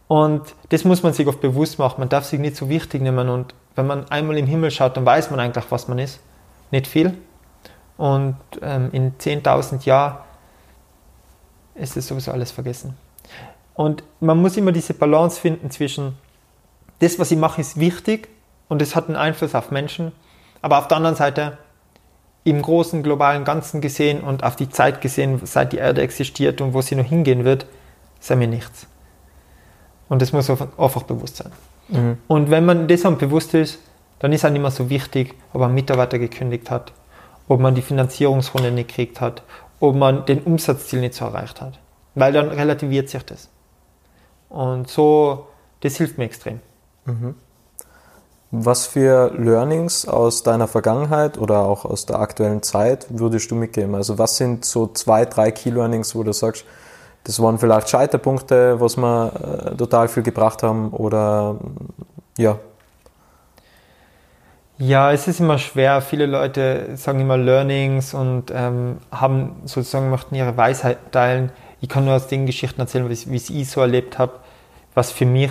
Und 0.09 0.55
das 0.71 0.85
muss 0.85 1.03
man 1.03 1.13
sich 1.13 1.27
oft 1.27 1.41
bewusst 1.41 1.79
machen. 1.79 1.97
Man 1.99 2.09
darf 2.09 2.25
sich 2.25 2.41
nicht 2.41 2.57
so 2.57 2.69
wichtig 2.69 3.03
nehmen. 3.03 3.29
Und 3.29 3.55
wenn 3.77 3.87
man 3.87 4.11
einmal 4.11 4.39
im 4.39 4.47
Himmel 4.47 4.71
schaut, 4.71 4.97
dann 4.97 5.07
weiß 5.07 5.31
man 5.31 5.39
eigentlich, 5.39 5.67
was 5.69 5.87
man 5.87 5.99
ist. 5.99 6.21
Nicht 6.71 6.87
viel. 6.87 7.17
Und 7.97 8.37
ähm, 8.63 8.89
in 8.93 9.19
10.000 9.19 9.85
Jahren 9.85 10.19
ist 11.75 11.97
es 11.97 12.07
sowieso 12.07 12.33
alles 12.33 12.51
vergessen. 12.51 12.97
Und 13.75 14.03
man 14.21 14.41
muss 14.41 14.57
immer 14.57 14.73
diese 14.73 14.95
Balance 14.95 15.41
finden 15.41 15.71
zwischen, 15.71 16.17
das, 16.99 17.19
was 17.19 17.31
ich 17.31 17.39
mache, 17.39 17.61
ist 17.61 17.79
wichtig 17.79 18.29
und 18.69 18.83
es 18.83 18.95
hat 18.95 19.09
einen 19.09 19.17
Einfluss 19.17 19.55
auf 19.55 19.71
Menschen. 19.71 20.13
Aber 20.63 20.79
auf 20.79 20.89
der 20.89 20.99
anderen 20.99 21.17
Seite 21.17 21.59
im 22.45 22.63
großen 22.63 23.03
globalen 23.03 23.45
Ganzen 23.45 23.81
gesehen 23.81 24.21
und 24.21 24.45
auf 24.45 24.57
die 24.57 24.69
Zeit 24.69 25.01
gesehen, 25.01 25.41
seit 25.45 25.73
die 25.73 25.79
Erde 25.79 26.03
existiert 26.03 26.61
und 26.61 26.75
wo 26.75 26.81
sie 26.81 26.95
noch 26.95 27.05
hingehen 27.05 27.45
wird, 27.45 27.67
sei 28.19 28.37
mir 28.37 28.49
nichts. 28.49 28.87
Und 30.09 30.23
das 30.23 30.33
muss 30.33 30.51
einfach 30.51 31.03
bewusst 31.03 31.37
sein. 31.37 31.53
Mhm. 31.89 32.19
Und 32.29 32.51
wenn 32.51 32.65
man 32.65 32.89
das 32.89 33.03
bewusst 33.03 33.55
ist, 33.55 33.79
dann 34.21 34.33
ist 34.33 34.45
es 34.45 34.51
nicht 34.51 34.63
mehr 34.63 34.71
so 34.71 34.89
wichtig, 34.89 35.35
ob 35.53 35.61
man 35.61 35.75
Mitarbeiter 35.75 36.19
gekündigt 36.19 36.71
hat, 36.71 36.93
ob 37.49 37.61
man 37.61 37.75
die 37.75 37.83
Finanzierungsrunde 37.83 38.71
nicht 38.71 38.89
gekriegt 38.89 39.21
hat, 39.21 39.43
ob 39.81 39.97
man 39.97 40.25
den 40.27 40.43
Umsatzziel 40.43 41.01
nicht 41.01 41.15
so 41.15 41.25
erreicht 41.25 41.61
hat. 41.61 41.81
Weil 42.15 42.33
dann 42.33 42.49
relativiert 42.49 43.09
sich 43.09 43.25
das. 43.25 43.49
Und 44.49 44.89
so, 44.89 45.47
das 45.81 45.97
hilft 45.97 46.19
mir 46.19 46.25
extrem. 46.25 46.61
Mhm. 47.07 47.35
Was 48.53 48.87
für 48.87 49.33
Learnings 49.39 50.09
aus 50.09 50.43
deiner 50.43 50.67
Vergangenheit 50.67 51.39
oder 51.39 51.61
auch 51.61 51.85
aus 51.85 52.05
der 52.05 52.19
aktuellen 52.19 52.63
Zeit 52.63 53.07
würdest 53.09 53.51
du 53.51 53.55
mitgeben? 53.55 53.95
Also 53.95 54.19
was 54.19 54.37
sind 54.37 54.65
so 54.65 54.89
zwei, 54.89 55.25
drei 55.25 55.53
Key 55.53 55.71
Learnings, 55.71 56.17
wo 56.17 56.25
du 56.25 56.33
sagst, 56.33 56.65
das 57.25 57.41
waren 57.41 57.59
vielleicht 57.59 57.89
Scheiterpunkte, 57.89 58.81
was 58.81 58.97
wir 58.97 59.71
äh, 59.73 59.77
total 59.77 60.09
viel 60.09 60.25
gebracht 60.25 60.63
haben 60.63 60.91
oder 60.91 61.59
ja. 62.39 62.59
Ja, 64.81 65.13
es 65.13 65.29
ist 65.29 65.41
immer 65.41 65.59
schwer. 65.59 66.01
Viele 66.01 66.25
Leute 66.25 66.97
sagen 66.97 67.21
immer 67.21 67.37
Learnings 67.37 68.15
und 68.15 68.51
ähm, 68.51 68.97
haben 69.13 69.61
sozusagen 69.67 70.09
möchten 70.09 70.35
ihre 70.35 70.57
Weisheit 70.57 71.13
teilen. 71.13 71.53
Ich 71.83 71.91
kann 71.91 72.07
nur 72.07 72.15
aus 72.15 72.29
den 72.29 72.47
Geschichten 72.47 72.81
erzählen, 72.81 73.07
wie 73.07 73.37
ich 73.37 73.71
so 73.71 73.83
erlebt 73.83 74.19
habe, 74.19 74.33
was 74.95 75.13
für 75.13 75.27
mich, 75.27 75.51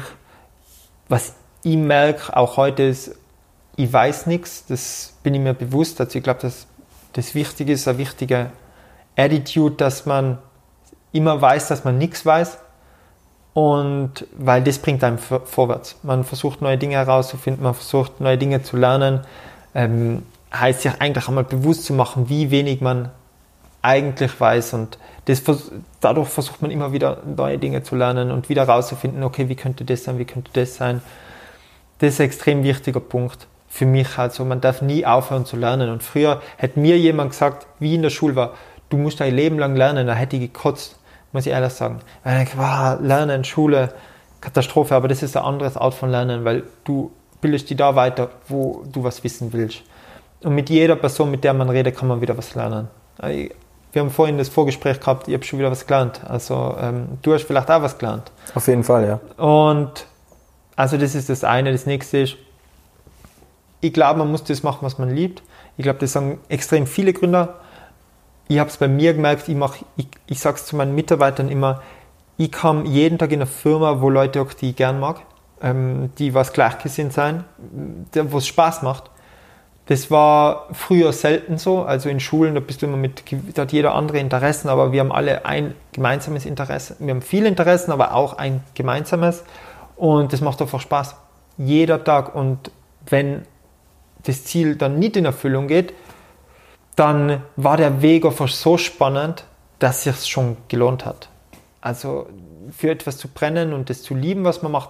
was 1.09 1.35
ich 1.61 1.77
merke 1.77 2.35
auch 2.35 2.57
heute, 2.57 2.81
ist, 2.81 3.15
ich 3.75 3.93
weiß 3.93 4.25
nichts, 4.25 4.65
das 4.65 5.13
bin 5.21 5.35
ich 5.35 5.41
mir 5.41 5.53
bewusst. 5.53 6.01
Also 6.01 6.17
ich 6.17 6.23
glaube, 6.23 6.39
dass 6.41 6.65
das 7.13 7.35
Wichtige 7.35 7.73
ist, 7.73 7.87
eine 7.87 7.99
wichtige 7.99 8.49
Attitude, 9.15 9.75
dass 9.75 10.07
man 10.07 10.39
immer 11.11 11.39
weiß, 11.39 11.67
dass 11.67 11.83
man 11.83 11.99
nichts 11.99 12.25
weiß. 12.25 12.57
Und 13.53 14.27
weil 14.37 14.63
das 14.63 14.79
bringt 14.79 15.03
einem 15.03 15.17
vorwärts. 15.17 15.97
Man 16.03 16.23
versucht 16.23 16.61
neue 16.61 16.77
Dinge 16.77 16.95
herauszufinden, 16.95 17.63
man 17.63 17.73
versucht 17.73 18.21
neue 18.21 18.37
Dinge 18.37 18.61
zu 18.61 18.77
lernen. 18.77 19.21
Ähm, 19.73 20.23
heißt 20.53 20.81
sich 20.81 20.91
eigentlich 20.99 21.27
einmal 21.27 21.43
bewusst 21.43 21.85
zu 21.85 21.93
machen, 21.93 22.29
wie 22.29 22.51
wenig 22.51 22.81
man 22.81 23.11
eigentlich 23.81 24.39
weiß 24.39 24.73
und 24.73 24.97
das, 25.25 25.43
dadurch 26.01 26.27
versucht 26.27 26.61
man 26.61 26.71
immer 26.71 26.91
wieder 26.91 27.21
neue 27.23 27.57
Dinge 27.57 27.83
zu 27.83 27.95
lernen 27.95 28.31
und 28.31 28.49
wieder 28.49 28.63
rauszufinden, 28.63 29.23
okay, 29.23 29.47
wie 29.47 29.55
könnte 29.55 29.85
das 29.85 30.03
sein, 30.03 30.17
wie 30.17 30.25
könnte 30.25 30.51
das 30.53 30.75
sein. 30.75 31.01
Das 31.99 32.13
ist 32.13 32.19
ein 32.19 32.25
extrem 32.25 32.63
wichtiger 32.63 32.99
Punkt 32.99 33.47
für 33.67 33.85
mich. 33.85 34.17
Also 34.17 34.43
man 34.43 34.59
darf 34.59 34.81
nie 34.81 35.05
aufhören 35.05 35.45
zu 35.45 35.55
lernen. 35.55 35.89
Und 35.89 36.01
früher 36.01 36.41
hätte 36.57 36.79
mir 36.79 36.97
jemand 36.97 37.31
gesagt, 37.31 37.67
wie 37.79 37.95
in 37.95 38.01
der 38.01 38.09
Schule 38.09 38.35
war, 38.35 38.53
du 38.89 38.97
musst 38.97 39.19
dein 39.19 39.35
Leben 39.35 39.59
lang 39.59 39.75
lernen, 39.75 40.07
da 40.07 40.13
hätte 40.13 40.37
ich 40.37 40.41
gekotzt, 40.41 40.97
muss 41.31 41.45
ich 41.45 41.51
ehrlich 41.51 41.73
sagen. 41.73 41.99
ich 42.25 42.31
denke, 42.31 42.57
wow, 42.57 42.97
Lernen, 43.01 43.43
Schule, 43.43 43.93
Katastrophe, 44.41 44.95
aber 44.95 45.07
das 45.07 45.21
ist 45.23 45.35
eine 45.35 45.45
andere 45.45 45.79
Art 45.79 45.93
von 45.93 46.09
Lernen, 46.09 46.45
weil 46.45 46.63
du 46.83 47.11
bildest 47.41 47.69
dich 47.69 47.77
da 47.77 47.95
weiter, 47.95 48.29
wo 48.47 48.83
du 48.91 49.03
was 49.03 49.23
wissen 49.23 49.53
willst. 49.53 49.83
Und 50.43 50.55
mit 50.55 50.69
jeder 50.69 50.95
Person, 50.95 51.31
mit 51.31 51.43
der 51.43 51.53
man 51.53 51.69
redet, 51.69 51.97
kann 51.97 52.07
man 52.07 52.21
wieder 52.21 52.37
was 52.37 52.55
lernen. 52.55 52.87
Wir 53.21 54.01
haben 54.01 54.11
vorhin 54.11 54.37
das 54.37 54.49
Vorgespräch 54.49 54.99
gehabt, 54.99 55.27
ich 55.27 55.33
habe 55.33 55.43
schon 55.43 55.59
wieder 55.59 55.71
was 55.71 55.85
gelernt. 55.85 56.21
Also 56.25 56.75
ähm, 56.79 57.07
du 57.21 57.33
hast 57.33 57.43
vielleicht 57.43 57.69
auch 57.69 57.81
was 57.81 57.97
gelernt. 57.97 58.31
Auf 58.55 58.67
jeden 58.67 58.83
Fall, 58.83 59.05
ja. 59.07 59.43
Und 59.43 60.05
also 60.75 60.97
das 60.97 61.15
ist 61.15 61.29
das 61.29 61.43
eine. 61.43 61.71
Das 61.71 61.85
nächste 61.85 62.19
ist, 62.19 62.37
ich 63.81 63.91
glaube, 63.91 64.19
man 64.19 64.31
muss 64.31 64.43
das 64.43 64.63
machen, 64.63 64.79
was 64.81 64.97
man 64.97 65.13
liebt. 65.13 65.41
Ich 65.75 65.83
glaube, 65.83 65.99
das 65.99 66.13
sagen 66.13 66.39
extrem 66.47 66.87
viele 66.87 67.13
Gründer. 67.13 67.55
Ich 68.51 68.57
habe 68.57 68.69
es 68.69 68.77
bei 68.77 68.87
mir 68.87 69.13
gemerkt, 69.13 69.47
ich, 69.47 69.55
ich, 69.95 70.07
ich 70.25 70.39
sage 70.39 70.57
es 70.57 70.65
zu 70.65 70.75
meinen 70.75 70.95
Mitarbeitern 70.95 71.49
immer, 71.49 71.83
ich 72.35 72.51
komme 72.51 72.87
jeden 72.87 73.19
Tag 73.19 73.31
in 73.31 73.41
eine 73.41 73.45
Firma, 73.45 74.01
wo 74.01 74.09
Leute 74.09 74.41
auch 74.41 74.53
die 74.53 74.71
ich 74.71 74.75
gern 74.75 74.99
mag, 74.99 75.21
ähm, 75.61 76.09
die 76.17 76.33
was 76.33 76.51
gleichgesinnt 76.51 77.13
sein, 77.13 77.43
wo 78.11 78.39
es 78.39 78.47
Spaß 78.47 78.81
macht. 78.81 79.11
Das 79.85 80.09
war 80.09 80.67
früher 80.71 81.13
selten 81.13 81.59
so. 81.59 81.83
Also 81.83 82.09
in 82.09 82.19
Schulen, 82.19 82.55
da 82.55 82.59
bist 82.59 82.81
du 82.81 82.87
immer 82.87 82.97
mit, 82.97 83.23
da 83.53 83.61
hat 83.61 83.71
jeder 83.71 83.93
andere 83.93 84.17
Interessen, 84.17 84.67
aber 84.69 84.91
wir 84.91 85.01
haben 85.01 85.11
alle 85.11 85.45
ein 85.45 85.75
gemeinsames 85.91 86.47
Interesse. 86.47 86.95
Wir 86.97 87.13
haben 87.13 87.21
viele 87.21 87.47
Interessen, 87.47 87.91
aber 87.91 88.15
auch 88.15 88.37
ein 88.39 88.63
gemeinsames. 88.73 89.43
Und 89.95 90.33
das 90.33 90.41
macht 90.41 90.59
einfach 90.59 90.81
Spaß. 90.81 91.15
Jeder 91.59 92.03
Tag. 92.03 92.33
Und 92.33 92.71
wenn 93.05 93.43
das 94.23 94.43
Ziel 94.43 94.75
dann 94.75 94.97
nicht 94.97 95.17
in 95.17 95.25
Erfüllung 95.25 95.67
geht, 95.67 95.93
dann 96.99 97.43
war 97.55 97.77
der 97.77 98.01
Weg 98.01 98.25
einfach 98.25 98.49
so 98.49 98.77
spannend, 98.77 99.45
dass 99.79 100.05
es 100.05 100.21
sich 100.21 100.29
schon 100.29 100.57
gelohnt 100.67 101.05
hat. 101.05 101.29
Also 101.79 102.27
für 102.71 102.91
etwas 102.91 103.17
zu 103.17 103.29
brennen 103.29 103.71
und 103.71 103.89
das 103.89 104.03
zu 104.03 104.13
lieben, 104.13 104.43
was 104.43 104.61
man 104.61 104.73
macht, 104.73 104.89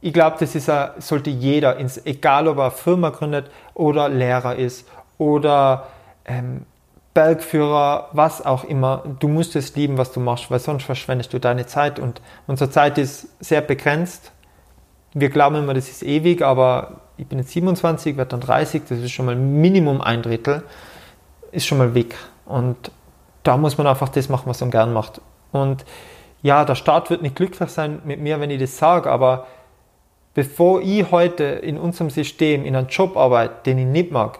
ich 0.00 0.12
glaube, 0.12 0.36
das 0.40 0.54
ist 0.54 0.70
sollte 0.98 1.30
jeder, 1.30 1.78
egal 2.04 2.48
ob 2.48 2.56
er 2.56 2.64
eine 2.64 2.70
Firma 2.72 3.10
gründet 3.10 3.50
oder 3.74 4.08
Lehrer 4.08 4.56
ist 4.56 4.88
oder 5.18 5.86
ähm, 6.24 6.64
Bergführer, 7.12 8.08
was 8.12 8.44
auch 8.44 8.64
immer, 8.64 9.04
du 9.18 9.28
musst 9.28 9.54
es 9.56 9.76
lieben, 9.76 9.98
was 9.98 10.10
du 10.12 10.20
machst, 10.20 10.50
weil 10.50 10.58
sonst 10.58 10.84
verschwendest 10.84 11.32
du 11.32 11.38
deine 11.38 11.66
Zeit 11.66 11.98
und 11.98 12.22
unsere 12.46 12.70
Zeit 12.70 12.98
ist 12.98 13.28
sehr 13.40 13.60
begrenzt. 13.60 14.32
Wir 15.12 15.28
glauben 15.28 15.56
immer, 15.56 15.74
das 15.74 15.88
ist 15.88 16.02
ewig, 16.02 16.42
aber 16.42 17.02
ich 17.20 17.26
bin 17.26 17.38
jetzt 17.38 17.50
27, 17.50 18.16
werde 18.16 18.30
dann 18.30 18.40
30, 18.40 18.84
das 18.88 18.98
ist 18.98 19.10
schon 19.10 19.26
mal 19.26 19.36
Minimum 19.36 20.00
ein 20.00 20.22
Drittel, 20.22 20.62
ist 21.52 21.66
schon 21.66 21.76
mal 21.76 21.94
weg. 21.94 22.14
Und 22.46 22.90
da 23.42 23.58
muss 23.58 23.76
man 23.76 23.86
einfach 23.86 24.08
das 24.08 24.30
machen, 24.30 24.44
was 24.46 24.60
man 24.62 24.70
gern 24.70 24.94
macht. 24.94 25.20
Und 25.52 25.84
ja, 26.40 26.64
der 26.64 26.76
Staat 26.76 27.10
wird 27.10 27.20
nicht 27.20 27.36
glücklich 27.36 27.68
sein 27.68 28.00
mit 28.04 28.20
mir, 28.20 28.40
wenn 28.40 28.48
ich 28.48 28.58
das 28.58 28.78
sage, 28.78 29.10
aber 29.10 29.46
bevor 30.32 30.80
ich 30.80 31.10
heute 31.10 31.44
in 31.44 31.76
unserem 31.76 32.08
System 32.08 32.64
in 32.64 32.74
einen 32.74 32.88
Job 32.88 33.18
arbeite, 33.18 33.64
den 33.66 33.78
ich 33.78 33.86
nicht 33.86 34.12
mag, 34.12 34.38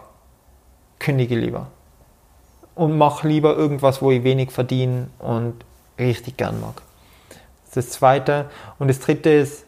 kündige 0.97 1.35
lieber. 1.35 1.67
Und 2.73 2.97
mache 2.97 3.27
lieber 3.27 3.55
irgendwas, 3.55 4.01
wo 4.01 4.09
ich 4.09 4.23
wenig 4.23 4.49
verdiene 4.49 5.09
und 5.19 5.53
richtig 5.99 6.37
gern 6.37 6.59
mag. 6.59 6.81
Das 7.65 7.77
ist 7.77 7.77
das 7.77 7.89
Zweite. 7.99 8.49
Und 8.79 8.87
das 8.87 8.99
Dritte 8.99 9.29
ist, 9.29 9.65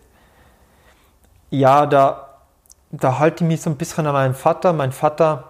ja, 1.51 1.85
da, 1.85 2.32
da 2.93 3.17
halte 3.17 3.43
ich 3.43 3.47
mich 3.47 3.61
so 3.61 3.71
ein 3.71 3.75
bisschen 3.75 4.05
an 4.05 4.13
meinen 4.13 4.35
Vater. 4.35 4.71
Mein 4.71 4.91
Vater 4.91 5.45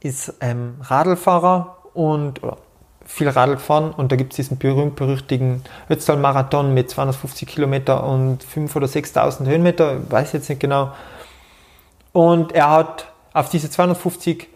ist 0.00 0.34
ähm, 0.40 0.76
Radlfahrer 0.82 1.76
und 1.94 2.40
viel 3.04 3.28
Radl 3.28 3.54
gefahren 3.54 3.92
und 3.92 4.10
da 4.10 4.16
gibt 4.16 4.32
es 4.32 4.36
diesen 4.36 4.58
berühmt-berüchtigen 4.58 5.62
Ötztal-Marathon 5.88 6.74
mit 6.74 6.90
250 6.90 7.48
Kilometer 7.48 8.04
und 8.04 8.44
5.000 8.44 8.76
oder 8.76 8.86
6.000 8.86 9.46
Höhenmeter, 9.46 10.10
weiß 10.10 10.32
jetzt 10.32 10.48
nicht 10.48 10.60
genau. 10.60 10.92
Und 12.12 12.52
er 12.52 12.70
hat 12.70 13.12
auf 13.32 13.48
diese 13.48 13.70
250 13.70 14.48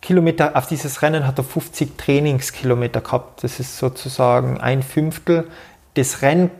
Kilometer, 0.00 0.56
auf 0.56 0.68
dieses 0.68 1.02
Rennen 1.02 1.26
hat 1.26 1.38
er 1.38 1.44
50 1.44 1.98
Trainingskilometer 1.98 3.00
gehabt. 3.00 3.42
Das 3.42 3.58
ist 3.58 3.78
sozusagen 3.78 4.60
ein 4.60 4.84
Fünftel 4.84 5.48
des 5.96 6.22
Renn, 6.22 6.50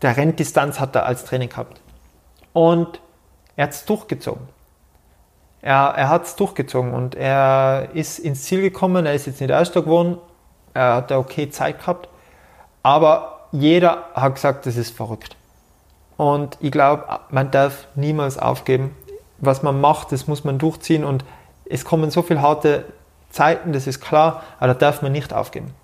der 0.00 0.16
Renndistanz 0.16 0.80
hat 0.80 0.96
er 0.96 1.04
als 1.04 1.26
Training 1.26 1.50
gehabt. 1.50 1.80
Und 2.54 3.00
er 3.60 3.64
hat 3.64 3.74
es 3.74 3.84
durchgezogen. 3.84 4.48
Er, 5.60 5.92
er 5.94 6.08
hat 6.08 6.24
es 6.24 6.34
durchgezogen 6.34 6.94
und 6.94 7.14
er 7.14 7.90
ist 7.92 8.18
ins 8.18 8.44
Ziel 8.44 8.62
gekommen. 8.62 9.04
Er 9.04 9.12
ist 9.12 9.26
jetzt 9.26 9.38
nicht 9.38 9.50
Erster 9.50 9.82
geworden, 9.82 10.16
er 10.72 10.94
hat 10.94 11.12
eine 11.12 11.20
okay 11.20 11.50
Zeit 11.50 11.78
gehabt. 11.78 12.08
Aber 12.82 13.48
jeder 13.52 14.04
hat 14.14 14.36
gesagt, 14.36 14.64
das 14.64 14.76
ist 14.76 14.96
verrückt. 14.96 15.36
Und 16.16 16.56
ich 16.60 16.72
glaube, 16.72 17.04
man 17.28 17.50
darf 17.50 17.86
niemals 17.96 18.38
aufgeben. 18.38 18.96
Was 19.36 19.62
man 19.62 19.78
macht, 19.78 20.10
das 20.12 20.26
muss 20.26 20.42
man 20.42 20.58
durchziehen. 20.58 21.04
Und 21.04 21.22
es 21.66 21.84
kommen 21.84 22.10
so 22.10 22.22
viele 22.22 22.40
harte 22.40 22.86
Zeiten, 23.28 23.74
das 23.74 23.86
ist 23.86 24.00
klar, 24.00 24.42
aber 24.58 24.68
da 24.68 24.74
darf 24.74 25.02
man 25.02 25.12
nicht 25.12 25.34
aufgeben. 25.34 25.74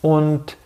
Und 0.00 0.56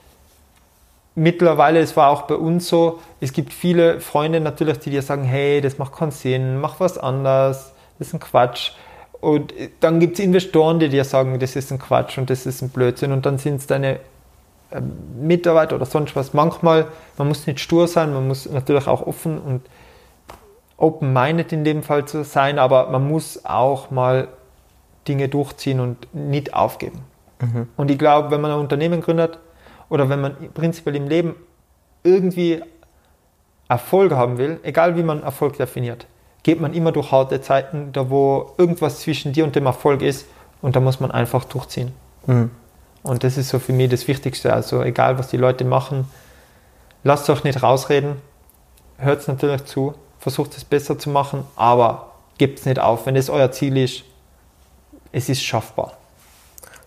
mittlerweile, 1.17 1.81
es 1.81 1.97
war 1.97 2.11
auch 2.11 2.23
bei 2.23 2.37
uns 2.37 2.69
so, 2.69 3.01
es 3.21 3.33
gibt 3.33 3.53
viele 3.53 4.01
Freunde 4.01 4.39
natürlich, 4.39 4.79
die 4.79 4.91
dir 4.91 5.03
sagen, 5.03 5.25
hey, 5.25 5.61
das 5.61 5.79
macht 5.79 5.95
keinen 5.95 6.13
Sinn, 6.13 6.61
mach 6.61 6.79
was 6.79 6.99
anderes, 6.99 7.73
das 7.99 8.09
ist 8.09 8.15
ein 8.15 8.21
Quatsch. 8.21 8.73
Und 9.21 9.53
dann 9.81 9.99
gibt 9.99 10.19
es 10.19 10.25
Investoren, 10.25 10.79
die 10.79 10.89
dir 10.89 11.05
sagen, 11.05 11.39
das 11.41 11.57
ist 11.57 11.73
ein 11.73 11.79
Quatsch 11.79 12.19
und 12.19 12.31
das 12.31 12.47
ist 12.47 12.63
ein 12.63 12.69
Blödsinn. 12.69 13.13
Und 13.13 13.27
dann 13.27 13.39
sind 13.39 13.57
es 13.57 13.67
deine 13.67 13.99
ähm, 14.71 14.93
Mitarbeiter 15.19 15.75
oder 15.75 15.87
sonst 15.87 16.15
was. 16.15 16.35
Manchmal, 16.35 16.87
man 17.17 17.29
muss 17.29 17.47
nicht 17.47 17.59
stur 17.59 17.89
sein, 17.89 18.13
man 18.13 18.29
muss 18.29 18.49
natürlich 18.49 18.87
auch 18.87 19.05
offen 19.05 19.41
und 19.41 19.63
open-minded 20.77 21.51
in 21.53 21.65
dem 21.65 21.83
Fall 21.83 22.05
zu 22.05 22.25
sein, 22.25 22.59
aber 22.59 22.91
man 22.91 23.09
muss 23.09 23.47
auch 23.47 23.91
mal 23.91 24.29
Dinge 25.09 25.31
durchziehen 25.31 25.81
und 25.81 26.15
nicht 26.15 26.53
aufgeben. 26.53 27.01
Mhm. 27.41 27.69
Und 27.79 27.91
ich 27.91 27.99
glaube, 27.99 28.31
wenn 28.31 28.43
man 28.43 28.51
ein 28.51 28.59
Unternehmen 28.59 29.01
gründet 29.01 29.39
oder 29.89 30.09
wenn 30.09 30.21
man 30.21 30.37
prinzipiell 30.55 30.97
im 30.97 31.09
Leben 31.09 31.35
irgendwie 32.03 32.63
Erfolg 33.69 34.13
haben 34.13 34.39
will, 34.39 34.61
egal 34.63 34.97
wie 34.97 35.03
man 35.03 35.23
Erfolg 35.23 35.57
definiert, 35.57 36.07
geht 36.43 36.61
man 36.61 36.75
immer 36.75 36.93
durch 36.93 37.11
harte 37.11 37.41
Zeiten, 37.41 37.93
da 37.93 38.09
wo 38.09 38.53
irgendwas 38.59 39.01
zwischen 39.01 39.33
dir 39.33 39.45
und 39.45 39.57
dem 39.57 39.67
Erfolg 39.67 40.03
ist 40.03 40.27
und 40.63 40.77
da 40.77 40.81
muss 40.81 41.01
man 41.01 41.11
einfach 41.11 41.45
durchziehen. 41.45 41.93
Mhm. 42.27 42.51
Und 43.03 43.25
das 43.25 43.37
ist 43.37 43.49
so 43.49 43.59
für 43.59 43.73
mich 43.73 43.91
das 43.91 44.09
Wichtigste. 44.09 44.53
Also 44.53 44.83
egal, 44.83 45.19
was 45.19 45.29
die 45.29 45.37
Leute 45.37 45.65
machen, 45.65 46.09
lasst 47.05 47.29
euch 47.31 47.45
nicht 47.45 47.63
rausreden, 47.63 48.17
hört 48.99 49.21
es 49.21 49.29
natürlich 49.29 49.65
zu, 49.65 49.95
versucht 50.19 50.57
es 50.57 50.65
besser 50.65 50.99
zu 50.99 51.11
machen, 51.11 51.45
aber 51.55 52.13
gebt 52.39 52.59
es 52.59 52.67
nicht 52.67 52.81
auf. 52.81 53.07
Wenn 53.07 53.17
es 53.17 53.31
euer 53.31 53.51
Ziel 53.53 53.77
ist, 53.77 54.05
es 55.13 55.29
ist 55.29 55.43
schaffbar. 55.43 55.97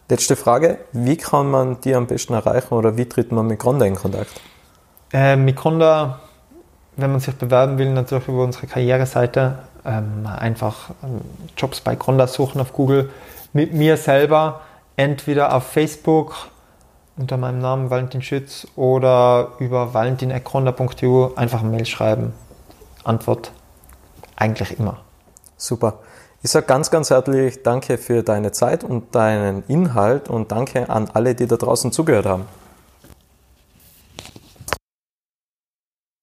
Letzte 0.10 0.36
Frage, 0.36 0.80
wie 0.92 1.18
kann 1.18 1.50
man 1.50 1.80
die 1.82 1.96
am 1.96 2.08
besten 2.08 2.34
erreichen 2.34 2.74
oder 2.74 2.98
wie 2.98 3.08
tritt 3.08 3.32
man 3.32 3.48
mit 3.48 3.60
Gronda 3.60 3.86
in 3.86 3.96
Kontakt? 3.96 4.42
Äh, 5.14 5.36
mit 5.36 5.56
Gronda 5.56 6.20
wenn 7.00 7.12
man 7.12 7.20
sich 7.20 7.36
bewerben 7.36 7.78
will, 7.78 7.92
natürlich 7.92 8.28
über 8.28 8.44
unsere 8.44 8.68
Karriereseite 8.68 9.60
ähm, 9.86 10.28
einfach 10.28 10.90
ähm, 11.04 11.22
Jobs 11.58 11.82
bei 11.82 11.96
Gronda 11.96 12.28
suchen 12.28 12.60
auf 12.62 12.74
Google. 12.74 13.12
Mit 13.54 13.74
mir 13.74 13.98
selber 13.98 14.62
entweder 14.96 15.56
auf 15.56 15.64
Facebook 15.64 16.36
unter 17.18 17.38
meinem 17.38 17.60
Namen 17.60 17.90
Valentin 17.90 18.22
Schütz 18.22 18.68
oder 18.76 19.54
über 19.60 19.94
valentin.gronda.eu 19.94 21.36
einfach 21.36 21.62
eine 21.62 21.70
Mail 21.70 21.86
schreiben. 21.86 22.34
Antwort 23.04 23.52
eigentlich 24.36 24.80
immer. 24.80 24.98
Super. 25.58 26.00
Ich 26.42 26.52
sage 26.52 26.68
ganz, 26.68 26.90
ganz 26.90 27.10
herzlich 27.10 27.64
Danke 27.64 27.98
für 27.98 28.24
deine 28.24 28.54
Zeit 28.54 28.86
und 28.86 29.14
deinen 29.14 29.62
Inhalt 29.68 30.30
und 30.30 30.54
danke 30.54 30.90
an 30.90 31.10
alle, 31.14 31.36
die 31.36 31.48
da 31.48 31.58
draußen 31.58 31.92
zugehört 31.92 32.26
haben. 32.26 32.46